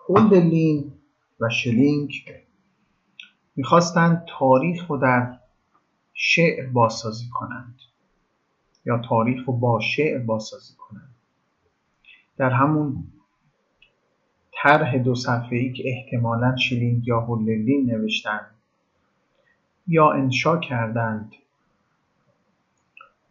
هولدلین 0.08 0.92
و 1.40 1.48
شلینگ 1.48 2.12
می‌خواستند 3.56 4.26
تاریخ 4.38 4.90
رو 4.90 4.96
در 4.96 5.38
شعر 6.14 6.66
بازسازی 6.66 7.28
کنند 7.28 7.78
یا 8.84 9.02
تاریخ 9.08 9.46
رو 9.46 9.52
با 9.52 9.80
شعر 9.80 10.18
بازسازی 10.18 10.74
کنن 10.78 11.08
در 12.36 12.50
همون 12.50 13.04
طرح 14.62 14.98
دو 14.98 15.14
صفحه‌ای 15.14 15.72
که 15.72 15.82
احتمالا 15.86 16.56
شیلینگ 16.56 17.08
یا 17.08 17.20
هوللین 17.20 17.90
نوشتن 17.90 18.46
یا 19.86 20.10
انشا 20.10 20.56
کردند 20.56 21.32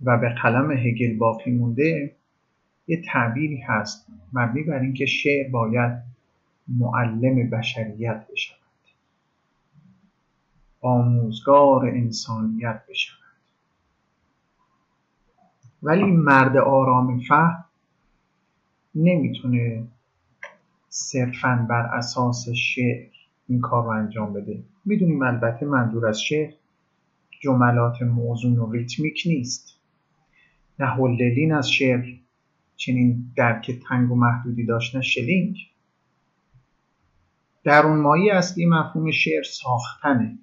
و 0.03 0.17
به 0.17 0.35
قلم 0.43 0.71
هگل 0.71 1.17
باقی 1.17 1.51
مونده 1.51 2.15
یه 2.87 3.01
تعبیری 3.13 3.57
هست. 3.57 4.07
مبنی 4.33 4.63
بر 4.63 4.79
اینکه 4.79 5.05
شعر 5.05 5.49
باید 5.51 6.14
معلم 6.67 7.49
بشریت 7.49 8.27
بشود. 8.31 8.57
آموزگار 10.81 11.85
انسانیت 11.85 12.81
بشود. 12.89 13.19
ولی 15.83 16.03
مرد 16.03 16.57
آرام 16.57 17.19
فهم 17.19 17.65
نمی‌تونه 18.95 19.87
صرفا 20.89 21.65
بر 21.69 21.81
اساس 21.81 22.49
شعر 22.49 23.09
این 23.47 23.61
کار 23.61 23.83
رو 23.83 23.89
انجام 23.89 24.33
بده. 24.33 24.63
می‌دونیم 24.85 25.21
البته 25.21 25.65
منظور 25.65 26.07
از 26.07 26.21
شعر 26.21 26.53
جملات 27.41 28.01
موزون 28.01 28.57
و 28.57 28.71
ریتمیک 28.71 29.23
نیست. 29.25 29.79
نه 30.79 30.85
هوللین 30.85 31.53
از 31.53 31.69
شعر 31.71 32.05
چنین 32.75 33.31
درک 33.35 33.71
تنگ 33.89 34.11
و 34.11 34.15
محدودی 34.15 34.65
داشت 34.65 34.95
نه 34.95 35.01
شلینگ. 35.01 35.57
در 37.65 37.85
اون 37.85 37.99
مایی 37.99 38.29
اصلی 38.29 38.65
مفهوم 38.65 39.11
شعر 39.11 39.43
ساختنه 39.43 40.37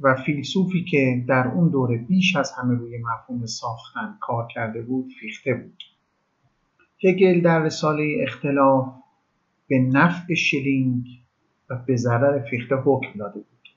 و 0.00 0.14
فیلسوفی 0.14 0.84
که 0.84 1.24
در 1.28 1.48
اون 1.48 1.68
دوره 1.68 1.98
بیش 1.98 2.36
از 2.36 2.52
همه 2.52 2.74
روی 2.74 2.98
مفهوم 2.98 3.46
ساختن 3.46 4.18
کار 4.20 4.48
کرده 4.54 4.82
بود 4.82 5.12
فیخته 5.20 5.54
بود. 5.54 5.82
هگل 7.04 7.40
در 7.40 7.62
رساله 7.62 8.16
اختلاف 8.22 8.94
به 9.68 9.78
نفع 9.78 10.34
شلینگ 10.34 11.04
و 11.70 11.76
به 11.86 11.96
ضرر 11.96 12.38
فیخته 12.50 12.74
حکم 12.74 13.18
داده 13.18 13.38
بود. 13.38 13.68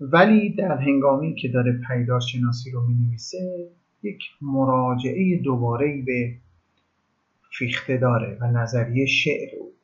ولی 0.00 0.50
در 0.54 0.78
هنگامی 0.78 1.34
که 1.34 1.48
داره 1.48 1.80
پیدارشناسی 1.88 2.70
رو 2.70 2.86
می 2.86 3.16
یک 4.02 4.22
مراجعه 4.40 5.38
دوباره 5.42 6.02
به 6.06 6.34
فیخته 7.58 7.96
داره 7.96 8.38
و 8.40 8.46
نظریه 8.46 9.06
شعر 9.06 9.48
او. 9.60 9.75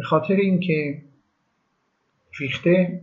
به 0.00 0.06
خاطر 0.06 0.34
اینکه 0.34 1.02
فیخته 2.30 3.02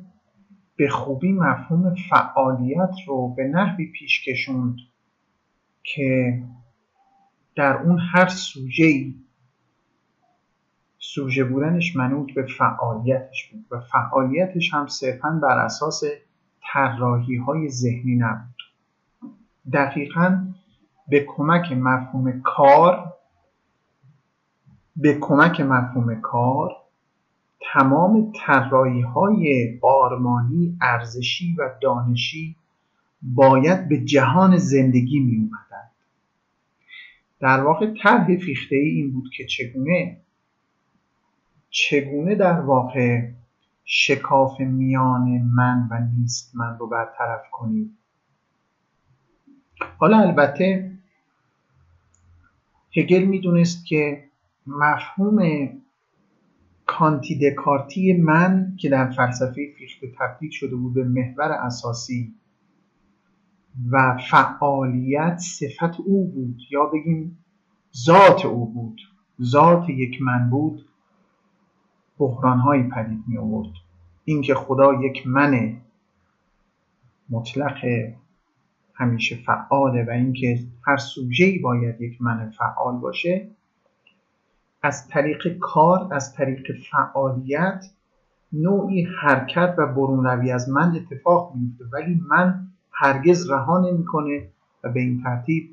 به 0.75 0.89
خوبی 0.89 1.31
مفهوم 1.31 1.95
فعالیت 2.09 2.95
رو 3.07 3.33
به 3.37 3.43
نحوی 3.43 3.85
پیش 3.85 4.25
کشوند 4.25 4.77
که 5.83 6.41
در 7.55 7.77
اون 7.77 7.99
هر 7.99 8.27
سوژه‌ای 8.27 9.15
سوژه 10.99 11.43
بودنش 11.43 11.95
منوط 11.95 12.33
به 12.33 12.45
فعالیتش 12.45 13.51
بود 13.51 13.65
و 13.71 13.79
فعالیتش 13.79 14.73
هم 14.73 14.87
صرفا 14.87 15.39
بر 15.43 15.57
اساس 15.57 16.03
طراحی 16.73 17.35
های 17.35 17.69
ذهنی 17.69 18.15
نبود. 18.15 18.61
دقیقا 19.73 20.47
به 21.07 21.25
کمک 21.27 21.71
مفهوم 21.71 22.41
کار 22.41 23.13
به 24.95 25.17
کمک 25.21 25.61
مفهوم 25.61 26.21
کار 26.21 26.86
تمام 27.61 28.31
طراحی 28.35 29.01
های 29.01 29.79
آرمانی 29.81 30.77
ارزشی 30.81 31.55
و 31.59 31.69
دانشی 31.81 32.55
باید 33.21 33.89
به 33.89 33.97
جهان 34.05 34.57
زندگی 34.57 35.19
می 35.19 35.35
اومدن. 35.35 35.89
در 37.39 37.63
واقع 37.63 37.93
طرح 38.03 38.37
فیخته 38.37 38.75
ای 38.75 38.89
این 38.89 39.11
بود 39.11 39.29
که 39.37 39.45
چگونه 39.45 40.17
چگونه 41.69 42.35
در 42.35 42.61
واقع 42.61 43.29
شکاف 43.85 44.59
میان 44.59 45.41
من 45.55 45.87
و 45.91 45.99
نیست 45.99 46.55
من 46.55 46.77
رو 46.77 46.87
برطرف 46.87 47.41
کنیم 47.51 47.97
حالا 49.97 50.17
البته 50.19 50.91
هگل 52.97 53.23
می‌دونست 53.23 53.85
که 53.85 54.23
مفهوم 54.67 55.37
کانتی 56.87 57.39
دکارتی 57.51 58.13
من 58.13 58.75
که 58.79 58.89
در 58.89 59.11
فلسفه 59.11 59.73
فیخته 59.77 60.11
تبدیل 60.19 60.49
شده 60.49 60.75
بود 60.75 60.93
به 60.93 61.03
محور 61.03 61.51
اساسی 61.51 62.35
و 63.91 64.17
فعالیت 64.31 65.37
صفت 65.37 65.99
او 65.99 66.31
بود. 66.31 66.61
یا 66.71 66.85
بگیم 66.85 67.37
ذات 68.05 68.45
او 68.45 68.73
بود. 68.73 69.01
ذات 69.41 69.89
یک 69.89 70.21
من 70.21 70.49
بود. 70.49 70.85
بحرانهایی 72.17 72.83
پدید 72.83 73.23
می 73.27 73.37
آورد 73.37 73.69
اینکه 74.25 74.55
خدا 74.55 74.93
یک 74.93 75.27
من 75.27 75.77
مطلق 77.29 77.77
همیشه 78.93 79.35
فعاله 79.35 80.05
و 80.05 80.09
اینکه 80.09 80.59
هر 80.87 80.97
سوژه‌ای 80.97 81.59
باید 81.59 82.01
یک 82.01 82.21
من 82.21 82.49
فعال 82.49 82.97
باشه 82.97 83.49
از 84.81 85.07
طریق 85.07 85.57
کار 85.59 86.07
از 86.11 86.33
طریق 86.33 86.67
فعالیت 86.91 87.85
نوعی 88.53 89.07
حرکت 89.21 89.75
و 89.77 89.87
برون 89.87 90.25
روی 90.25 90.51
از 90.51 90.69
من 90.69 90.95
اتفاق 90.95 91.55
میفته 91.55 91.85
ولی 91.93 92.21
من 92.29 92.67
هرگز 92.91 93.49
رها 93.49 93.79
نمی‌کنه 93.79 94.49
و 94.83 94.89
به 94.89 94.99
این 94.99 95.23
ترتیب 95.23 95.69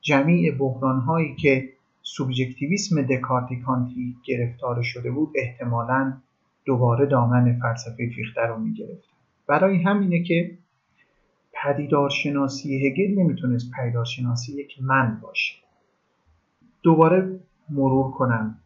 جمیع 0.00 0.56
بحران 0.56 1.00
هایی 1.00 1.36
که 1.36 1.72
سوبژکتیویسم 2.02 3.02
دکارتی 3.02 3.60
کانتی 3.60 4.16
گرفتار 4.24 4.82
شده 4.82 5.10
بود 5.10 5.32
احتمالا 5.34 6.12
دوباره 6.64 7.06
دامن 7.06 7.58
فلسفه 7.62 8.10
فیخته 8.16 8.40
رو 8.40 8.58
می‌گرفت 8.58 9.08
برای 9.46 9.82
همینه 9.82 10.22
که 10.22 10.58
پدیدارشناسی 11.52 12.86
هگل 12.86 13.20
نمی‌تونست 13.20 13.70
پدیدارشناسی 13.78 14.52
یک 14.52 14.82
من 14.82 15.18
باشه. 15.22 15.54
دوباره 16.82 17.40
مرور 17.72 18.10
کنم 18.10 18.58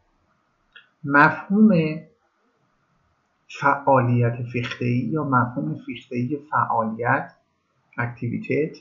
مفهوم 1.05 1.71
فعالیت 3.61 4.43
فیخته‌ای 4.53 4.99
یا 4.99 5.25
مفهوم 5.25 5.75
فیخته‌ای 5.87 6.39
فعالیت 6.51 7.33
اکتیویتیت 7.99 8.77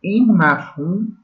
این 0.00 0.36
مفهوم 0.36 1.16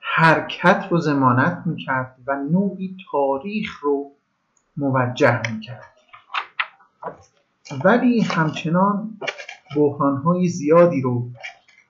حرکت 0.00 0.86
رو 0.90 0.98
زمانت 0.98 1.62
می‌کرد 1.66 2.16
و 2.26 2.36
نوعی 2.36 2.96
تاریخ 3.10 3.80
رو 3.80 4.10
موجه 4.76 5.52
می‌کرد. 5.52 5.92
ولی 7.84 8.20
همچنان 8.20 9.18
بحرانهای 9.76 10.48
زیادی 10.48 11.00
رو 11.00 11.30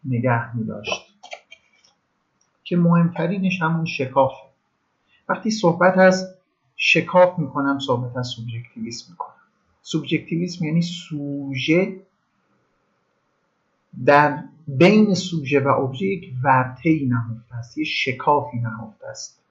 نگه 0.04 0.56
میداشت. 0.56 1.01
که 2.72 2.78
مهمترینش 2.78 3.62
همون 3.62 3.84
شکاف. 3.84 4.32
وقتی 5.28 5.50
صحبت 5.50 5.98
از 5.98 6.34
شکاف 6.76 7.38
می‌کنم 7.38 7.78
صحبت 7.78 8.16
از 8.16 8.26
سوبژکتیویسم 8.26 9.10
می‌کنم. 9.10 9.34
سوبژکتیویسم 9.82 10.64
یعنی 10.64 10.82
سوژه 10.82 11.96
در 14.04 14.44
بین 14.68 15.14
سوژه 15.14 15.60
و 15.60 15.68
ابژه 15.68 16.06
یک 16.06 16.32
ورته 16.44 16.90
ای 16.90 17.06
نهفته 17.06 17.54
است 17.54 17.78
یه 17.78 17.84
شکافی 17.84 18.58
نهفته 18.58 19.06
است. 19.06 19.42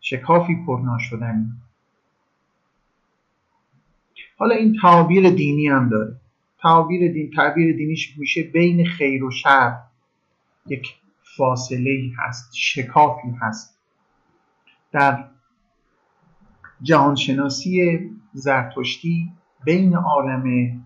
شکافی 0.00 0.64
پرنا 0.66 0.98
شدنی 0.98 1.52
حالا 4.36 4.54
این 4.54 4.76
تعابیر 4.82 5.30
دینی 5.30 5.68
هم 5.68 5.88
داره. 5.88 6.16
تعابیر 6.58 7.12
دین 7.12 7.30
تعبیر 7.30 7.76
دینیش 7.76 8.18
میشه 8.18 8.42
بین 8.42 8.86
خیر 8.86 9.24
و 9.24 9.30
شر. 9.30 9.78
یک 10.66 11.01
فاصله 11.36 12.12
هست 12.18 12.50
شکافی 12.54 13.30
هست. 13.40 13.78
در 14.92 15.24
جهانشناسی 16.82 18.00
زرتشتی 18.32 19.32
بین 19.64 19.96
عالم 19.96 20.76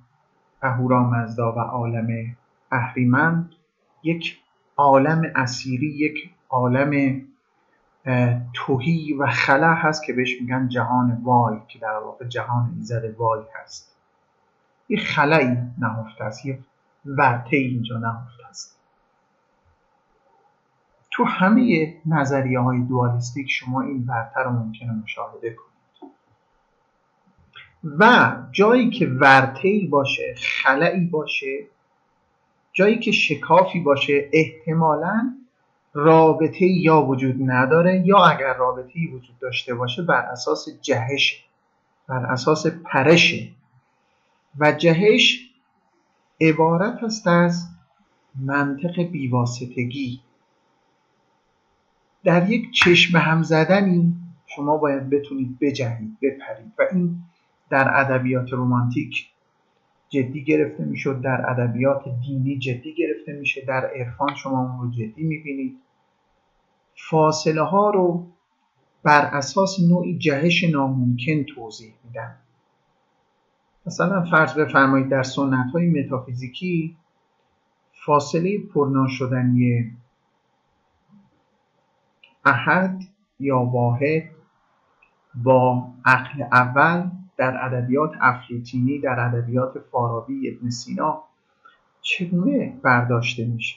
اهورامزدا 0.62 1.52
و 1.52 1.58
عالم 1.58 2.36
اهریمن 2.72 3.50
یک 4.02 4.38
عالم 4.76 5.22
اسیری 5.36 5.86
یک 5.86 6.30
عالم 6.48 7.22
توهی 8.54 9.12
و 9.12 9.26
خلا 9.26 9.74
هست 9.74 10.04
که 10.04 10.12
بهش 10.12 10.40
میگن 10.40 10.68
جهان 10.68 11.20
وای 11.22 11.58
که 11.68 11.78
در 11.78 11.98
واقع 11.98 12.26
جهان 12.26 12.74
ایزد 12.76 13.14
وای 13.18 13.42
هست. 13.62 13.96
یه 14.88 14.98
خلایی 14.98 15.56
نهفته 15.78 16.24
است 16.24 16.46
یه 16.46 16.58
ورته 17.04 17.56
اینجا 17.56 17.98
نهفته 17.98 18.46
است. 18.48 18.78
تو 21.16 21.24
همه 21.24 21.94
نظریه 22.06 22.60
های 22.60 22.80
دوالیستیک 22.80 23.46
شما 23.50 23.80
این 23.80 24.04
ورته 24.08 24.40
رو 24.40 24.50
ممکنه 24.50 24.92
مشاهده 25.02 25.50
کنید. 25.50 26.12
و 27.98 28.32
جایی 28.52 28.90
که 28.90 29.06
ورطه‌ای 29.06 29.86
باشه 29.86 30.34
خلعی 30.62 31.04
باشه 31.04 31.66
جایی 32.72 32.98
که 32.98 33.12
شکافی 33.12 33.80
باشه 33.80 34.28
احتمالا 34.32 35.34
رابطه 35.94 36.66
یا 36.66 37.02
وجود 37.02 37.36
نداره 37.50 38.02
یا 38.06 38.18
اگر 38.18 38.54
رابطه 38.54 38.92
وجود 39.12 39.38
داشته 39.40 39.74
باشه 39.74 40.02
بر 40.02 40.22
اساس 40.22 40.68
جهش 40.82 41.44
بر 42.08 42.26
اساس 42.26 42.66
پرشه 42.66 43.48
و 44.58 44.72
جهش 44.72 45.50
عبارت 46.40 47.04
است 47.04 47.26
از 47.26 47.68
منطق 48.44 49.02
بیواسطگی. 49.02 50.20
در 52.26 52.50
یک 52.50 52.70
چشم 52.70 53.18
هم 53.18 53.42
زدنی 53.42 54.14
شما 54.46 54.76
باید 54.76 55.10
بتونید 55.10 55.58
بجهید 55.60 56.16
بپرید. 56.22 56.72
و 56.78 56.82
این 56.92 57.22
در 57.70 58.00
ادبیات 58.00 58.52
رومانتیک 58.52 59.26
جدی 60.08 60.44
گرفته 60.44 60.84
می‌شد 60.84 61.20
در 61.20 61.50
ادبیات 61.50 62.04
دینی 62.26 62.58
جدی 62.58 62.94
گرفته 62.94 63.32
میشه. 63.32 63.64
در 63.64 63.86
عرفان 63.86 64.34
شما 64.34 64.72
اون 64.72 64.82
رو 64.82 64.90
جدی 64.90 65.22
می‌بینید. 65.22 65.78
فاصله 67.10 67.62
ها 67.62 67.90
رو 67.90 68.26
بر 69.02 69.24
اساس 69.32 69.76
نوعی 69.88 70.18
جهش 70.18 70.64
ناممکن 70.64 71.42
توضیح 71.42 71.94
میدن 72.04 72.36
مثلا 73.86 74.24
فرض 74.24 74.54
بفرمایید 74.54 75.08
در 75.08 75.22
سنت 75.22 75.72
های 75.72 75.90
متافیزیکی 75.90 76.96
فاصله 78.06 78.58
پرناشدنی 78.74 79.92
احد 82.46 83.02
یا 83.40 83.58
واحد 83.58 84.22
با 85.34 85.88
عقل 86.04 86.42
اول 86.42 87.10
در 87.36 87.64
ادبیات 87.64 88.10
افلاطینی 88.20 88.98
در 88.98 89.20
ادبیات 89.20 89.78
فارابی 89.78 90.50
ابن 90.50 90.70
سینا 90.70 91.22
چگونه 92.00 92.78
برداشته 92.82 93.44
میشه؟ 93.44 93.76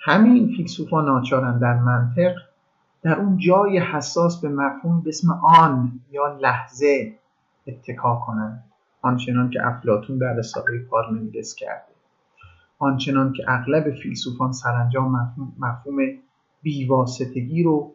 همین 0.00 0.54
فیلسوفا 0.56 1.00
ناچارن 1.00 1.58
در 1.58 1.78
منطق 1.78 2.34
در 3.02 3.20
اون 3.20 3.38
جای 3.38 3.78
حساس 3.78 4.40
به 4.40 4.48
مفهوم 4.48 5.00
به 5.00 5.08
اسم 5.08 5.32
آن 5.32 6.00
یا 6.10 6.38
لحظه 6.40 7.18
اتکا 7.66 8.16
کنند. 8.26 8.64
آنچنان 9.02 9.50
که 9.50 9.66
افلاتون 9.66 10.18
در 10.18 10.32
رساله 10.32 10.78
پارمنیدس 10.90 11.54
کرده. 11.54 11.92
آنچنان 12.78 13.32
که 13.32 13.44
اغلب 13.48 13.90
فیلسوفان 13.90 14.52
سرانجام 14.52 15.12
مفهوم, 15.12 15.52
مفهوم 15.58 15.96
بیواسطگی 16.64 17.62
رو 17.62 17.94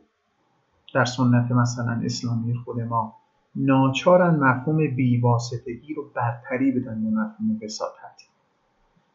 در 0.94 1.06
سنت 1.06 1.52
مثلا 1.52 2.02
اسلامی 2.06 2.54
خود 2.54 2.82
ما 2.82 3.16
ناچارن 3.56 4.36
مفهوم 4.36 4.96
بیواسطگی 4.96 5.94
رو 5.94 6.04
برتری 6.16 6.72
بدن 6.72 7.04
یا 7.04 7.10
مفهوم 7.10 7.60
وساطت 7.64 8.24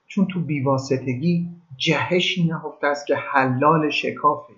چون 0.06 0.26
تو 0.26 0.40
بیواسطگی 0.40 1.48
جهشی 1.76 2.48
نهفته 2.48 2.86
است 2.86 3.06
که 3.06 3.16
حلال 3.16 3.90
شکافه. 3.90 4.52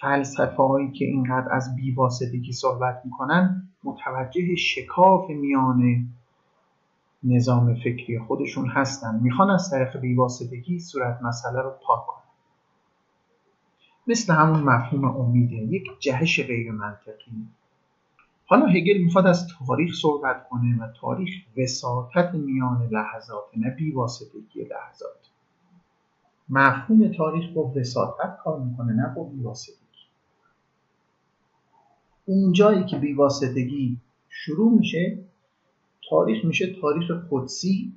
فلسفه 0.00 0.62
هایی 0.62 0.92
که 0.92 1.04
اینقدر 1.04 1.52
از 1.52 1.76
بیواسطگی 1.76 2.52
صحبت 2.52 3.02
می‌کنن 3.04 3.68
متوجه 3.84 4.56
شکاف 4.56 5.30
میان 5.30 6.08
نظام 7.24 7.74
فکری 7.74 8.18
خودشون 8.18 8.68
هستن. 8.68 9.20
می‌خوان 9.22 9.50
از 9.50 9.70
طریق 9.70 10.00
بیواسطگی 10.00 10.78
صورت 10.80 11.22
مسئله 11.22 11.62
رو 11.62 11.70
پاک 11.86 12.06
کنن. 12.06 12.21
مثل 14.06 14.32
همون 14.32 14.60
مفهوم 14.60 15.04
امیده 15.04 15.56
یک 15.56 15.82
جهش 16.00 16.40
غیر 16.40 16.72
منطقی. 16.72 17.46
حالا 18.46 18.66
هگل 18.66 18.98
می‌خواد 18.98 19.26
از 19.26 19.48
تاریخ 19.66 19.94
صحبت 19.94 20.48
کنه 20.48 20.78
و 20.78 20.92
تاریخ 21.00 21.30
وساطت 21.56 22.34
میان 22.34 22.88
لحظات 22.90 23.44
نه 23.56 23.70
بیواسطگی 23.70 24.64
لحظات. 24.64 25.28
مفهوم 26.48 27.12
تاریخ 27.12 27.50
با 27.50 27.62
وساطت 27.62 28.38
کار 28.44 28.60
می‌کنه 28.60 28.92
نه 28.92 29.14
با 29.14 29.24
بیواسطگی. 29.24 29.82
اون 32.26 32.52
جایی 32.52 32.84
که 32.84 32.98
بیواسطگی 32.98 33.96
شروع 34.28 34.72
میشه 34.78 35.18
تاریخ 36.10 36.44
میشه 36.44 36.80
تاریخ 36.80 37.10
قدسی. 37.30 37.92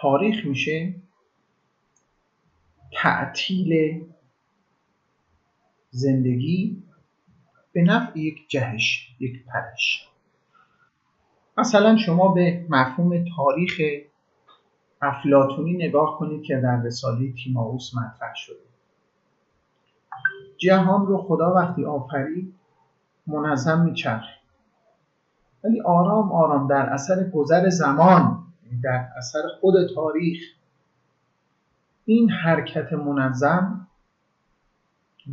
تاریخ 0.00 0.46
میشه 0.46 0.94
تعطیل 2.92 4.02
زندگی 5.90 6.82
به 7.72 7.82
نفع 7.82 8.18
یک 8.18 8.48
جهش 8.48 9.16
یک 9.20 9.44
پرش. 9.46 10.08
مثلا 11.58 11.96
شما 11.96 12.28
به 12.28 12.66
مفهوم 12.68 13.24
تاریخ 13.36 13.80
افلاتونی 15.02 15.72
نگاه 15.72 16.18
کنید 16.18 16.42
که 16.42 16.56
در 16.56 16.82
رساله 16.82 17.32
تیماوس 17.44 17.94
مطرح 17.94 18.34
شده. 18.34 18.56
جهان 20.58 21.06
رو 21.06 21.18
خدا 21.18 21.54
وقتی 21.54 21.84
آفرید 21.84 22.54
منظم 23.26 23.80
میچرخید. 23.80 24.42
ولی 25.64 25.80
آرام 25.80 26.32
آرام 26.32 26.68
در 26.68 26.86
اثر 26.86 27.30
گذر 27.30 27.68
زمان 27.68 28.38
در 28.82 29.08
اثر 29.16 29.42
خود 29.60 29.74
تاریخ 29.94 30.42
این 32.04 32.30
حرکت 32.30 32.92
منظم 32.92 33.86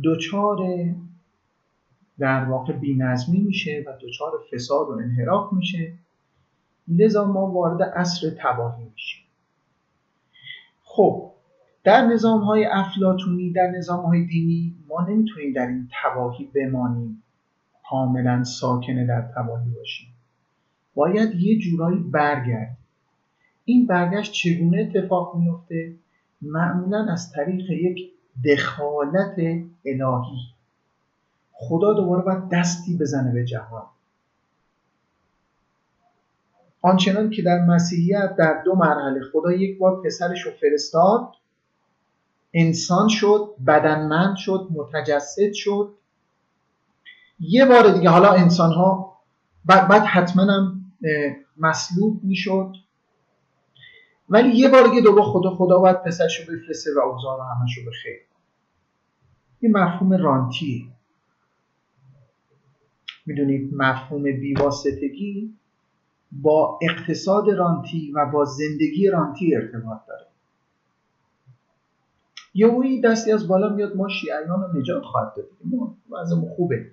دچار 0.04 0.58
در 2.18 2.44
واقع 2.44 2.72
بینظمی 2.72 3.40
میشه 3.40 3.84
و 3.86 3.92
دچار 4.02 4.32
فساد 4.52 4.88
و 4.88 4.92
انحراف 4.92 5.52
میشه. 5.52 5.92
لذا 6.88 7.24
ما 7.24 7.46
وارد 7.46 7.82
عصر 7.82 8.30
تباهی 8.38 8.84
میشیم. 8.84 9.24
خب 10.82 11.30
در 11.84 12.06
نظام 12.06 12.40
های 12.40 12.64
افلاتونی 12.64 13.52
در 13.52 13.66
نظام 13.66 14.04
های 14.04 14.24
دینی 14.24 14.74
ما 14.88 15.06
نمی‌تونیم 15.08 15.52
در 15.52 15.66
این 15.66 15.88
تباهی 16.02 16.44
بمانیم. 16.54 17.22
کاملا 17.90 18.44
ساکنه 18.44 19.06
در 19.06 19.22
تباهی 19.36 19.70
باشیم. 19.70 20.08
باید 20.94 21.34
یه 21.34 21.58
جورایی 21.58 21.98
برگرد 21.98 22.76
این 23.64 23.86
برگشت 23.86 24.32
چگونه 24.32 24.78
اتفاق 24.78 25.36
میفته 25.36 25.94
معمولا 26.42 27.12
از 27.12 27.32
طریق 27.32 27.70
یک 27.70 28.12
دخالت 28.44 29.34
الهی. 29.86 30.38
خدا 31.52 31.92
دوباره 31.92 32.22
باید 32.22 32.48
دستی 32.48 32.96
بزنه 32.96 33.32
به 33.32 33.44
جهان. 33.44 33.86
آنچنان 36.82 37.30
که 37.30 37.42
در 37.42 37.58
مسیحیت 37.58 38.36
در 38.36 38.62
دو 38.64 38.74
مرحله 38.74 39.20
خدا 39.32 39.52
یک 39.52 39.78
بار 39.78 40.02
پسرش 40.02 40.42
رو 40.42 40.50
فرستاد 40.60 41.28
انسان 42.54 43.08
شد 43.08 43.54
بدنمند 43.66 44.36
شد 44.36 44.68
متجسد 44.74 45.52
شد. 45.52 45.94
یه 47.40 47.64
بار 47.66 47.92
دیگه 47.92 48.10
حالا 48.10 48.32
انسان 48.32 48.72
ها 48.72 49.16
بعد, 49.64 50.02
حتما 50.02 50.42
هم 50.42 50.92
مسلوب 51.56 52.20
می‌شد. 52.24 52.72
ولی 54.30 54.56
یه 54.56 54.68
بار 54.68 54.88
دیگه 54.88 55.00
دوباره 55.00 55.24
خدا 55.26 55.50
خدا 55.50 55.78
باید 55.78 56.02
پسرش 56.02 56.40
رو 56.40 56.56
بفرسته 56.56 56.90
و 56.96 56.98
اوضاع 56.98 57.36
رو 57.38 57.42
همش 57.42 57.78
رو 57.78 57.90
بخیر 57.90 58.20
این 59.60 59.76
مفهوم 59.76 60.12
رانتی. 60.12 60.92
می‌دونید 63.26 63.74
مفهوم 63.74 64.22
بیواسطگی 64.22 65.54
با 66.32 66.78
اقتصاد 66.82 67.50
رانتی 67.50 68.12
و 68.12 68.26
با 68.26 68.44
زندگی 68.44 69.08
رانتی 69.08 69.56
ارتباط 69.56 69.98
داره. 70.08 70.26
یهویی 72.54 73.00
دستی 73.00 73.32
از 73.32 73.48
بالا 73.48 73.68
میاد 73.68 73.96
ما 73.96 74.08
شیعیان 74.08 74.62
رو 74.62 74.78
نجات 74.78 75.02
خواهد 75.02 75.34
داد. 75.36 75.46
ما 75.64 75.96
خوبه. 76.56 76.90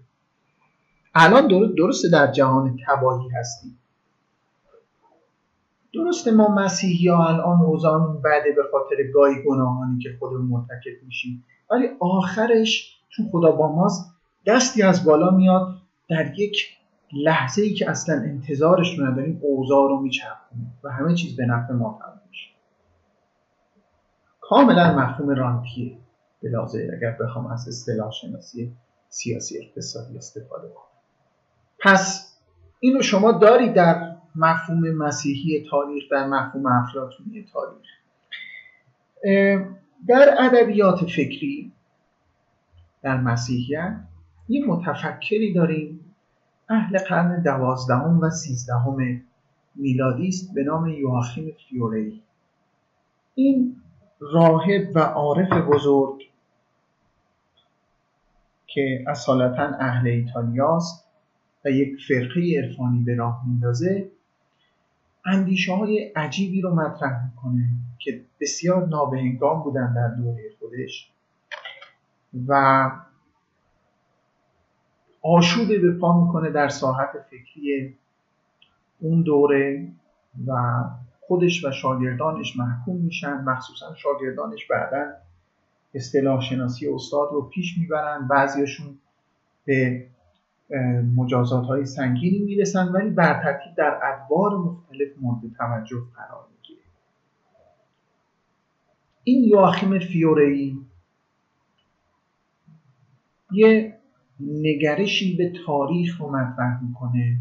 الان 1.15 1.47
درسته 1.77 2.09
در 2.09 2.31
جهان 2.31 2.79
تباهی 2.88 3.29
هستیم. 3.29 3.79
درسته 5.97 6.31
ما 6.31 6.47
مسیحی 6.47 7.07
ها 7.07 7.27
الان 7.27 7.61
اوضاعمون 7.61 8.21
بده 8.21 8.51
به 8.55 8.63
خاطر 8.71 8.95
گاهی 9.13 9.35
گناهانی 9.47 9.99
که 9.99 10.09
خودمون 10.19 10.45
مرتکب 10.45 11.05
میشیم. 11.05 11.45
ولی 11.71 11.87
آخرش 11.99 12.97
چون 13.09 13.29
خدا 13.31 13.51
با 13.51 13.75
ماست 13.75 14.11
دستی 14.47 14.83
از 14.83 15.05
بالا 15.05 15.31
میاد 15.31 15.67
در 16.09 16.39
یک 16.39 16.77
لحظه 17.13 17.61
ای 17.61 17.73
که 17.73 17.89
اصلا 17.89 18.15
انتظارش 18.15 18.99
رو 18.99 19.05
نداریم 19.05 19.39
اوضاع 19.43 19.89
رو 19.89 20.01
میچرخونه 20.01 20.67
و 20.83 20.89
همه 20.89 21.15
چیز 21.15 21.35
به 21.35 21.45
نفع 21.45 21.73
ما 21.73 21.99
تمام 22.01 22.21
میشه. 22.29 22.49
کاملا 24.41 24.99
مفهوم 24.99 25.29
رانتیه 25.29 25.97
به 26.41 26.49
اگر 26.97 27.17
بخوام 27.21 27.47
از 27.47 27.67
اصطلاح 27.67 28.11
شناسی 28.11 28.73
سیاسی 29.09 29.57
اقتصادی 29.57 30.17
استفاده 30.17 30.67
کنم. 30.67 30.83
پس 31.79 32.33
اینو 32.79 33.01
شما 33.01 33.31
دارید 33.31 33.73
در 33.73 34.16
مفهوم 34.38 34.91
مسیحی 34.91 35.67
تاریخ 35.69 36.03
در 36.11 36.27
مفهوم 36.27 36.65
افلاطونی 36.65 37.45
تاریخ. 37.53 37.88
در 40.07 40.35
ادبیات 40.39 41.05
فکری 41.05 41.71
در 43.01 43.21
مسیحیت 43.21 43.99
یه 44.49 44.65
متفکری 44.65 45.53
داریم. 45.53 46.15
اهل 46.69 46.97
قرن 46.97 47.41
دوازدهم 47.41 48.19
و 48.19 48.29
سیزدهم 48.29 49.21
میلادی 49.75 50.27
است 50.27 50.53
به 50.53 50.63
نام 50.63 50.88
یواخیم 50.88 51.51
فیوری 51.69 52.23
این 53.35 53.75
راهب 54.19 54.95
و 54.95 54.99
عارف 54.99 55.53
بزرگ 55.53 56.21
که 58.67 59.03
اصالتا 59.07 59.63
اهل 59.63 60.07
ایتالیاست 60.07 61.07
و 61.65 61.69
یک 61.69 61.97
فرقه 62.07 62.41
عرفانی 62.57 63.03
به 63.03 63.15
راه 63.15 63.43
میندازه 63.47 64.11
اندیشه 65.28 65.73
های 65.73 66.11
عجیبی 66.15 66.61
رو 66.61 66.75
مطرح 66.75 67.25
می‌کنه 67.25 67.69
که 67.99 68.21
بسیار 68.39 68.88
نابهنگام 68.88 69.63
بودن 69.63 69.93
در 69.93 70.07
دوره 70.07 70.43
خودش 70.59 71.11
و 72.47 72.91
آشوبی 75.21 75.78
به 75.78 75.91
پا 75.91 76.25
می‌کنه 76.25 76.49
در 76.49 76.69
ساحت 76.69 77.09
فکری 77.30 77.95
اون 78.99 79.21
دوره 79.21 79.88
و 80.47 80.84
خودش 81.21 81.65
و 81.65 81.71
شاگردانش 81.71 82.57
محکوم 82.57 82.95
میشن 82.95 83.34
مخصوصا 83.34 83.95
شاگردانش 83.95 84.67
بعدا 84.67 85.13
اصطلاح 85.93 86.41
شناسی 86.41 86.88
استاد 86.88 87.30
رو 87.32 87.41
پیش 87.41 87.78
می‌برن. 87.78 88.28
بعضیشون 88.28 88.97
به 89.65 90.07
مجازات 91.15 91.65
های 91.65 91.86
سنگینی 91.86 92.39
می‌رسن 92.39 92.88
ولی 92.88 93.09
بر 93.09 93.43
ترتیب 93.43 93.76
در 93.78 93.99
ادوار 94.03 94.57
مختلف 94.57 95.09
مورد 95.22 95.41
توجه 95.57 96.01
قرار 96.15 96.47
می‌گیره. 96.55 96.82
این 99.24 99.43
یواخیم 99.43 99.99
فیورئی 99.99 100.80
یه 103.51 103.97
نگرشی 104.39 105.38
به 105.38 105.53
تاریخ 105.65 106.22
رو 106.22 106.30
مطرح 106.30 106.84
می‌کنه 106.84 107.38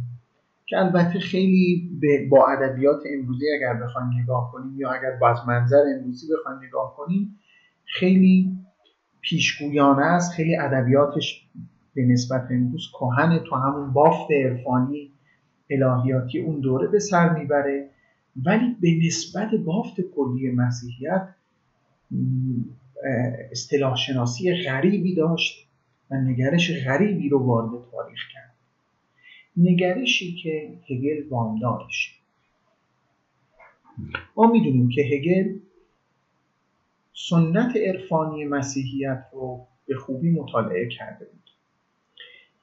که 0.67 0.79
البته 0.79 1.19
خیلی 1.19 1.91
با 2.31 2.47
ادبیات 2.49 3.03
امروزی 3.15 3.45
اگر 3.57 3.75
بخوایم 3.75 4.09
نگاه 4.23 4.53
کنیم 4.53 4.81
یا 4.81 4.91
اگر 4.91 5.17
با 5.21 5.31
از 5.31 5.39
منظر 5.49 5.83
امروزی 5.99 6.27
بخوایم 6.39 6.59
نگاه 6.69 6.97
کنیم 6.97 7.39
خیلی 7.85 8.59
پیشگویانه 9.21 10.03
است 10.03 10.33
خیلی 10.33 10.57
ادبیاتش 10.57 11.49
به 11.97 12.03
نسبت 12.03 12.49
امروز 12.51 12.91
کهن 12.93 13.39
تو 13.39 13.57
همون 13.57 13.93
بافت 13.93 14.33
عرفانی 14.33 15.11
الهیاتی 15.71 16.41
اون 16.41 16.61
دوره 16.61 16.89
به 16.89 16.99
سر 16.99 17.39
می‌بره. 17.39 17.91
ولی 18.45 18.77
به 18.81 19.07
نسبت 19.07 19.55
بافت 19.55 20.01
کلی 20.01 20.51
مسیحیت 20.51 21.29
اصطلاح 23.53 23.97
شناسی 23.97 24.55
غریبی 24.65 25.15
داشت 25.15 25.69
و 26.11 26.17
نگرش 26.17 26.85
غریبی 26.87 27.29
رو 27.29 27.47
وارد 27.47 27.91
تاریخ 27.91 28.21
کرد. 28.33 28.55
نگرشی 29.57 30.35
که 30.35 30.79
هگل 30.91 31.29
وامدارش. 31.29 32.21
ما 34.37 34.53
می‌دونیم 34.53 34.89
که 34.89 35.03
هگل 35.03 35.59
سنت 37.13 37.77
عرفانی 37.77 38.45
مسیحیت 38.45 39.25
رو 39.33 39.67
به 39.87 39.95
خوبی 39.95 40.31
مطالعه 40.31 40.89
کرده 40.89 41.27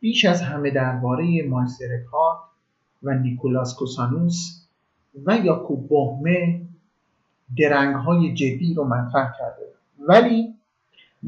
بیش 0.03 0.25
از 0.25 0.41
همه 0.41 0.71
درباره 0.71 1.47
مایستر 1.49 2.03
کارت 2.11 2.39
و 3.03 3.13
نیکولاس 3.13 3.75
کوسانوس 3.75 4.65
و 5.25 5.37
یاکوب 5.37 5.89
بهمه 5.89 6.61
درنگ 7.57 7.95
های 7.95 8.33
جدی 8.33 8.73
رو 8.73 8.83
مطرح 8.83 9.33
کرده. 9.39 9.73
ولی 9.99 10.53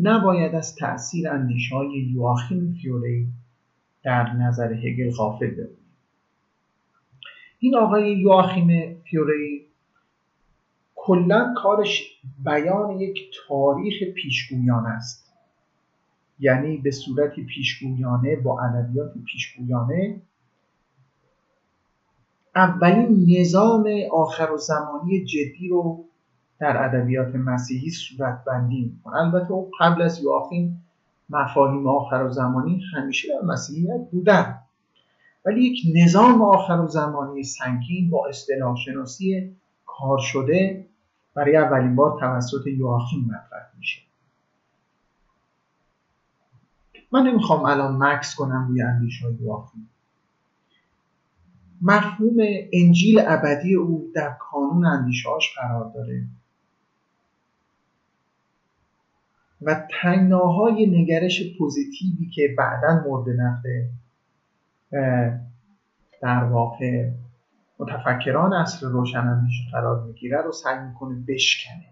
نباید 0.02 0.56
از 0.56 0.76
تأثیر 0.76 1.30
اندیشه 1.30 1.76
های 1.76 1.90
یواخیم 1.90 2.78
فیوری 2.82 3.28
در 4.04 4.34
نظر 4.34 4.74
هگل 4.74 5.12
غافل 5.12 5.50
بمونیم. 5.50 5.78
این 7.60 7.76
آقای 7.76 8.20
یواخیم 8.20 8.96
فیوری 9.04 9.66
کلا 10.96 11.54
کارش 11.58 12.22
بیان 12.46 13.00
یک 13.00 13.20
تاریخ 13.48 14.04
پیشگویانه 14.16 14.90
است. 14.90 15.25
یعنی 16.40 16.78
به 16.78 16.92
صورت 16.92 17.36
پیشگویانه 17.36 18.36
با 18.36 18.62
ادبیات 18.62 19.14
پیشگویانه. 19.26 20.22
اولین 22.56 23.40
نظام 23.40 23.90
آخر 24.12 24.52
و 24.52 24.58
زمانی 24.58 25.26
جدی 25.26 25.68
رو 25.70 26.06
در 26.60 26.84
ادبیات 26.86 27.36
مسیحی 27.36 27.90
صورت 27.90 28.44
بندی 28.48 28.82
می‌کنه. 28.82 29.16
البته 29.16 29.52
او 29.52 29.72
قبل 29.80 30.02
از 30.02 30.24
یواخیم 30.24 30.82
مفاهیم 31.30 31.88
آخر 31.88 32.24
و 32.24 32.30
زمانی 32.32 32.82
همیشه 32.94 33.28
در 33.28 33.48
مسیحیت 33.48 34.10
بودن. 34.12 34.60
ولی 35.46 35.64
یک 35.64 35.80
نظام 35.96 36.42
آخر 36.42 36.74
و 36.74 36.88
زمانی 36.88 37.44
سنگین 37.44 38.10
با 38.10 38.28
اصطلاح 38.28 38.76
شناسی 38.78 39.56
کار 39.86 40.18
شده 40.18 40.86
برای 41.34 41.58
اولین 41.58 41.96
بار 41.96 42.20
توسط 42.20 42.68
یواخیم 42.68 43.26
مطرح 43.26 43.72
میشه. 43.78 44.02
من 47.16 47.28
نمی‌خوام 47.28 47.66
الان 47.66 48.04
مکس 48.04 48.36
کنم 48.36 48.68
روی 48.68 48.82
اندیشه 48.82 49.26
های 49.26 49.38
مفهوم 51.82 52.36
انجیل 52.74 53.20
ابدی 53.28 53.76
او 53.76 54.12
در 54.16 54.38
کانون 54.40 54.86
اندیشهاش 54.86 55.56
قرار 55.56 55.92
داره. 55.94 56.26
و 59.62 59.88
تنگناهای 60.02 60.86
نگرش 60.86 61.58
پوزیتیوی 61.58 62.30
که 62.30 62.56
بعدا 62.58 63.04
مورد 63.06 63.30
نقد 63.30 63.64
در 66.22 66.44
واقع 66.44 67.12
متفکران 67.80 68.54
اصر 68.54 68.88
روشنندیش 68.88 69.56
قرار 69.72 70.04
می‌گیره 70.04 70.42
رو 70.42 70.52
سعی 70.52 70.80
می‌کنه 70.88 71.24
بشکنه. 71.28 71.86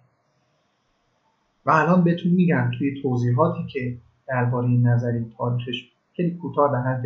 و 1.65 1.71
الان 1.71 2.03
بهتون 2.03 2.31
میگم 2.31 2.71
توی 2.77 3.01
توضیحاتی 3.01 3.65
که 3.67 3.97
درباره 4.33 4.67
این 4.67 4.87
نظری 4.87 5.25
تاریخش 5.37 5.91
خیلی 6.13 6.37
کوتاه 6.37 6.71
در 6.71 6.81
حد 6.81 7.03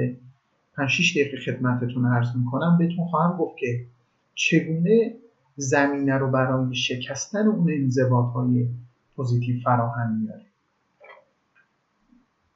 5 0.76 0.90
6 0.90 1.12
دقیقه 1.18 1.38
خدمتتون 1.38 2.06
عرض 2.06 2.36
می‌کنم. 2.36 2.78
بهتون 2.78 3.08
خواهم 3.08 3.38
گفت 3.38 3.58
که 3.58 3.86
چگونه 4.34 5.14
زمینه 5.56 6.18
رو 6.18 6.32
برای 6.32 6.76
شکستن 6.76 7.48
اون 7.48 7.72
انضباط 7.72 8.34
های 8.34 8.68
پوزیتیو 9.16 9.62
فراهم 9.64 10.20
میاره 10.22 10.46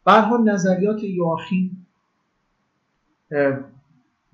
برها 0.05 0.37
نظریات 0.37 1.03
یواخیم 1.03 1.87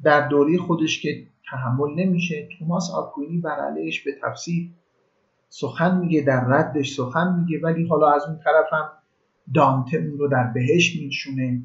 در 0.04 0.28
دوره 0.28 0.58
خودش 0.58 1.02
که 1.02 1.28
تحمل 1.52 1.94
نمیشه 2.06 2.50
توماس 2.60 2.92
آکوینی 2.92 3.38
بر 3.38 3.60
علیهش 3.60 4.04
به 4.04 4.12
تفسیر 4.22 4.72
سخن 5.50 5.98
میگه 5.98 6.22
در 6.22 6.46
ردش 6.46 6.96
سخن 6.96 7.40
میگه 7.40 7.60
ولی 7.64 7.88
حالا 7.88 8.12
از 8.12 8.24
اون 8.28 8.38
طرف 8.38 8.74
هم 8.74 8.97
دانته 9.54 9.98
اون 9.98 10.18
رو 10.18 10.28
در 10.28 10.44
بهش 10.44 10.96
میشونه 10.96 11.62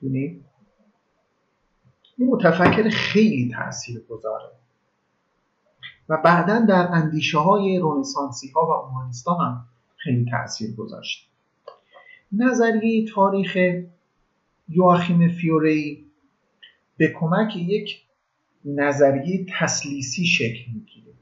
دونید 0.00 0.44
این 2.18 2.28
متفکر 2.28 2.88
خیلی 2.88 3.52
تاثیر 3.54 4.00
گذاره 4.00 4.50
و 6.08 6.16
بعدا 6.16 6.58
در 6.58 6.88
اندیشه 6.92 7.38
های 7.38 7.78
رونسانسی 7.78 8.48
ها 8.48 8.66
و 8.66 8.70
اومانیستان 8.70 9.36
هم 9.40 9.66
خیلی 9.96 10.30
تاثیر 10.30 10.74
گذاشت 10.74 11.30
نظریه 12.32 13.06
تاریخ 13.08 13.58
یواخیم 14.68 15.28
فیوری 15.28 16.06
به 16.96 17.12
کمک 17.20 17.56
یک 17.56 18.02
نظریه 18.64 19.46
تسلیسی 19.58 20.26
شکل 20.26 20.72
می‌گیره. 20.74 21.12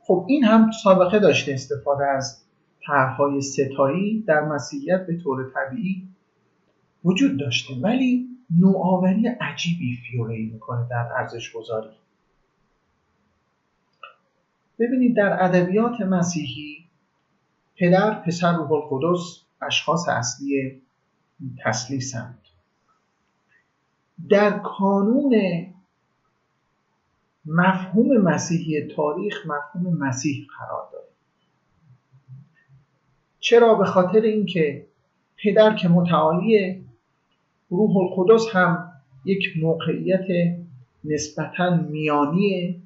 خب 0.00 0.26
این 0.28 0.44
هم 0.44 0.70
سابقه 0.70 1.18
داشته 1.18 1.52
استفاده 1.52 2.06
از 2.06 2.45
طرحهای 2.86 3.40
ستایی 3.42 4.22
در 4.22 4.40
مسیحیت 4.40 5.06
به 5.06 5.16
طور 5.16 5.50
طبیعی 5.54 6.08
وجود 7.04 7.40
داشته 7.40 7.74
ولی 7.74 8.28
نوآوری 8.60 9.28
عجیبی 9.28 9.96
فیوری 9.96 10.46
می‌کنه 10.46 10.86
در 10.90 11.08
ارزش 11.16 11.52
گذاری 11.52 11.90
ببینید 14.78 15.16
در 15.16 15.44
ادبیات 15.44 16.00
مسیحی 16.00 16.84
پدر 17.76 18.22
پسر 18.26 18.56
روح 18.56 18.72
القدس 18.72 19.40
اشخاص 19.62 20.08
اصلی 20.08 20.82
تسلیسند 21.64 22.38
در 24.28 24.58
کانون 24.58 25.34
مفهوم 27.46 28.18
مسیحی 28.18 28.88
تاریخ 28.96 29.46
مفهوم 29.46 29.96
مسیح 29.98 30.46
قرار 30.58 30.88
داره. 30.92 31.05
چرا 33.48 33.74
به 33.74 33.84
خاطر 33.84 34.20
اینکه 34.20 34.86
پدر 35.44 35.76
که 35.76 35.88
متعالی 35.88 36.84
روح 37.68 37.96
القدس 37.96 38.46
هم 38.52 38.92
یک 39.24 39.52
موقعیت 39.62 40.56
نسبتا 41.04 41.76
میانیه 41.76 42.76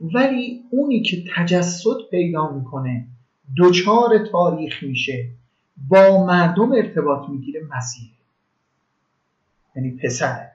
ولی 0.00 0.64
اونی 0.70 1.02
که 1.02 1.24
تجسد 1.36 1.96
پیدا 2.10 2.50
می‌کنه 2.50 3.06
دوچار 3.56 4.18
تاریخ 4.32 4.82
میشه 4.82 5.30
با 5.88 6.26
مردم 6.26 6.72
ارتباط 6.72 7.28
می‌گیره 7.28 7.60
مسیح 7.76 8.10
یعنی 9.76 9.90
پسره. 9.90 10.50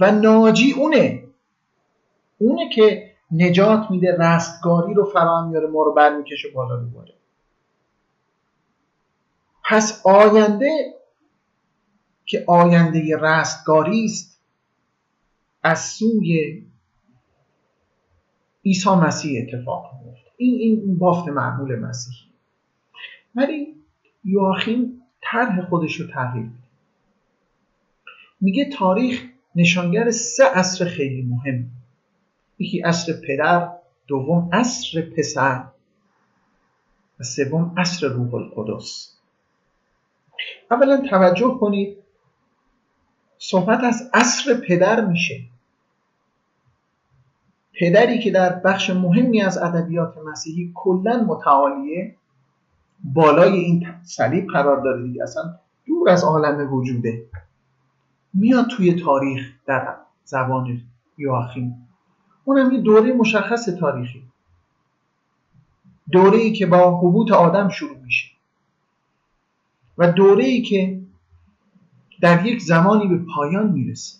و 0.00 0.12
ناجی 0.12 0.72
اونه. 0.72 1.22
اونه 2.38 2.68
که 2.68 3.11
نجات 3.32 3.90
میده 3.90 4.16
رستگاری 4.18 4.94
رو 4.94 5.04
فراهم 5.04 5.48
میاره 5.48 5.68
ما 5.68 5.82
رو 5.82 5.92
برمیکشه 5.92 6.48
بالا 6.54 6.76
دوباره. 6.76 7.14
پس 9.64 10.06
آینده 10.06 10.94
که 12.24 12.44
آینده 12.46 13.16
رستگاری 13.16 14.04
است 14.04 14.40
از 15.62 15.80
سوی 15.80 16.62
عیسی 18.64 18.90
مسیح 18.90 19.42
اتفاق 19.42 19.90
میفته 20.04 20.30
این 20.36 20.80
این 20.80 20.98
بافت 20.98 21.28
معمول 21.28 21.78
مسیحی. 21.78 22.32
ولی 23.34 23.76
یواخیم 24.24 25.02
طرح 25.22 25.62
خودش 25.68 25.94
رو 25.94 26.06
تغییر 26.06 26.44
میده. 26.44 26.58
میگه 28.40 28.70
تاریخ 28.70 29.24
نشانگر 29.54 30.10
سه 30.10 30.44
عصر 30.44 30.84
خیلی 30.84 31.22
مهم. 31.22 31.70
یکی 32.58 32.80
عصر 32.80 33.12
پدر 33.28 33.68
دوم 34.06 34.48
عصر 34.52 35.00
پسر 35.00 35.64
و 37.20 37.24
سوم 37.24 37.74
عصر 37.76 38.06
روح 38.06 38.34
القدس. 38.34 39.16
اولا 40.70 41.02
توجه 41.10 41.56
کنید 41.60 41.96
صحبت 43.38 43.84
از 43.84 44.10
عصر 44.14 44.54
پدر 44.68 45.04
میشه. 45.04 45.40
پدری 47.80 48.18
که 48.18 48.30
در 48.30 48.52
بخش 48.52 48.90
مهمی 48.90 49.42
از 49.42 49.58
ادبیات 49.58 50.18
مسیحی 50.18 50.72
کلا 50.74 51.24
متعالیه 51.28 52.16
بالای 53.04 53.52
این 53.52 53.86
صلیب 54.02 54.46
قرار 54.52 54.80
داره 54.80 55.02
دیگه 55.02 55.22
اصلا 55.22 55.54
دور 55.86 56.10
از 56.10 56.24
عالم 56.24 56.72
وجوده. 56.72 57.26
میاد 58.34 58.66
توی 58.66 59.02
تاریخ 59.02 59.52
در 59.66 59.96
زبان 60.24 60.80
یواخیم. 61.18 61.88
اونم 62.44 62.72
یه 62.72 62.80
دوره 62.80 63.12
مشخص 63.12 63.68
تاریخی. 63.68 64.22
دوره 66.12 66.38
ای 66.38 66.52
که 66.52 66.66
با 66.66 66.98
حبوط 66.98 67.32
آدم 67.32 67.68
شروع 67.68 67.98
میشه. 67.98 68.28
و 69.98 70.12
دوره 70.12 70.44
ای 70.44 70.62
که 70.62 71.00
در 72.20 72.46
یک 72.46 72.62
زمانی 72.62 73.06
به 73.06 73.24
پایان 73.34 73.72
می‌رسه. 73.72 74.18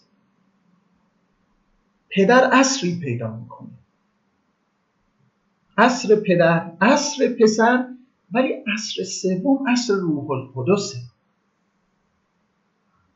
پدر 2.10 2.50
اصری 2.52 3.00
پیدا 3.00 3.36
می‌کنه. 3.36 3.68
اصر 5.78 6.16
پدر 6.16 6.72
اصر 6.80 7.36
پسر 7.40 7.88
ولی 8.32 8.54
اصر 8.74 9.04
سوم 9.04 9.68
اصر 9.68 9.94
روح 9.94 10.30
القدسه. 10.30 10.98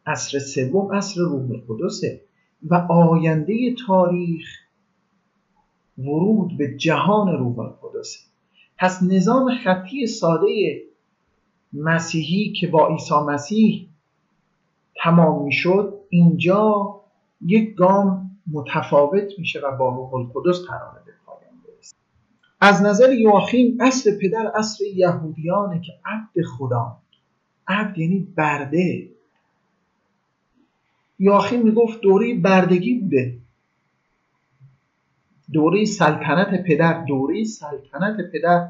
اصر 0.07 0.39
سوم 0.39 0.95
اصر 0.95 1.21
روح 1.21 1.51
القدسه. 1.51 2.21
و 2.63 2.75
آینده 2.75 3.75
تاریخ 3.87 4.66
ورود 5.99 6.57
به 6.59 6.77
جهان 6.77 7.39
روح 7.39 7.59
القدسه 7.59 8.21
پس 8.79 9.03
نظام 9.03 9.55
خطی 9.65 10.07
ساده 10.07 10.83
مسیحی 11.73 12.53
که 12.53 12.67
با 12.67 12.89
عیسی 12.89 13.15
مسیح 13.15 13.89
تمام 15.03 15.45
می‌شد 15.45 15.95
اینجا 16.09 16.95
یک 17.47 17.75
گام 17.75 18.31
متفاوت 18.53 19.39
میشه 19.39 19.61
و 19.61 19.77
با 19.77 19.89
روح 19.89 20.15
القدس 20.15 20.61
قراره 20.69 21.03
به 21.07 21.13
پایان 21.27 21.55
برسه. 21.65 21.97
از 22.61 22.83
نظر 22.83 23.13
یواخیم 23.13 23.79
اصل 23.81 24.19
پدر 24.19 24.53
اصل 24.55 24.85
یهودیانه 24.95 25.81
که 25.81 25.93
عبد 26.05 26.47
خدا. 26.59 26.97
عبد 27.69 27.99
یعنی 27.99 28.29
برده. 28.37 29.09
یواخیم 31.19 31.63
می‌گفت 31.63 32.01
دوره 32.01 32.35
بردگی 32.35 32.95
بوده. 32.95 33.39
دوره 35.57 35.85
سلطنت 35.85 36.63
پدر 36.63 37.05
دوره 37.05 37.45
سلطنت 37.45 38.31
پدر 38.33 38.69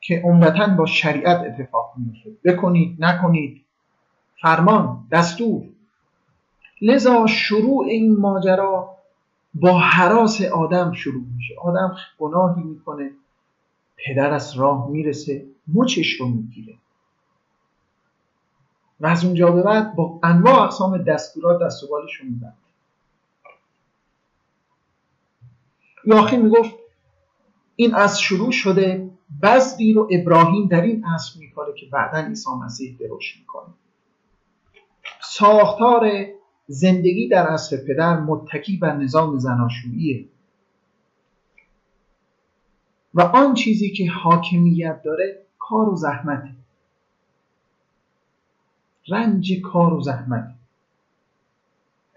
که 0.00 0.22
عمدتا 0.24 0.66
با 0.66 0.86
شریعت 0.86 1.40
اتفاق 1.40 1.92
میفته 1.96 2.30
بکنید 2.44 3.04
نکنید. 3.04 3.64
فرمان 4.42 5.06
دستور. 5.12 5.62
لذا 6.82 7.26
شروع 7.26 7.86
این 7.86 8.16
ماجرا 8.16 8.96
با 9.54 9.78
حراس 9.78 10.42
آدم 10.42 10.92
شروع 10.92 11.24
میشه. 11.36 11.54
آدم 11.62 11.96
گناهی 12.18 12.62
می‌کنه 12.62 13.10
پدر 13.96 14.30
از 14.30 14.56
راه 14.56 14.90
می‌رسه 14.90 15.46
مچش 15.74 16.20
رو 16.20 16.28
می‌گیره. 16.28 16.74
و 19.00 19.06
از 19.06 19.24
اونجا 19.24 19.50
به 19.50 19.62
بعد 19.62 19.94
با 19.94 20.20
انواع 20.22 20.62
اقسام 20.62 20.98
دستورات 20.98 21.62
دست 21.62 21.84
و 21.84 21.88
بالش 21.88 22.14
رو 22.14 22.26
میبند 22.28 22.56
یاخی 26.08 26.36
می‌گفت 26.36 26.74
این 27.76 27.94
از 27.94 28.20
شروع 28.20 28.50
شده 28.50 29.10
بزدی 29.42 29.92
رو 29.92 30.08
ابراهیم 30.10 30.68
در 30.68 30.82
این 30.82 31.04
اصل 31.06 31.38
می‌کنه 31.40 31.74
که 31.74 31.86
بعدا 31.86 32.18
عیسی 32.18 32.50
مسیح 32.64 32.96
دروش 33.00 33.38
می‌کنه. 33.38 33.74
ساختار 35.22 36.26
زندگی 36.66 37.28
در 37.28 37.46
عصر 37.46 37.76
پدر 37.76 38.20
متکی 38.20 38.76
بر 38.76 38.96
نظام 38.96 39.38
زناشوییه. 39.38 40.28
و 43.14 43.20
آن 43.20 43.54
چیزی 43.54 43.90
که 43.90 44.10
حاکمیت 44.10 45.02
داره 45.02 45.42
کار 45.58 45.88
و 45.88 45.96
زحمته 45.96 46.50
رنج 49.08 49.60
کار 49.60 49.94
و 49.94 50.00
زحمت. 50.00 50.54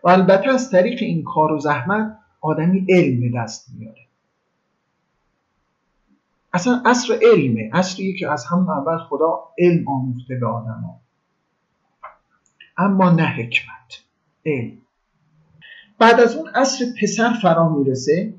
و 0.03 0.09
البته 0.09 0.49
از 0.49 0.71
طریق 0.71 1.01
این 1.01 1.23
کار 1.23 1.51
و 1.51 1.59
زحمت 1.59 2.20
آدمی 2.41 2.85
علم 2.89 3.19
به 3.19 3.31
دست 3.39 3.69
میاره. 3.77 4.07
اصلا 6.53 6.81
اصر 6.85 7.19
علمه. 7.21 7.69
اصریه 7.73 8.17
که 8.17 8.31
از 8.31 8.45
همون 8.45 8.69
اول 8.69 8.97
خدا 8.97 9.39
علم 9.57 9.87
آموخته 9.87 10.35
به 10.35 10.47
آدم 10.47 10.81
ها. 10.87 10.99
اما 12.77 13.09
نه 13.09 13.25
حکمت 13.25 14.01
علم. 14.45 14.77
بعد 15.99 16.19
از 16.19 16.35
اون 16.35 16.49
اصر 16.55 16.85
پسر 17.01 17.33
فرا 17.41 17.69
می‌رسه 17.69 18.33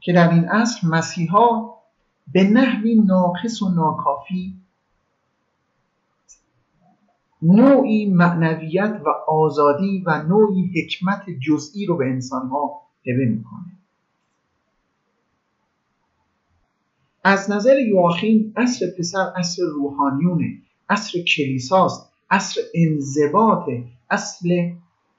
که 0.00 0.12
در 0.12 0.30
این 0.30 0.48
اصر 0.48 0.88
مسیحا 0.88 1.74
به 2.32 2.44
نحوی 2.44 2.94
ناقص 2.94 3.62
و 3.62 3.68
ناکافی 3.68 4.54
نوعی 7.42 8.10
معنویت 8.10 9.00
و 9.06 9.08
آزادی 9.30 10.02
و 10.06 10.22
نوعی 10.22 10.72
حکمت 10.76 11.30
جزئی 11.30 11.86
رو 11.86 11.96
به 11.96 12.04
انسانها 12.04 12.82
هبه 13.06 13.26
می‌کنه. 13.26 13.72
از 17.24 17.50
نظر 17.50 17.78
یواخیم 17.78 18.52
اصر 18.56 18.86
پسر 18.98 19.32
اصر 19.36 19.62
روحانیونه 19.74 20.58
اصر 20.88 21.18
کلیساست 21.18 22.12
اصر 22.30 22.60
انضباط 22.74 23.68
اصل 24.10 24.70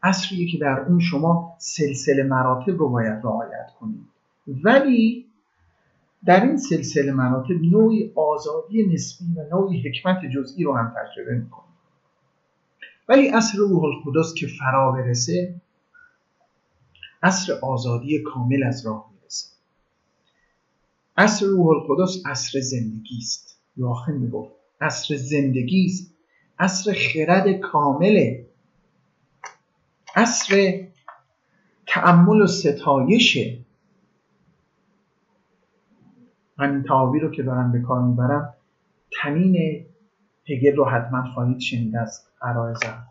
اصریه 0.04 0.52
که 0.52 0.58
در 0.58 0.80
اون 0.80 1.00
شما 1.00 1.56
سلسله 1.58 2.24
مراتب 2.24 2.80
رو 2.80 2.90
باید 2.90 3.20
رعایت 3.24 3.68
کنید. 3.80 4.06
ولی 4.48 5.26
در 6.26 6.46
این 6.46 6.58
سلسله 6.58 7.12
مراتب 7.12 7.62
نوعی 7.72 8.12
آزادی 8.16 8.88
نسبی 8.94 9.26
و 9.38 9.56
نوعی 9.56 9.90
حکمت 9.90 10.26
جزئی 10.26 10.64
رو 10.64 10.74
هم 10.74 10.94
تجربه 10.96 11.36
می‌کنید. 11.36 11.69
ولی 13.10 13.30
اصر 13.30 13.58
روح 13.58 13.84
القدس 13.84 14.34
که 14.34 14.48
فرا 14.48 14.92
برسه 14.92 15.62
اصر 17.24 17.54
آزادی 17.62 18.24
کامل 18.24 18.64
از 18.64 18.86
راه 18.86 19.12
می‌رسه. 19.14 19.50
اصر 21.18 21.46
روح 21.46 21.68
القدس 21.68 22.18
اصر 22.26 22.60
زندگی 22.60 23.18
است. 23.18 23.60
یاخن 23.78 24.14
می‌گفت 24.14 24.52
اصر 24.82 25.16
زندگی 25.16 25.86
است. 25.86 26.14
اصر 26.60 26.94
خرد 26.94 27.60
کامله. 27.60 28.46
اصر 30.16 30.80
تعمل 31.88 32.42
و 32.42 32.48
ستایشه 32.48 33.60
من 36.58 36.86
رو 37.22 37.32
که 37.32 37.44
دارم 37.44 37.72
به 37.72 37.82
کار 37.82 38.04
می‌برم 38.04 38.54
تنین 39.22 39.86
هگل 40.50 40.76
رو 40.76 40.86
حتما 40.86 41.34
خواهید 41.34 41.60
شنید 41.60 41.96
از 41.96 42.26
عرایزم 42.42 43.08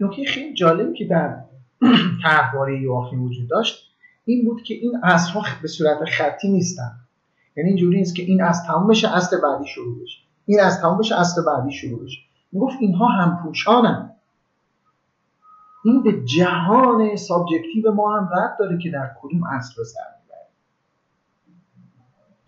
نکته 0.00 0.24
خیلی 0.24 0.54
جالبی 0.54 0.98
که 0.98 1.04
در 1.04 1.36
طرحواره 2.22 2.80
یواخیم 2.82 3.22
وجود 3.22 3.48
داشت 3.48 3.92
این 4.24 4.44
بود 4.44 4.62
که 4.62 4.74
این 4.74 5.00
اصرها 5.02 5.42
به 5.62 5.68
صورت 5.68 6.04
خطی 6.04 6.48
نیستن. 6.48 6.92
یعنی 7.56 7.68
اینجوری 7.68 7.98
نیست 7.98 8.16
که 8.16 8.22
این 8.22 8.42
از 8.42 8.66
تمام 8.66 8.86
بشه 8.86 9.16
اصل 9.16 9.40
بعدی 9.40 9.66
شروع 9.66 10.02
بشه. 10.02 10.18
این 10.46 10.60
از 10.60 10.80
تمام 10.80 10.98
بشه 10.98 11.20
اصل 11.20 11.44
بعدی 11.44 11.72
شروع 11.72 12.04
بشه. 12.04 12.18
می‌گفت 12.52 12.76
اینها 12.80 13.06
هم 13.06 13.42
پوشانن 13.42 14.10
این 15.84 16.02
به 16.02 16.24
جهان 16.24 17.16
سابجکتیو 17.16 17.92
ما 17.92 18.16
هم 18.16 18.28
رد 18.32 18.56
داره 18.58 18.78
که 18.78 18.90
در 18.90 19.10
کدوم 19.20 19.44
اصل 19.44 19.74
می‌بره 19.78 20.15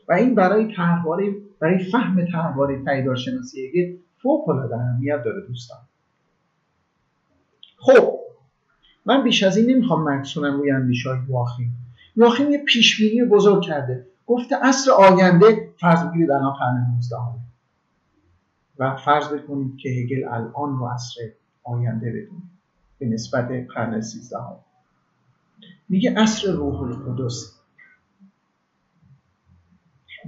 و 0.08 0.12
این 0.12 0.34
برای 0.34 0.74
طرحواره 0.76 1.34
برای 1.60 1.84
فهم 1.84 2.26
طرحواره 2.26 2.84
پیدارشناسی 2.84 3.68
اگه 3.68 3.98
فوق 4.22 4.48
العاده 4.48 4.76
اهمیت 4.76 5.22
داره 5.24 5.46
دوستان. 5.46 5.78
خب 7.76 8.18
من 9.06 9.24
بیش 9.24 9.42
از 9.42 9.56
این 9.56 9.70
نمی‌خوام 9.70 10.10
مکسونم 10.10 10.56
روی 10.56 10.70
اندیشه 10.70 11.10
های 11.10 11.18
یواخیم 11.28 11.72
یواخیم 12.16 12.50
یه 12.50 12.64
پیشبینی 12.64 13.24
بزرگ 13.24 13.62
کرده. 13.62 14.06
گفته 14.26 14.56
اصر 14.62 14.90
آینده 14.90 15.70
فرض 15.80 16.04
بگیرید 16.04 16.30
الان 16.30 16.52
قرن 16.52 16.86
19 16.94 17.16
و 18.78 18.96
فرض 18.96 19.28
بکنید 19.28 19.76
که 19.76 19.88
هگل 19.88 20.28
الان 20.28 20.78
رو 20.78 20.84
اصر 20.84 21.20
آینده 21.64 22.06
بدونید 22.10 22.50
به 22.98 23.06
نسبت 23.06 23.48
قرن 23.74 24.00
13 24.00 24.36
میگه 25.88 26.14
اصر 26.16 26.52
روح 26.52 26.82
القدس 26.82 27.57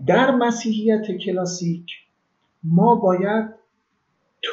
در 0.06 0.30
مسیحیت 0.30 1.10
کلاسیک 1.10 1.86
ما 2.62 2.94
باید 2.94 3.54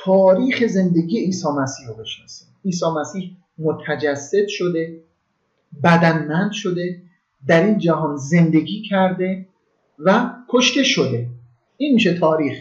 تاریخ 0.04 0.66
زندگی 0.68 1.20
عیسی 1.20 1.48
مسیح 1.48 1.88
رو 1.88 1.93
بشناسیم. 1.93 2.48
عیسی 2.66 2.86
مسیح 3.00 3.38
متجسد 3.58 4.48
شده 4.48 5.02
بدنمند 5.84 6.52
شده 6.52 7.02
در 7.48 7.64
این 7.64 7.78
جهان 7.78 8.18
زندگی 8.18 8.82
کرده 8.82 9.48
و 10.00 10.34
کشته 10.50 10.84
شده. 10.84 11.28
این 11.78 11.93
میشه 11.93 12.20
تاریخ. 12.20 12.58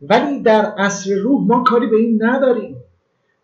ولی 0.00 0.42
در 0.42 0.64
عصر 0.64 1.14
روح 1.14 1.46
ما 1.46 1.62
کاری 1.62 1.86
به 1.86 1.96
این 1.96 2.24
نداریم. 2.24 2.76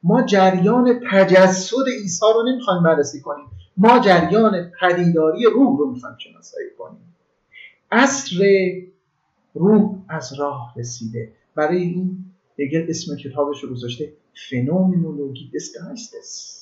ما 0.03 0.23
جریان 0.23 1.01
تجسد 1.13 1.89
عیسی 2.01 2.27
رو 2.35 2.53
نمی‌خوایم 2.53 2.83
بررسی 2.83 3.21
کنیم. 3.21 3.47
ما 3.77 3.99
جریان 3.99 4.73
پدیداری 4.81 5.45
روح 5.45 5.79
رو 5.79 5.91
می‌خوایم 5.91 6.17
شناسایی 6.19 6.69
کنیم. 6.79 7.15
عصر 7.91 8.45
روح 9.55 9.99
از 10.09 10.41
راه 10.41 10.75
رسیده. 10.77 11.33
برای 11.55 11.83
این 11.83 12.25
هگل 12.59 12.87
اسم 12.89 13.17
کتابش 13.17 13.65
رو 13.65 13.71
گذاشته 13.71 14.13
فنومنولوژی 14.51 15.51
دسگایستس 15.55 16.59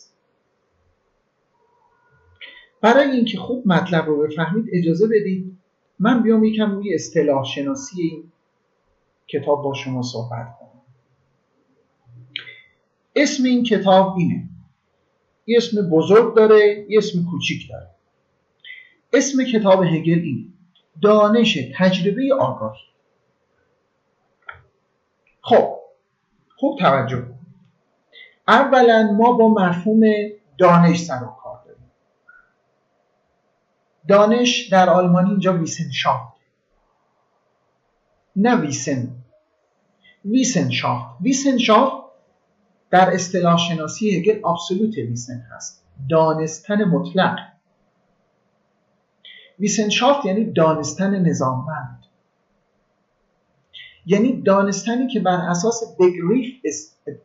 برای 2.80 3.10
اینکه 3.10 3.38
خوب 3.38 3.66
مطلب 3.66 4.06
رو 4.06 4.26
بفهمید 4.26 4.66
اجازه 4.72 5.06
بدید 5.06 5.58
من 5.98 6.22
بیام 6.22 6.44
یکم 6.44 6.70
روی 6.70 6.94
اصطلاح 6.94 7.44
شناسی 7.44 8.02
این 8.02 8.32
کتاب 9.28 9.62
با 9.62 9.74
شما 9.74 10.02
صحبت 10.02 10.56
کنم. 10.60 10.82
اسم 13.16 13.44
این 13.44 13.64
کتاب 13.64 14.16
اینه. 14.18 14.48
یه 15.46 15.56
اسم 15.56 15.90
بزرگ 15.90 16.36
داره 16.36 16.86
یه 16.88 16.98
اسم 16.98 17.24
کوچیک 17.30 17.68
داره. 17.68 17.90
اسم 19.12 19.44
کتاب 19.44 19.84
هگل 19.84 20.18
اینه. 20.18 20.55
دانش 21.02 21.58
تجربه 21.78 22.34
آگاهی. 22.40 22.80
خب 25.42 25.76
خوب 26.56 26.78
توجه 26.78 27.26
اولا 28.48 29.12
ما 29.12 29.32
با 29.32 29.48
مفهوم 29.48 30.00
دانش 30.58 31.02
سر 31.02 31.24
و 31.24 31.26
کار 31.26 31.62
داریم. 31.64 31.90
دانش 34.08 34.68
در 34.68 34.90
آلمانی 34.90 35.30
اینجا 35.30 35.52
ویسنشافت 35.58 36.36
نه 38.36 38.56
ویسن. 38.56 39.08
ویسنشافت 40.24 41.20
ویسنشافت 41.20 42.06
در 42.90 43.14
اصطلاح 43.14 43.58
شناسی 43.58 44.16
هگل 44.16 44.48
ابسولوت 44.48 44.96
ویسن 44.96 45.46
هست. 45.50 45.84
دانستن 46.10 46.84
مطلق. 46.84 47.38
ویسنشافت 49.58 50.24
یعنی 50.26 50.52
دانستن 50.52 51.18
نظاممند. 51.28 52.02
یعنی 54.06 54.42
دانستنی 54.42 55.06
که 55.06 55.20
بر 55.20 55.36
اساس 55.50 55.96
بگریف 55.98 56.54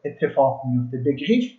اتفاق 0.06 0.62
میفته. 0.66 0.98
بگریف 0.98 1.52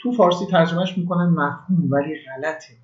تو 0.00 0.12
فارسی 0.12 0.46
ترجمهش 0.46 0.98
می‌کنن 0.98 1.24
مفهوم 1.24 1.90
ولی 1.90 2.14
غلطه. 2.24 2.74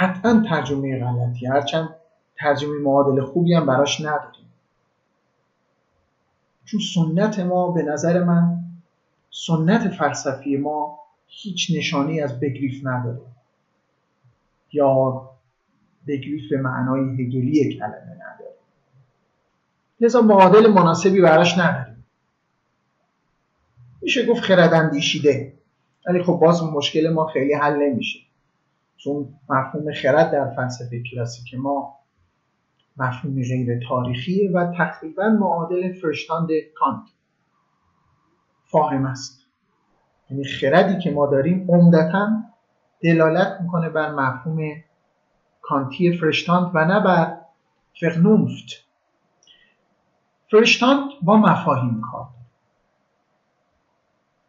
قطعا 0.00 0.44
ترجمه 0.48 1.00
غلطی. 1.04 1.46
هرچند 1.46 1.88
ترجمه 2.38 2.78
معادل 2.78 3.24
خوبی 3.24 3.54
هم 3.54 3.66
براش 3.66 4.00
نداریم. 4.00 4.52
چون 6.64 6.80
سنت 6.94 7.38
ما 7.38 7.72
به 7.72 7.82
نظر 7.82 8.24
من 8.24 8.64
سنت 9.30 9.88
فلسفی 9.88 10.56
ما 10.56 10.98
هیچ 11.26 11.72
نشانی 11.78 12.20
از 12.20 12.40
بگریف 12.40 12.86
نداره. 12.86 13.20
یا 14.72 15.30
بگریف 16.06 16.50
به 16.50 16.56
معنای 16.56 17.00
هگلی 17.00 17.74
کلمه 17.74 18.14
نداره. 18.14 18.54
لذا 20.00 20.22
معادل 20.22 20.66
مناسبی 20.66 21.20
براش 21.20 21.58
نداریم 21.58 21.96
میشه 24.02 24.26
گفت 24.26 24.42
خرداندیشیده 24.42 25.52
ولی 26.06 26.22
خب 26.22 26.32
باز 26.32 26.62
مشکل 26.62 27.12
ما 27.12 27.26
خیلی 27.26 27.54
حل 27.54 27.76
نمیشه. 27.76 28.18
چون 28.96 29.34
مفهوم 29.48 29.92
خرد 29.92 30.32
در 30.32 30.54
فلسفه 30.54 31.02
کلاسیک 31.02 31.54
ما 31.54 31.96
مفهوم 32.96 33.42
غیر 33.42 33.80
تاریخیه 33.88 34.50
و 34.50 34.72
تقریبا 34.78 35.28
معادل 35.28 35.92
فرشتاند 35.92 36.48
کانت 36.74 37.04
فاهم 38.64 39.06
است. 39.06 39.45
یعنی 40.30 40.44
خردی 40.44 40.98
که 40.98 41.10
ما 41.10 41.26
داریم 41.26 41.66
عمدتا 41.68 42.42
دلالت 43.02 43.60
می‌کنه 43.60 43.88
بر 43.88 44.12
مفهوم 44.12 44.72
کانتی 45.62 46.18
فرشتاند 46.18 46.70
و 46.74 46.84
نه 46.84 47.00
بر 47.00 47.38
فقنونفت 48.00 48.86
فرشتاند 50.50 51.10
با 51.22 51.36
مفاهیم 51.36 52.00
کار 52.00 52.26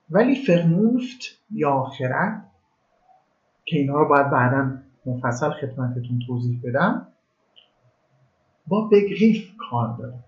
ولی 0.10 0.36
فقنونفت 0.36 1.20
یا 1.52 1.84
خرد 1.84 2.52
که 3.66 3.78
اینها 3.78 4.00
رو 4.00 4.08
باید 4.08 4.30
بعدا 4.30 4.78
مفصل 5.06 5.50
خدمتتون 5.50 6.20
توضیح 6.28 6.62
بدم 6.64 7.08
با 8.68 8.88
بگریف 8.92 9.52
کار 9.70 9.98
داره. 9.98 10.20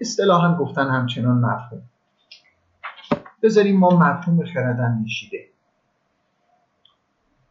اصطلاحا 0.00 0.58
گفتن 0.58 0.88
همچنان 0.88 1.38
مفهوم. 1.38 1.82
بذاریم 3.42 3.78
ما 3.78 3.90
مفهوم 3.90 4.44
خردن 4.44 5.00
میشیده 5.02 5.46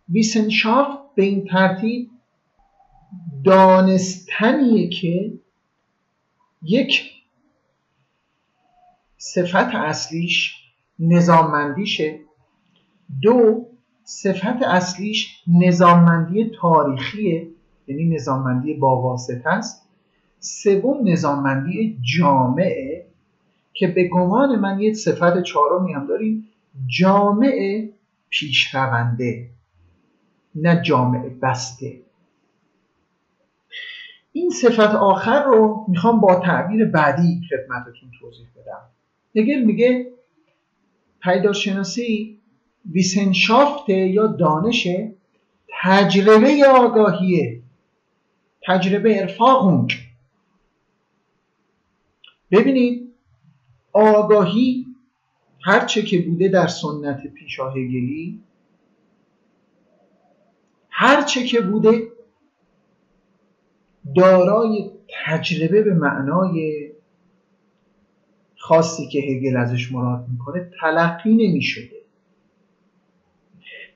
ویسنشافت 0.10 1.16
به 1.16 1.24
این 1.24 1.46
ترتیب 1.46 2.10
دانستنیه 3.44 4.90
که 4.90 5.34
یک 6.62 7.12
صفت 9.18 9.76
اصلیش 9.76 10.56
نظاممندیشه. 11.00 12.20
دو 13.22 13.66
صفت 14.04 14.64
اصلیش 14.64 15.44
نظاممندی 15.48 16.52
تاریخیه 16.62 17.48
یعنی 17.88 18.06
نظاممندی 18.06 18.74
با 18.74 19.02
واسطه 19.02 19.50
است. 19.50 19.90
سوم 20.40 21.08
نظاممندی 21.08 22.00
جامعه. 22.18 22.99
که 23.80 23.88
به 23.88 24.08
گمان 24.08 24.60
من 24.60 24.80
یک 24.80 24.96
صفت 24.96 25.44
چهارمی 25.44 25.94
هم 25.94 26.08
داریم. 26.08 26.48
جامعه 26.88 27.90
پیشرونده 28.30 29.50
نه 30.56 30.82
جامعه 30.82 31.30
بسته. 31.30 32.02
این 34.32 34.50
صفت 34.50 34.96
آخر 34.96 35.44
رو 35.44 35.86
می‌خوام 35.88 36.20
با 36.22 36.36
تعبیر 36.36 36.86
بعدی 36.86 37.42
خدمتتون 37.50 38.12
توضیح 38.20 38.48
بدم. 38.56 38.82
هگل 39.36 39.64
میگه 39.64 40.12
پیداشناسی 41.22 42.40
ویسنشافت 42.92 43.90
یا 43.90 44.28
دانش 44.28 44.88
تجربه 45.82 46.68
آگاهیه. 46.68 47.62
تجربه 48.68 49.22
ارفاقونگ 49.22 49.94
ببینید 52.52 53.09
آگاهی 53.94 54.86
هرچه 55.62 56.02
که 56.02 56.22
بوده 56.22 56.48
در 56.48 56.68
سنت 56.68 57.28
پیشاهگلی 57.28 58.44
هرچه 60.90 61.44
که 61.44 61.62
بوده 61.62 62.08
دارای 64.16 64.92
تجربه 65.26 65.84
به 65.84 65.94
معنای 65.94 66.90
خاصی 68.58 69.08
که 69.08 69.20
هگل 69.20 69.58
ازش 69.58 69.92
مراد 69.92 70.26
می‌کنه 70.32 70.72
تلقی 70.82 71.34
نمی‌شده. 71.34 72.00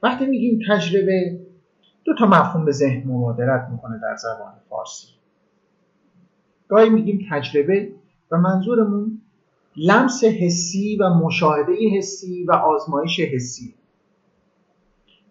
وقتی 0.03 0.25
میگیم 0.25 0.59
تجربه 0.69 1.39
دو 2.03 2.13
تا 2.19 2.25
مفهوم 2.25 2.65
به 2.65 2.71
ذهن 2.71 3.07
مبادرت 3.07 3.69
می‌کنه 3.71 3.99
در 4.01 4.15
زبان 4.15 4.53
فارسی. 4.69 5.07
گاهی 6.67 6.89
میگیم 6.89 7.27
تجربه 7.31 7.91
و 8.31 8.37
منظورمون 8.37 9.21
لمس 9.77 10.23
حسی 10.23 10.95
و 10.95 11.09
مشاهده 11.09 11.73
حسی 11.97 12.43
و 12.43 12.51
آزمایش 12.51 13.19
حسی. 13.19 13.73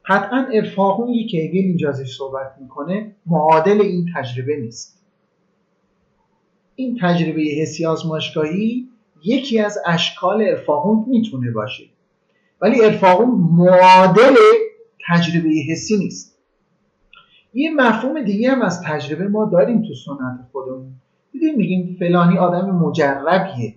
قطعا 0.07 0.47
ارفاقونی 0.53 1.27
که 1.27 1.39
هگل 1.39 1.59
اینجا 1.59 1.89
ازش 1.89 2.17
صحبت 2.17 2.57
می‌کنه 2.61 3.17
معادل 3.27 3.81
این 3.81 4.07
تجربه 4.17 4.57
نیست. 4.57 5.03
این 6.75 6.99
تجربه 7.03 7.43
حسی 7.43 7.87
آزمایشگاهی 7.87 8.89
یکی 9.25 9.61
از 9.61 9.79
اشکال 9.87 10.43
ارفاقون 10.43 11.05
می‌تونه 11.09 11.51
باشه. 11.51 11.85
ولی 12.61 12.85
ارفاقون 12.85 13.29
معادل 13.29 14.35
تجربه 15.09 15.51
حسی 15.69 15.97
نیست. 15.99 16.39
یه 17.55 17.75
مفهوم 17.75 18.23
دیگه 18.23 18.51
هم 18.51 18.63
از 18.63 18.83
تجربه 18.83 19.29
ما 19.29 19.45
داریم 19.45 19.83
تو 19.83 19.95
سنت 19.95 20.49
خودمون. 20.53 20.93
دیدیم 21.33 21.57
میگیم 21.57 21.97
فلانی 21.99 22.39
آدم 22.39 22.71
مجربیه. 22.71 23.75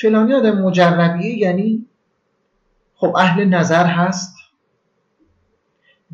فلانی 0.00 0.34
آدم 0.34 0.62
مجربیه 0.62 1.38
یعنی 1.38 1.86
خب 2.94 3.16
اهل 3.16 3.44
نظر 3.44 3.86
هست 3.86 4.36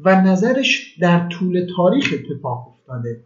و 0.05 0.21
نظرش 0.21 0.99
در 1.01 1.29
طول 1.29 1.67
تاریخ 1.77 2.15
اتفاق 2.15 2.69
افتاده. 2.69 3.21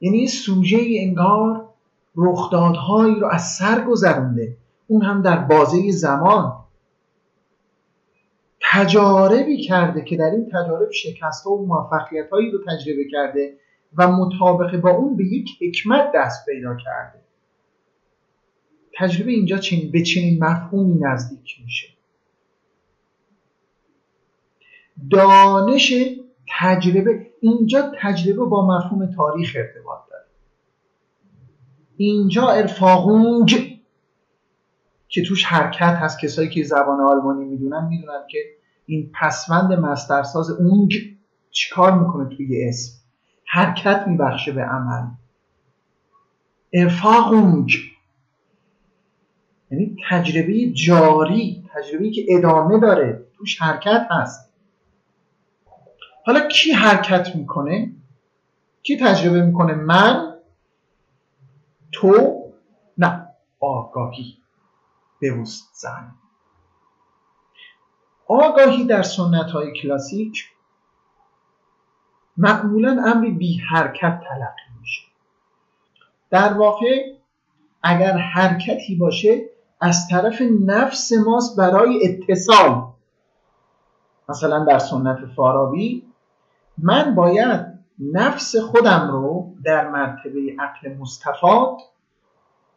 یعنی 0.00 0.28
سوژه 0.28 0.78
انگار 0.90 1.68
رخدادهایی 2.16 3.20
رو 3.20 3.26
از 3.26 3.42
سر 3.42 3.84
گذرونده. 3.84 4.56
اون 4.86 5.02
هم 5.02 5.22
در 5.22 5.36
بازه 5.36 5.90
زمان. 5.90 6.52
تجاربی 8.72 9.62
کرده 9.62 10.02
که 10.02 10.16
در 10.16 10.30
این 10.30 10.46
تجارب 10.48 10.90
شکست 10.90 11.46
و 11.46 11.66
موفقیت 11.66 12.30
هایی 12.30 12.50
رو 12.50 12.58
تجربه 12.66 13.04
کرده 13.12 13.56
و 13.96 14.08
مطابق 14.08 14.80
با 14.80 14.90
اون 14.90 15.16
به 15.16 15.24
یک 15.24 15.48
حکمت 15.60 16.12
دست 16.14 16.46
پیدا 16.46 16.76
کرده. 16.76 17.25
تجربه 18.98 19.30
اینجا 19.30 19.58
چنین 19.58 19.90
به 19.90 20.02
چنین 20.02 20.44
مفهومی 20.44 20.98
نزدیک 21.00 21.60
میشه. 21.64 21.88
دانش 25.10 25.94
تجربه 26.58 27.26
اینجا 27.40 27.92
تجربه 28.00 28.44
با 28.44 28.66
مفهوم 28.66 29.06
تاریخ 29.16 29.56
ارتباط 29.56 29.98
داره. 30.10 30.24
اینجا 31.96 32.48
ارفاقونج 32.48 33.76
که 35.08 35.22
توش 35.22 35.44
حرکت 35.44 35.96
هست. 36.00 36.20
کسایی 36.20 36.48
که 36.48 36.62
زبان 36.62 37.00
آلمانی 37.00 37.44
می‌دونن 37.44 37.88
می‌دونن 37.88 38.26
که 38.30 38.38
این 38.86 39.10
پسوند 39.20 39.72
مسترساز 39.72 40.50
اونج 40.50 40.98
چیکار 41.50 41.98
می‌کنه 41.98 42.36
توی 42.36 42.68
اسم؟ 42.68 42.92
حرکت 43.44 44.04
میبخشه 44.08 44.52
به 44.52 44.62
عمل. 44.62 45.06
ارفاقونج. 46.72 47.95
یعنی 49.70 49.96
تجربه 50.10 50.70
جاری 50.72 51.68
تجربه 51.74 52.10
که 52.10 52.26
ادامه 52.28 52.80
داره 52.80 53.26
توش 53.36 53.62
حرکت 53.62 54.06
هست. 54.10 54.52
حالا 56.26 56.48
کی 56.48 56.72
حرکت 56.72 57.36
می‌کنه؟ 57.36 57.92
کی 58.82 58.96
تجربه 58.96 59.42
می‌کنه؟ 59.42 59.74
من 59.74 60.34
تو 61.92 62.42
نه. 62.98 63.28
آگاهی 63.60 64.38
بوست 65.20 65.70
زن. 65.74 66.14
آگاهی 68.26 68.84
در 68.84 69.02
سنت 69.02 69.50
های 69.50 69.72
کلاسیک 69.82 70.44
معمولا 72.36 73.02
امری 73.06 73.30
بی 73.30 73.58
حرکت 73.58 74.20
تلقی 74.28 74.80
میشه. 74.80 75.02
در 76.30 76.52
واقع 76.52 77.16
اگر 77.82 78.16
حرکتی 78.16 78.96
باشه 78.96 79.55
از 79.80 80.08
طرف 80.08 80.42
نفس 80.66 81.12
ماست 81.12 81.56
برای 81.58 82.00
اتصال. 82.04 82.82
مثلا 84.28 84.64
در 84.64 84.78
سنت 84.78 85.18
فارابی 85.36 86.02
من 86.78 87.14
باید 87.14 87.66
نفس 88.12 88.56
خودم 88.56 89.08
رو 89.10 89.54
در 89.64 89.88
مرتبه 89.90 90.56
عقل 90.58 90.96
مستفاد 91.00 91.76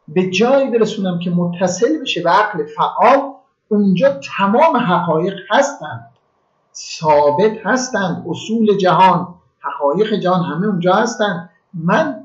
به 0.08 0.30
جایی 0.30 0.70
برسونم 0.70 1.20
که 1.20 1.30
متصل 1.30 2.02
بشه 2.02 2.24
به 2.24 2.30
عقل 2.30 2.66
فعال 2.66 3.34
اونجا 3.70 4.20
تمام 4.38 4.78
حقایق 4.78 5.36
هستند. 5.52 6.10
ثابت 6.76 7.66
هستند. 7.66 8.26
اصول 8.30 8.78
جهان 8.78 9.36
حقایق 9.60 10.14
جهان 10.14 10.44
همه 10.46 10.68
اونجا 10.68 10.94
هستند. 10.94 11.50
من 11.74 12.19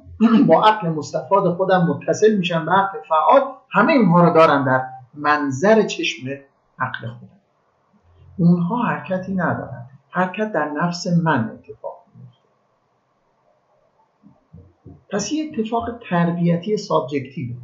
با 0.46 0.64
عقل 0.64 0.88
مستفاد 0.88 1.56
خودم 1.56 1.86
متصل 1.86 2.36
میشم 2.36 2.66
به 2.66 2.72
عقل 2.72 2.98
فعال 3.08 3.54
همه 3.70 3.92
اینها 3.92 4.24
رو 4.24 4.34
دارم 4.34 4.64
در 4.64 4.86
منظر 5.14 5.82
چشم 5.82 6.28
عقل 6.78 7.08
خودم. 7.08 7.40
اونها 8.38 8.82
حرکتی 8.82 9.34
ندارند 9.34 9.90
حرکت 10.10 10.52
در 10.52 10.68
نفس 10.68 11.06
من 11.06 11.50
اتفاق 11.50 12.04
میفته 12.14 12.48
پس 15.10 15.32
یه 15.32 15.52
اتفاق 15.52 15.98
تربیتی 16.10 16.76
سابجکتیو. 16.76 17.56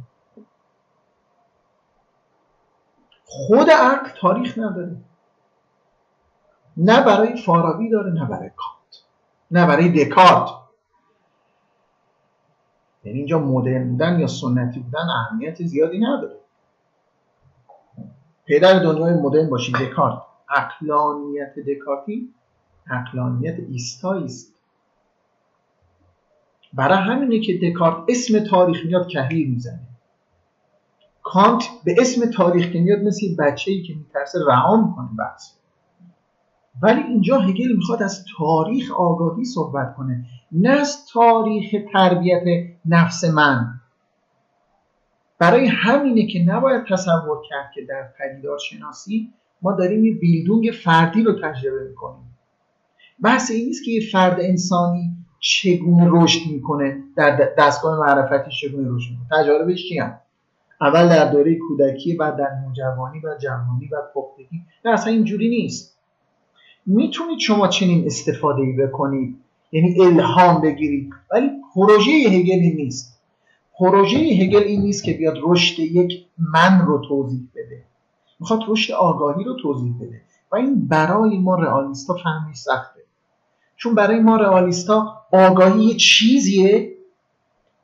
خود 3.25 3.69
عقل 3.69 4.09
تاریخ 4.21 4.57
نداره. 4.57 4.97
نه 6.77 7.05
برای 7.05 7.41
فارابی 7.41 7.89
داره 7.89 8.11
نه 8.11 8.25
برای 8.25 8.49
کانت. 8.55 9.03
نه 9.51 9.67
برای 9.67 10.05
دکارت. 10.05 10.60
یعنی 13.03 13.17
اینجا 13.17 13.39
مدرن 13.39 13.89
بودن 13.89 14.19
یا 14.19 14.27
سنتی 14.27 14.79
بودن 14.79 15.07
اهمیت 15.09 15.63
زیادی 15.63 15.99
نداره. 15.99 16.35
پدر 18.45 18.79
دنیای 18.83 19.13
مدرن 19.13 19.49
باشید. 19.49 19.75
دکارت. 19.75 20.21
اقلانیت 20.49 21.53
دکارتی 21.59 22.33
اقلانیت 22.91 23.55
ایستایی 23.69 24.25
است. 24.25 24.55
برای 26.73 26.97
همینه 26.97 27.39
که 27.39 27.59
دکارت 27.63 28.05
اسم 28.09 28.39
تاریخ 28.39 28.85
میاد 28.85 29.07
کهیر 29.07 29.49
می‌زنه. 29.49 29.87
کانت 31.23 31.63
به 31.85 31.95
اسم 31.99 32.31
تاریخ 32.31 32.71
که 32.71 32.79
میاد 32.79 32.99
مثل 32.99 33.35
بچه 33.39 33.71
ای 33.71 33.81
که 33.83 33.93
میترسه 33.93 34.39
رها 34.47 34.87
می‌کنه 34.87 35.09
بحث. 35.19 35.60
ولی 36.81 37.01
اینجا 37.01 37.39
هگل 37.39 37.75
می‌خواد 37.75 38.03
از 38.03 38.25
تاریخ 38.37 38.91
آگاهی 38.91 39.45
صحبت 39.45 39.95
کنه 39.95 40.25
نه 40.51 40.69
از 40.69 41.05
تاریخ 41.13 41.75
تربیت 41.93 42.43
نفس 42.85 43.23
من. 43.23 43.67
برای 45.39 45.67
همینه 45.67 46.27
که 46.27 46.39
نباید 46.47 46.83
تصور 46.89 47.37
کرد 47.49 47.71
که 47.75 47.81
در 47.89 48.09
پدیدار 48.19 48.57
شناسی 48.57 49.29
ما 49.61 49.71
داریم 49.71 50.05
یه 50.05 50.13
بیلدونگ 50.13 50.71
فردی 50.83 51.23
رو 51.23 51.33
تجربه 51.33 51.87
می‌کنیم. 51.89 52.37
بحث 53.23 53.51
این 53.51 53.65
نیست 53.65 53.85
که 53.85 53.91
یه 53.91 54.01
فرد 54.11 54.39
انسانی 54.39 55.11
چگونه 55.39 56.07
رشد 56.11 56.51
می‌کنه 56.51 57.03
در 57.15 57.49
دستگاه 57.57 57.99
معرفتی 57.99 58.51
چگونه 58.61 58.87
رشد 58.95 59.11
می‌کنه. 59.11 59.43
تجاربش 59.43 59.89
چی 59.89 59.99
هم؟ 59.99 60.19
اول 60.81 61.09
در 61.09 61.31
دوره 61.31 61.57
کودکی 61.67 62.15
بعد 62.15 62.37
در 62.37 62.49
نوجوانی 62.65 63.19
و 63.19 63.37
جوانی 63.41 63.87
و 63.87 63.97
پختگی. 64.15 64.61
نه 64.85 64.91
اصلا 64.91 65.13
اینجوری 65.13 65.49
نیست. 65.49 65.90
می‌تونید 66.85 67.39
شما 67.39 67.67
چنین 67.67 68.05
استفاده 68.05 68.61
ای 68.61 68.71
بکنید. 68.71 69.37
یعنی 69.71 70.01
الهام 70.01 70.61
بگیرید. 70.61 71.13
ولی 71.31 71.49
پروژه 71.75 72.11
هگلی 72.11 72.73
نیست. 72.75 73.21
پروژه 73.79 74.17
هگل 74.17 74.63
این 74.63 74.81
نیست 74.81 75.03
که 75.03 75.13
بیاد 75.13 75.37
رشد 75.43 75.79
یک 75.79 76.25
من 76.37 76.85
رو 76.85 77.01
توضیح 77.07 77.47
بده. 77.55 77.83
می‌خواد 78.39 78.59
رشد 78.67 78.93
آگاهی 78.93 79.43
رو 79.43 79.55
توضیح 79.61 79.93
بده. 80.01 80.21
و 80.51 80.55
این 80.55 80.87
برای 80.87 81.37
ما 81.37 81.55
رئالیستا 81.55 82.13
فهمی 82.13 82.55
سخته. 82.55 83.01
چون 83.77 83.95
برای 83.95 84.19
ما 84.19 84.37
رئالیستا 84.37 85.17
آگاهی 85.31 85.83
یه 85.83 85.95
چیزیه. 85.95 86.91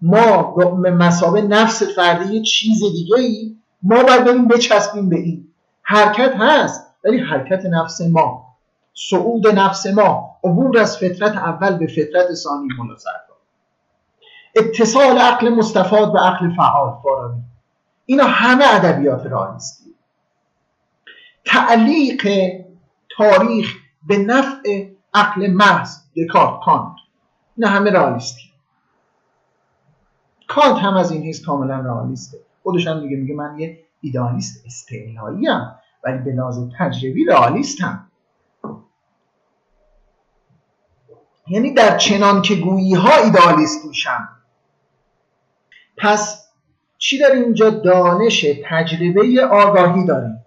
ما 0.01 0.55
مسابه 0.77 1.41
نفس 1.41 1.83
فردی 1.83 2.33
یه 2.33 2.41
چیز 2.41 2.79
دیگه 2.79 3.15
ای 3.15 3.55
ما 3.83 4.03
باید 4.03 4.23
بریم 4.25 4.47
بچسبیم 4.47 5.09
به 5.09 5.15
این. 5.15 5.47
حرکت 5.81 6.33
هست 6.39 6.95
ولی 7.03 7.17
حرکت 7.17 7.65
نفس 7.65 8.01
ما. 8.01 8.46
صعود 8.99 9.47
نفس 9.47 9.85
ما 9.85 10.37
عبور 10.43 10.79
از 10.79 10.97
فطرت 10.97 11.35
اول 11.35 11.77
به 11.77 11.87
فطرت 11.87 12.33
ثانی 12.33 12.67
مناسب. 12.79 13.09
اتصال 14.55 15.17
عقل 15.17 15.49
مستفاد 15.49 16.13
به 16.13 16.19
عقل 16.19 16.55
فعال 16.55 16.97
فارابی. 17.03 17.41
اینا 18.05 18.23
همه 18.23 18.63
ادبیات 18.67 19.25
رئالیستی 19.25 19.95
تعلیق 21.45 22.27
تاریخ 23.17 23.75
به 24.07 24.17
نفع 24.17 24.87
عقل 25.13 25.51
محض 25.51 25.97
دکارت 26.17 26.59
کانت. 26.63 26.95
اینا 27.57 27.69
همه 27.69 27.91
رئالیستی 27.91 28.51
کانت 30.47 30.77
هم 30.77 30.97
از 30.97 31.11
این 31.11 31.23
حیث 31.23 31.45
کاملا 31.45 31.79
رئالیسته 31.79 32.37
خودش 32.63 32.87
هم 32.87 32.99
دیگه 32.99 33.17
میگه 33.17 33.35
من 33.35 33.59
یه 33.59 33.79
ایدالیست 34.01 34.65
استعلایی 34.65 35.47
هم 35.47 35.75
ولی 36.03 36.17
به 36.17 36.31
لازم 36.31 36.71
تجربی 36.79 37.25
رئالیستم 37.25 38.06
یعنی 41.49 41.73
در 41.73 41.97
چنان 41.97 42.41
که 42.41 42.55
گویی 42.55 42.93
ها 42.93 43.23
ایدالیست 43.23 43.85
میشم 43.85 44.29
پس 45.97 46.47
چی 46.97 47.19
داریم 47.19 47.43
اینجا؟ 47.43 47.69
دانش 47.69 48.45
تجربه 48.65 49.45
آگاهی 49.51 50.05
داریم. 50.05 50.45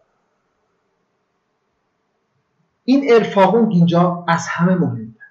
این 2.85 3.13
ارفاقون 3.13 3.71
اینجا 3.71 4.25
از 4.29 4.47
همه 4.49 4.75
مهمتر 4.75 5.25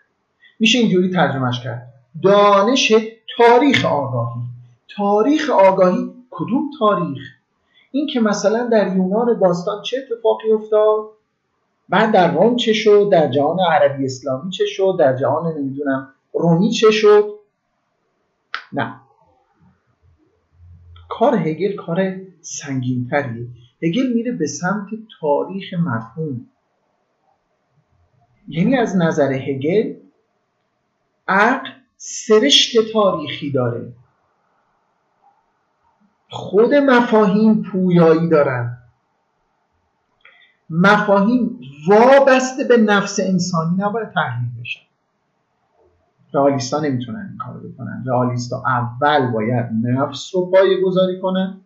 میشه 0.59 0.79
اینجوری 0.79 1.09
ترجمهش 1.09 1.63
کرد. 1.63 1.93
دانش 2.23 2.93
تاریخ 3.37 3.85
آگاهی. 3.85 4.41
تاریخ 4.97 5.49
آگاهی 5.49 6.13
کدوم 6.29 6.69
تاریخ؟ 6.79 7.21
این 7.91 8.07
که 8.07 8.19
مثلا 8.19 8.67
در 8.67 8.95
یونان 8.95 9.39
باستان 9.39 9.81
چه 9.81 9.97
اتفاقی 9.97 10.51
افتاد؟ 10.51 11.18
بعد 11.89 12.11
در 12.11 12.33
روم 12.33 12.55
چه 12.55 12.73
شد؟ 12.73 13.09
در 13.11 13.31
جهان 13.31 13.57
عربی 13.59 14.05
اسلامی 14.05 14.51
چه 14.51 14.65
شد؟ 14.65 14.95
در 14.99 15.15
جهان 15.15 15.57
نمی‌دونم 15.57 16.13
رومی 16.33 16.71
چه 16.71 16.91
شد؟ 16.91 17.39
نه. 18.73 19.01
کار 21.09 21.35
هگل 21.35 21.75
کار 21.75 22.15
سنگینتریه. 22.41 23.47
هگل 23.83 24.13
میره 24.13 24.31
به 24.31 24.47
سمت 24.47 24.87
تاریخ 25.19 25.73
مفهوم 25.73 26.49
یعنی 28.47 28.77
از 28.77 28.95
نظر 28.97 29.33
هگل 29.33 29.95
عقل 31.27 31.69
سرشت 31.97 32.91
تاریخی 32.93 33.51
داره. 33.51 33.93
خود 36.29 36.73
مفاهیم 36.73 37.61
پویایی 37.61 38.29
دارن. 38.29 38.78
مفاهیم 40.69 41.61
وابسته 41.87 42.63
به 42.63 42.77
نفس 42.77 43.19
انسانی 43.19 43.77
نباید 43.77 44.09
تحلیل 44.09 44.49
بشن 44.61 44.81
رئالیستا 46.33 46.79
نمی‌تونن 46.79 47.27
این 47.29 47.37
کارو 47.37 47.69
بکنن. 47.69 48.03
رئالیستا 48.07 48.63
اول 48.65 49.31
باید 49.31 49.65
نفس 49.83 50.35
رو 50.35 50.45
پایه 50.45 50.81
گذاری 50.81 51.21
کنن. 51.21 51.61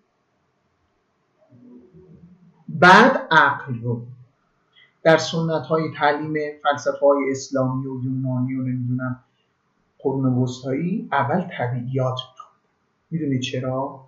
بعد 2.69 3.27
عقل 3.31 3.79
رو. 3.81 4.01
در 5.03 5.17
سنت 5.17 5.65
های 5.65 5.83
تعلیم 5.97 6.33
فلسفه 6.63 7.05
های 7.05 7.31
اسلامی 7.31 7.87
و 7.87 8.03
یونانی 8.03 8.55
و 8.55 8.61
نمی‌دونم 8.61 9.19
قرون 9.99 10.25
وسطایی 10.25 11.09
اول 11.11 11.41
طبیعیات 11.57 12.19
می‌دونید 13.11 13.41
چرا؟ 13.41 13.99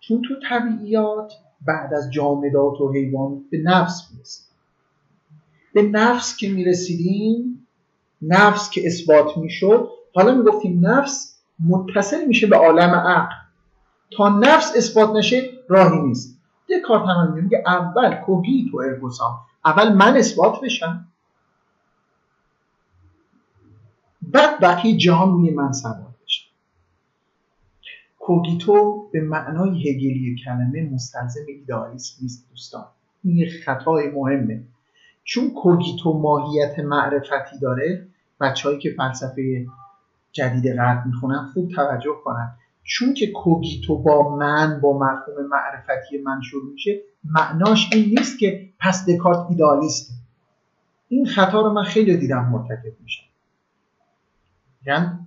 چون 0.00 0.22
تو 0.22 0.34
طبیعیات 0.48 1.32
بعد 1.66 1.94
از 1.94 2.10
جامدات 2.10 2.80
و 2.80 2.92
حیوان 2.92 3.44
به 3.50 3.58
نفس 3.58 4.08
می‌رسیم. 4.12 4.46
به 5.74 5.82
نفس 5.82 6.36
که 6.36 6.48
می‌رسیدیم 6.48 7.66
نفس 8.22 8.70
که 8.70 8.86
اثبات 8.86 9.36
می‌شد 9.36 9.88
حالا 10.14 10.34
می‌گفتیم 10.34 10.86
نفس 10.86 11.38
متصل 11.68 12.26
میشه 12.26 12.46
به 12.46 12.56
عالم 12.56 12.94
عقل. 12.94 13.34
تا 14.16 14.28
نفس 14.28 14.76
اثبات 14.76 15.10
نشه 15.10 15.50
راهی 15.68 16.00
نیست. 16.00 16.38
دکارت 16.68 17.02
هم 17.02 17.32
میگه 17.32 17.62
اول 17.66 18.14
کوگیت 18.14 18.74
و 18.74 18.78
ارگوسام. 18.78 19.38
اول 19.64 19.92
من 19.92 20.16
اثبات 20.16 20.60
بشم. 20.60 21.06
بعد 24.22 24.60
بقیه 24.60 24.96
جهان 24.96 25.32
روی 25.32 25.50
من 25.50 25.72
سوار. 25.72 26.13
کوگیتو 28.24 29.08
به 29.12 29.20
معنای 29.20 29.70
هگلی 29.70 30.36
کلمه 30.44 30.90
مستلزم 30.92 31.40
ایدئالیسم 31.48 32.18
نیست 32.22 32.50
دوستان. 32.50 32.84
این 33.24 33.36
یه 33.36 33.48
خطای 33.64 34.10
مهمه. 34.10 34.62
چون 35.24 35.50
کوگیتو 35.50 36.12
ماهیت 36.12 36.78
معرفتی 36.78 37.58
داره 37.58 38.06
بچههایی 38.40 38.80
که 38.80 38.94
فلسفه 38.96 39.66
جدید 40.32 40.74
غرب 40.76 41.06
می‌خونن 41.06 41.50
خوب 41.54 41.70
توجه 41.70 42.14
کنن. 42.24 42.54
چون 42.82 43.14
که 43.14 43.26
کوگیتو 43.26 43.98
با 43.98 44.36
من 44.36 44.80
با 44.80 44.98
مفهوم 44.98 45.46
معرفتی 45.50 46.18
من 46.18 46.40
شروع 46.42 46.72
میشه 46.72 47.00
معناش 47.24 47.90
این 47.92 48.04
نیست 48.18 48.38
که 48.38 48.68
پس 48.78 49.06
دکارت 49.08 49.46
ایدالیسته 49.50 50.14
این 51.08 51.26
خطا 51.26 51.60
رو 51.60 51.72
من 51.72 51.82
خیلی 51.82 52.16
دیدم 52.16 52.48
مرتکب 52.48 53.00
میشم 53.02 53.24
یعنی 54.86 55.23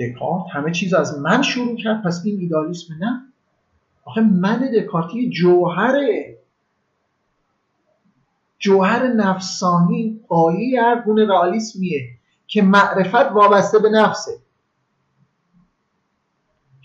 دکارت 0.00 0.44
همه 0.52 0.72
چیز 0.72 0.94
از 0.94 1.18
من 1.18 1.42
شروع 1.42 1.76
کرد 1.76 2.02
پس 2.02 2.22
این 2.24 2.40
ایدالیسم 2.40 2.94
نه. 2.94 3.22
آخه 4.04 4.20
من 4.20 4.70
دکارتی 4.76 5.30
جوهره. 5.30 6.38
جوهر 8.58 9.06
نفسانی 9.06 10.20
پایه 10.28 10.82
هر 10.82 11.02
گونه 11.02 11.26
رئالیسمیه 11.26 12.08
که 12.46 12.62
معرفت 12.62 13.32
وابسته 13.32 13.78
به 13.78 13.90
نفسه. 13.90 14.32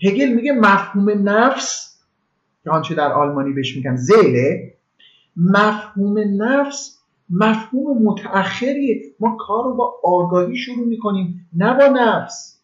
هگل 0.02 0.28
میگه 0.28 0.52
مفهوم 0.52 1.28
نفس 1.28 1.98
که 2.64 2.70
آنچه 2.70 2.94
در 2.94 3.12
آلمانی 3.12 3.52
بهش 3.52 3.76
میگن 3.76 3.96
زیله 3.96 4.74
مفهوم 5.36 6.42
نفس 6.42 6.98
مفهوم 7.30 8.02
متأخریه. 8.02 9.02
ما 9.20 9.36
کار 9.40 9.64
رو 9.64 9.74
با 9.74 9.94
آگاهی 10.04 10.56
شروع 10.56 10.86
می‌کنیم 10.86 11.48
نه 11.52 11.74
با 11.74 11.86
نفس. 11.86 12.55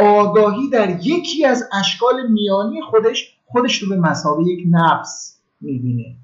آگاهی 0.00 0.70
در 0.70 1.06
یکی 1.06 1.44
از 1.44 1.68
اشکال 1.72 2.30
میانی 2.30 2.82
خودش 2.82 3.36
خودش 3.46 3.82
رو 3.82 3.88
به 3.88 3.96
مسابه 3.96 4.44
یک 4.44 4.64
نفس 4.70 5.40
می‌بینه. 5.60 6.16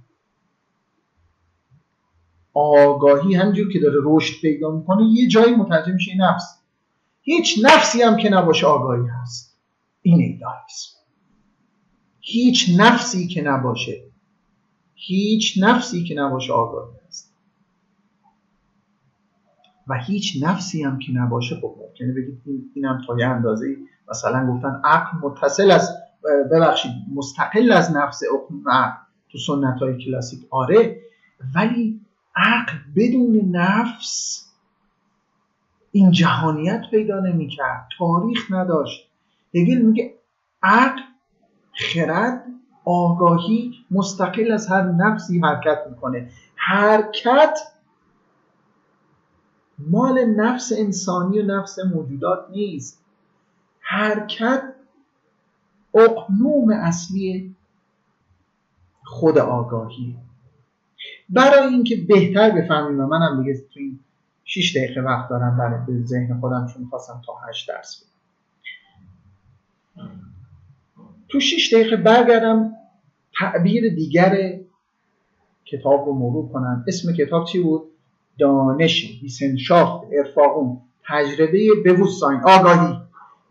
آگاهی 2.54 3.34
همجور 3.34 3.72
که 3.72 3.80
داره 3.80 3.98
رشد 4.04 4.40
پیدا 4.40 4.70
می‌کنه 4.70 5.04
یه 5.12 5.28
جایی 5.28 5.54
متوجه 5.54 5.92
میشه 5.92 6.12
نفس. 6.16 6.58
هیچ 7.22 7.58
نفسی 7.64 8.02
هم 8.02 8.16
که 8.16 8.28
نباشه 8.28 8.66
آگاهی 8.66 9.08
هست. 9.22 9.58
این 10.02 10.20
ایدالیسم 10.20 10.96
هیچ 12.20 12.70
نفسی 12.78 13.28
که 13.28 13.42
نباشه 13.42 14.02
هیچ 14.94 15.58
نفسی 15.62 16.04
که 16.04 16.14
نباشه 16.14 16.52
آگاهی. 16.52 16.95
و 19.88 19.94
هیچ 19.94 20.42
نفسی 20.42 20.82
هم 20.82 20.98
که 20.98 21.12
نباشه 21.12 21.56
خب 21.56 21.74
ممکنه 21.80 22.12
بگید 22.12 22.42
این 22.46 22.70
اینم 22.74 23.02
تا 23.06 23.18
یه 23.18 23.26
اندازه 23.26 23.76
مثلا 24.10 24.52
گفتن 24.52 24.80
عقل 24.84 25.18
متصل 25.22 25.70
از 25.70 25.90
ببخشید 26.52 26.92
مستقل 27.14 27.72
از 27.72 27.96
نفس 27.96 28.22
عقل 28.66 28.96
تو 29.32 29.38
سنت 29.38 29.78
های 29.78 30.04
کلاسیک. 30.04 30.40
آره 30.50 31.00
ولی 31.54 32.00
عقل 32.36 32.74
بدون 32.96 33.56
نفس 33.56 34.42
این 35.92 36.10
جهانیت 36.10 36.82
پیدا 36.90 37.20
نمی‌کرد. 37.20 37.88
تاریخ 37.98 38.52
نداشت. 38.52 39.10
هگل 39.54 39.78
میگه 39.82 40.14
عقل 40.62 41.00
خرد 41.72 42.42
آگاهی 42.84 43.72
مستقل 43.90 44.52
از 44.52 44.68
هر 44.68 44.82
نفسی 44.82 45.40
حرکت 45.40 45.78
می‌کنه. 45.90 46.30
حرکت 46.56 47.58
مال 49.78 50.24
نفس 50.24 50.72
انسانی 50.78 51.38
و 51.38 51.42
نفس 51.42 51.78
موجودات 51.78 52.46
نیست. 52.50 53.04
حرکت 53.80 54.62
اقنوم 55.94 56.70
اصلی 56.70 57.54
خود 59.04 59.38
آگاهی 59.38 60.16
برای 61.28 61.68
اینکه 61.68 61.96
بهتر 62.08 62.50
بفهمیم 62.50 63.00
و 63.00 63.06
منم 63.06 63.42
دیگه 63.42 63.58
تو 63.74 63.80
این 63.80 64.00
6 64.44 64.76
دقیقه 64.76 65.00
وقت 65.00 65.30
دارم 65.30 65.58
برای 65.58 65.86
به 65.86 66.04
ذهن 66.04 66.40
خودم 66.40 66.66
چون 66.74 66.86
خواستم 66.90 67.22
تا 67.26 67.32
8 67.48 67.68
درس 67.68 68.02
بدم. 68.02 68.10
تو 71.28 71.40
6 71.40 71.74
دقیقه 71.74 71.96
برگردم 71.96 72.72
تعبیر 73.38 73.94
دیگر 73.94 74.60
کتاب 75.64 76.06
رو 76.06 76.14
مرور 76.14 76.48
کنم. 76.52 76.84
اسم 76.88 77.12
کتاب 77.12 77.46
چی 77.46 77.62
بود؟ 77.62 77.82
دانش 78.38 79.20
ویسنشافت 79.22 80.06
ارفاقون 80.12 80.80
تجربه 81.08 81.92
بوستاین 81.98 82.40
آگاهی 82.40 82.96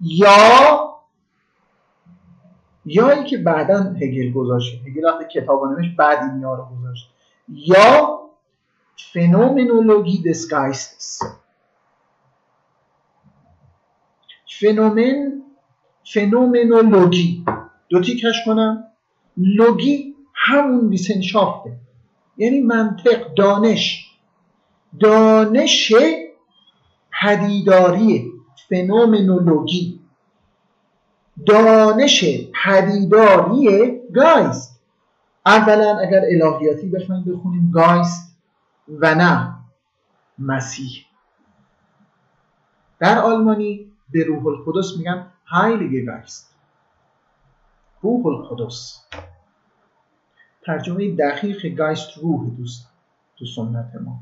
یا 0.02 0.96
یایی 2.86 3.24
که 3.24 3.38
بعدا 3.38 3.84
هگل 4.02 4.32
گذاشت. 4.32 4.82
هگل 4.88 5.06
وقتی 5.06 5.42
کتاب 5.42 5.66
نوشت 5.66 5.96
بعد 5.98 6.20
این 6.32 6.42
یا 6.42 6.56
رو 6.56 6.66
گذاشت. 6.66 7.10
یا 7.50 8.20
فنومنولوژی 9.14 10.24
دسگایستس 10.30 11.20
فنومن 14.60 15.42
فنومنولوژی. 16.14 17.46
دو 17.90 18.02
تیکش 18.02 18.46
کنم. 18.46 18.84
لوگی 19.38 20.16
همون 20.34 20.90
ویسنشافته 20.90 21.78
یعنی 22.38 22.62
منطق 22.62 23.34
دانش. 23.34 24.15
دانش 25.00 25.94
پدیداری 27.22 28.32
فنومنولوژی. 28.70 30.00
دانش 31.46 32.26
پدیداری 32.64 33.92
گایست 34.16 34.82
اولا 35.46 35.98
اگر 36.00 36.22
الهیاتی 36.26 36.90
بخوایم 36.90 37.24
بخونیم 37.24 37.72
گایست 37.72 38.38
و 38.90 39.16
نه 39.16 39.56
مسیح. 40.40 41.06
در 43.00 43.20
آلمانی 43.20 43.92
به 44.12 44.24
روح 44.24 44.48
القدس 44.48 44.98
میگن 44.98 45.28
هایلیگه 45.46 46.06
گایست 46.06 46.56
روح 48.02 48.26
القدس. 48.26 49.06
ترجمه 50.66 51.16
دقیق 51.16 51.76
گایست 51.76 52.18
روح 52.18 52.50
دوست 52.58 52.90
تو 53.38 53.46
سنت 53.46 53.92
ما. 54.06 54.20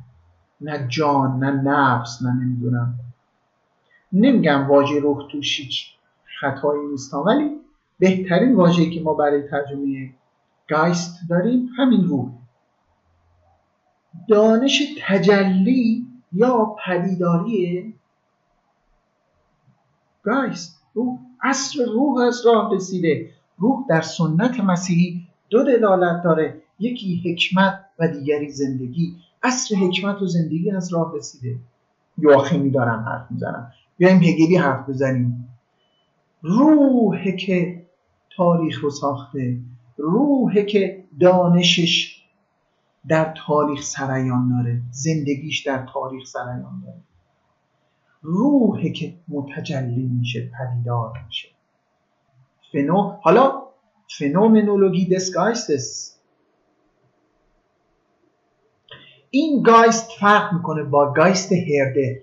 نه 0.62 0.88
جان 0.88 1.40
نه 1.44 1.52
نفس 1.52 2.22
نه 2.22 2.34
نمی‌دونم. 2.34 2.94
نمیگم 4.14 4.68
واژه 4.68 5.00
روح 5.00 5.28
توش 5.32 5.60
هیچ 5.60 5.94
خطایی 6.40 6.88
نیست 6.88 7.14
ولی 7.14 7.52
بهترین 8.00 8.56
واژه‌ای 8.56 8.90
که 8.90 9.02
ما 9.02 9.14
برای 9.14 9.48
ترجمه 9.50 10.14
گایست 10.70 11.20
داریم 11.30 11.70
همین 11.78 12.04
روح. 12.04 12.32
دانش 14.28 14.84
تجلی 15.08 16.08
یا 16.34 16.76
پدیداری 16.86 17.94
گایست 20.24 20.82
روح. 20.94 21.20
اصر 21.42 21.80
روح 21.94 22.18
از 22.22 22.46
راه 22.46 22.76
رسیده. 22.76 23.30
روح 23.58 23.86
در 23.90 24.02
سنت 24.02 24.60
مسیحی 24.60 25.28
دو 25.50 25.64
دلالت 25.64 26.24
داره. 26.24 26.62
یکی 26.80 27.22
حکمت 27.26 27.86
و 28.00 28.08
دیگری 28.08 28.50
زندگی. 28.50 29.16
اصر 29.44 29.76
حکمت 29.76 30.22
و 30.22 30.26
زندگی 30.26 30.72
از 30.72 30.94
راه 30.94 31.16
رسیده. 31.16 31.60
یواخیمی 32.18 32.72
دارم 32.72 33.00
حرف 33.00 33.32
می‌زنم 33.32 33.72
بیایم 33.98 34.18
هگلی 34.18 34.56
حرف 34.56 34.90
بزنیم. 34.90 35.50
روحه 36.42 37.32
که 37.32 37.86
تاریخ 38.36 38.84
رو 38.84 38.90
ساخته 38.90 39.60
روحه 39.98 40.64
که 40.64 41.04
دانشش 41.20 42.24
در 43.08 43.34
تاریخ 43.48 43.82
سریان 43.82 44.50
داره 44.50 44.82
زندگیش 44.92 45.68
در 45.68 45.88
تاریخ 45.94 46.28
سریان 46.28 46.84
داره. 46.86 47.02
روحه 48.22 48.90
که 48.90 49.14
متجلی 49.28 50.06
میشه 50.20 50.52
پدیدار 50.60 51.14
میشه. 51.28 51.48
Phäno 52.72 53.18
حالا 53.22 53.62
Phänomenologie 54.18 55.16
des 55.16 55.32
این 59.36 59.62
Geist 59.62 60.12
فرق 60.20 60.54
می‌کنه 60.54 60.84
با 60.84 61.14
Geist 61.14 61.52
هردر 61.52 62.22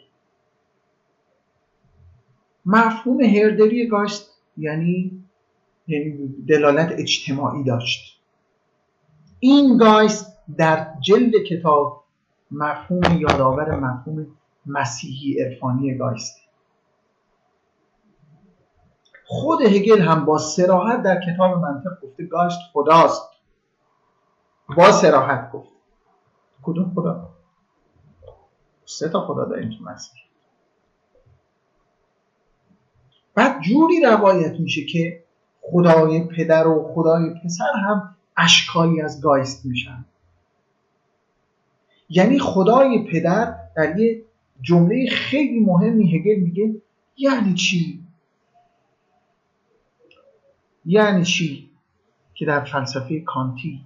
مفهوم 2.67 3.21
هردری 3.21 3.87
Geist 3.87 4.31
یعنی 4.57 5.25
یعنی 5.87 6.35
دلالت 6.49 6.93
اجتماعی 6.93 7.65
داشت. 7.65 8.21
این 9.41 9.77
Geist 9.77 10.37
در 10.57 10.95
جلد 11.01 11.33
کتاب 11.49 12.05
مفهوم 12.51 13.19
یادآور 13.21 13.77
مفهوم 13.77 14.27
مسیحی 14.67 15.43
عرفانی 15.43 15.95
Geist. 15.95 16.37
خود 19.25 19.63
هگل 19.63 20.01
هم 20.01 20.25
با 20.25 20.39
سراحت 20.39 21.03
در 21.03 21.21
کتاب 21.21 21.59
منطق 21.59 22.01
گفته 22.03 22.25
گاشت 22.27 22.59
خداست. 22.73 23.31
با 24.77 24.93
سراحت 24.93 25.53
گفت. 25.53 25.80
کدوم 26.63 26.93
خدا؟ 26.95 27.31
سه 28.85 29.09
تا 29.09 29.27
خدا 29.27 29.45
داریم 29.45 29.71
تو 29.79 29.85
مسیح 29.85 30.21
بعد 33.35 33.61
جوری 33.61 34.01
روایت 34.01 34.61
میشه 34.61 34.85
که 34.85 35.25
خدای 35.61 36.25
پدر 36.25 36.67
و 36.67 36.93
خدای 36.95 37.35
پسر 37.45 37.73
هم 37.75 38.17
اشکالی 38.37 39.01
از 39.01 39.21
گایست 39.23 39.67
میشن. 39.67 40.05
یعنی 42.09 42.39
خدای 42.39 43.07
پدر 43.13 43.55
در 43.77 43.99
یه 43.99 44.23
جمله 44.63 45.07
خیلی 45.11 45.61
مهمی 45.61 46.17
هگل 46.17 46.41
میگه 46.41 46.83
یعنی 47.17 47.55
چی؟ 47.55 48.05
یعنی 50.85 51.25
چی؟ 51.25 51.71
که 52.35 52.47
در 52.47 52.65
فلسفه 52.65 53.21
کانتی 53.21 53.85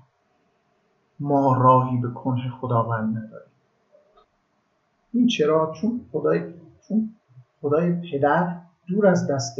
ما 1.24 1.56
راهی 1.56 1.96
به 1.96 2.10
کنه 2.10 2.50
خداوند 2.50 3.16
نداریم. 3.16 3.52
این 5.12 5.26
چرا؟ 5.26 5.72
چون 5.80 6.00
خدای 6.12 6.54
چون 6.88 7.14
خدای 7.60 7.92
پدر 7.92 8.60
دور 8.86 9.06
از 9.06 9.26
دست 9.30 9.56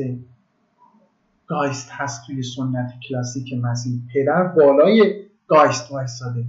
گایست 1.46 1.90
هست 1.90 2.26
توی 2.26 2.42
سنت 2.42 2.92
کلاسیک 3.08 3.52
مسیح. 3.62 4.00
پدر 4.14 4.42
بالای 4.42 5.26
گایست 5.46 5.92
وایستاده 5.92 6.44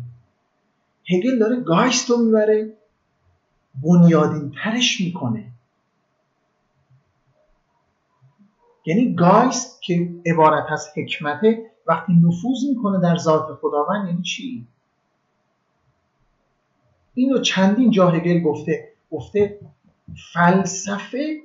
هگل 1.10 1.40
داره 1.40 1.60
گایست 1.60 2.10
رو 2.10 2.18
می‌بره 2.18 2.74
بنیادین 3.84 4.52
ترش 4.64 5.02
می‌کنه. 5.02 5.52
یعنی 8.86 9.16
گایست 9.16 9.82
که 9.82 10.10
عبارت 10.26 10.72
از 10.72 10.88
حکمته 10.96 11.72
وقتی 11.88 12.14
نفوذ 12.14 12.70
می‌کنه 12.70 13.00
در 13.00 13.18
ذات 13.18 13.58
خداوند 13.62 14.08
یعنی 14.08 14.22
چی؟ 14.22 14.68
اینو 17.16 17.40
چندین 17.40 17.92
جا 17.92 18.10
هگل 18.10 18.40
گفته 18.40 18.92
گفته 19.12 19.60
فلسفه 20.34 21.42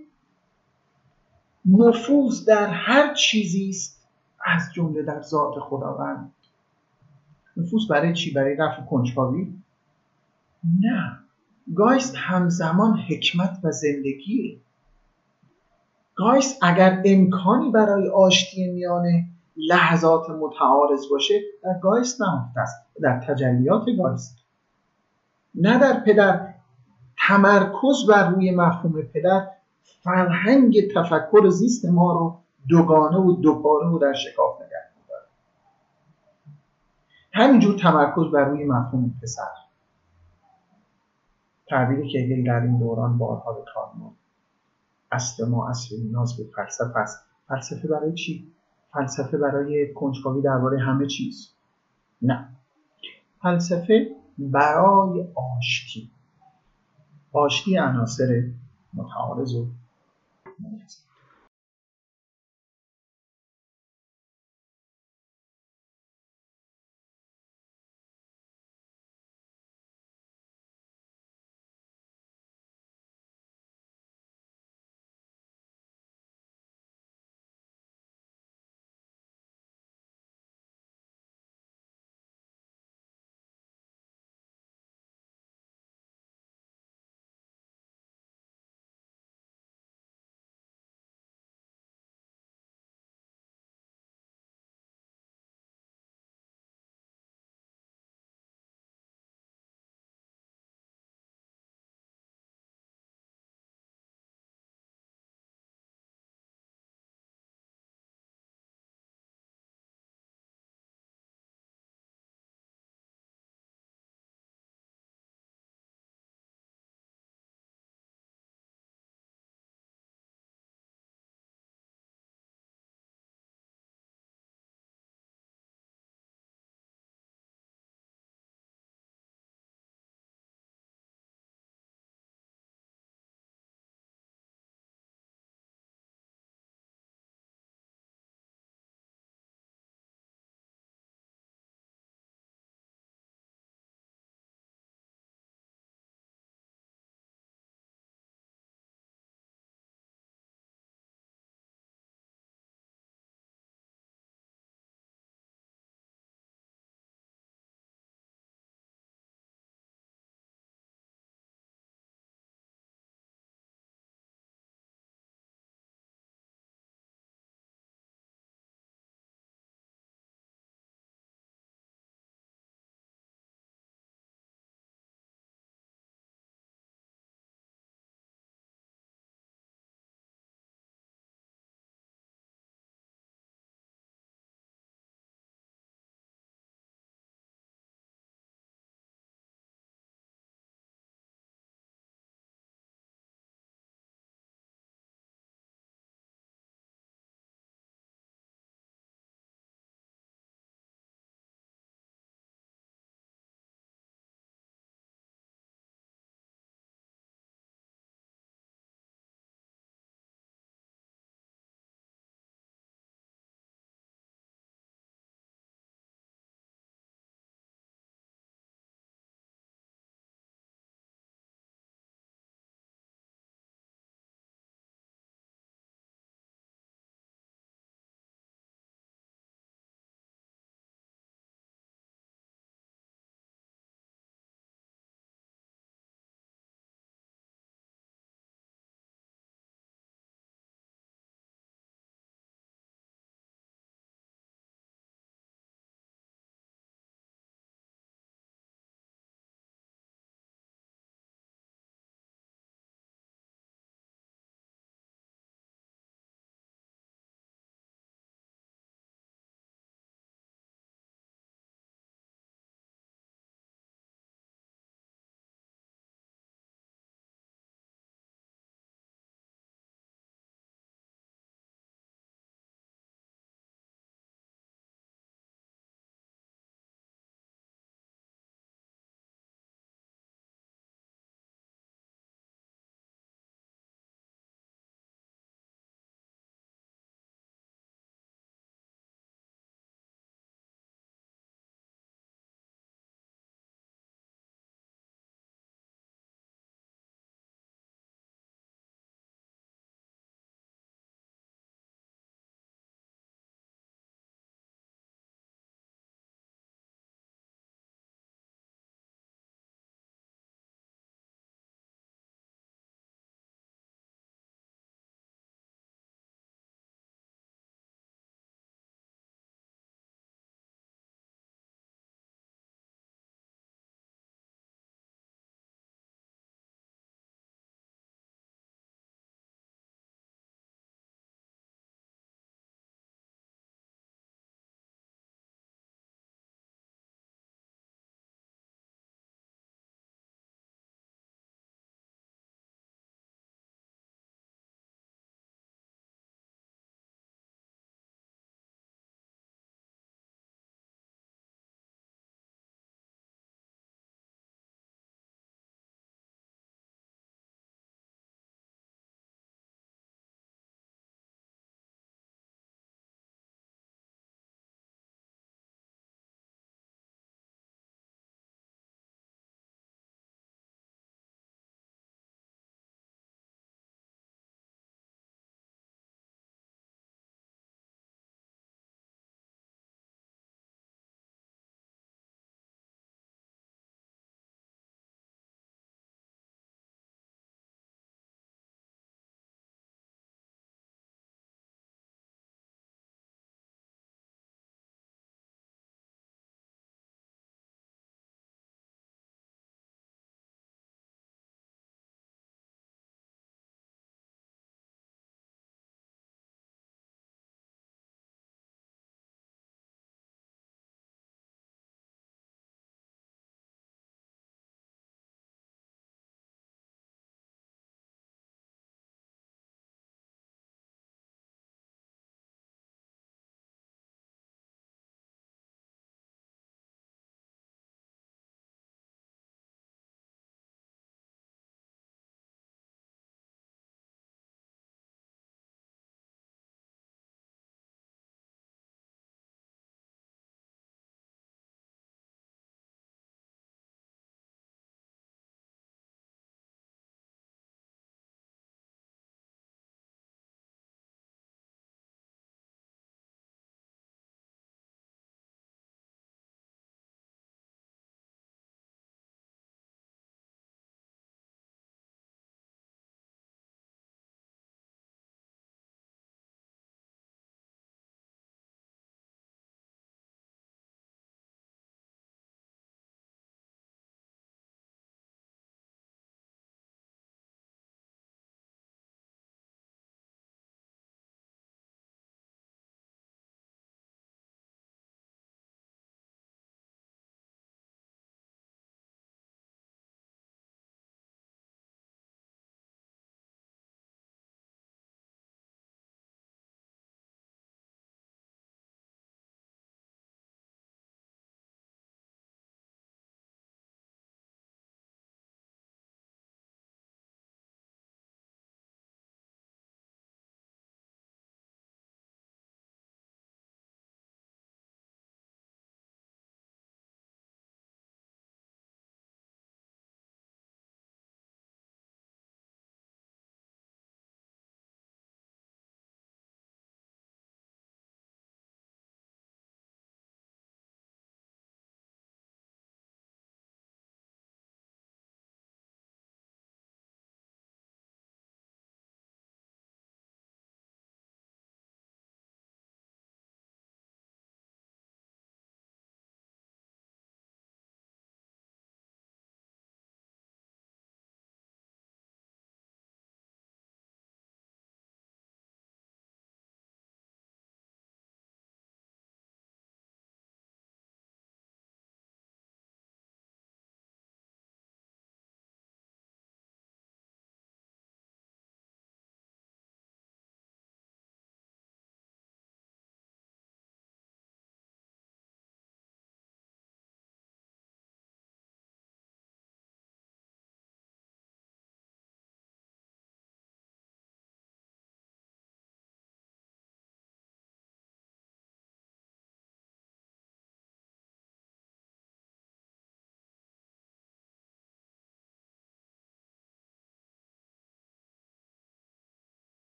نفوذ 1.64 2.44
در 2.44 2.66
هر 2.66 3.14
چیزی 3.14 3.68
است 3.68 4.08
از 4.44 4.62
جمله 4.74 5.02
در 5.02 5.22
ذات 5.22 5.54
خداوند. 5.60 6.32
نفوذ 7.56 7.82
برای 7.90 8.12
چی؟ 8.12 8.32
برای 8.32 8.56
رفع 8.56 8.82
کنجکاوی؟ 8.82 9.54
نه. 10.80 11.18
Geist 11.74 12.14
همزمان 12.16 12.98
حکمت 12.98 13.58
و 13.62 13.72
زندگیه. 13.72 14.60
Geist 16.14 16.64
اگر 16.64 17.02
امکانی 17.04 17.70
برای 17.70 18.08
آشتی 18.08 18.66
میان 18.66 19.04
لحظات 19.56 20.30
متعارض 20.30 21.00
باشه 21.10 21.40
در 21.62 21.78
Geist 21.82 22.22
نهفته 22.22 22.60
در 23.02 23.20
تجلیات 23.20 23.84
Geist. 23.98 24.39
نه 25.54 25.78
در 25.78 26.00
پدر 26.00 26.54
تمرکز 27.28 28.06
بر 28.08 28.28
روی 28.30 28.50
مفهوم 28.50 29.02
پدر 29.02 29.48
فرهنگ 30.02 30.76
تفکر 30.94 31.48
زیست 31.48 31.84
ما 31.84 32.12
رو 32.12 32.38
دوگانه 32.68 33.16
و 33.16 33.32
دوپاره 33.32 33.88
و 33.88 33.98
در 33.98 34.12
شکاف 34.12 34.60
نگه 34.60 34.84
میداره. 35.02 35.26
همینجور 37.32 37.78
تمرکز 37.78 38.32
بر 38.32 38.44
روی 38.44 38.64
مفهوم 38.64 39.14
پسر. 39.22 39.48
تعبیری 41.68 42.08
که 42.08 42.18
هگل 42.18 42.44
در 42.46 42.60
این 42.60 42.78
دوران 42.78 43.18
بارها 43.18 43.52
به 43.52 43.62
کار 43.74 43.90
اصل 45.12 45.48
ما 45.48 45.68
اصل 45.68 45.96
نیاز 45.96 46.36
به 46.36 46.44
فلسفه 46.56 46.98
است. 46.98 47.24
فلسفه 47.48 47.88
برای 47.88 48.14
چی؟ 48.14 48.52
فلسفه 48.92 49.38
برای 49.38 49.94
کنجکاوی 49.94 50.42
درباره 50.42 50.80
همه 50.80 51.06
چیز. 51.06 51.48
نه. 52.22 52.48
فلسفه 53.42 54.19
برای 54.40 55.26
آشتی. 55.34 56.10
آشتی 57.32 57.76
عناصر 57.78 58.44
متعارض 58.94 59.54
و 59.54 59.66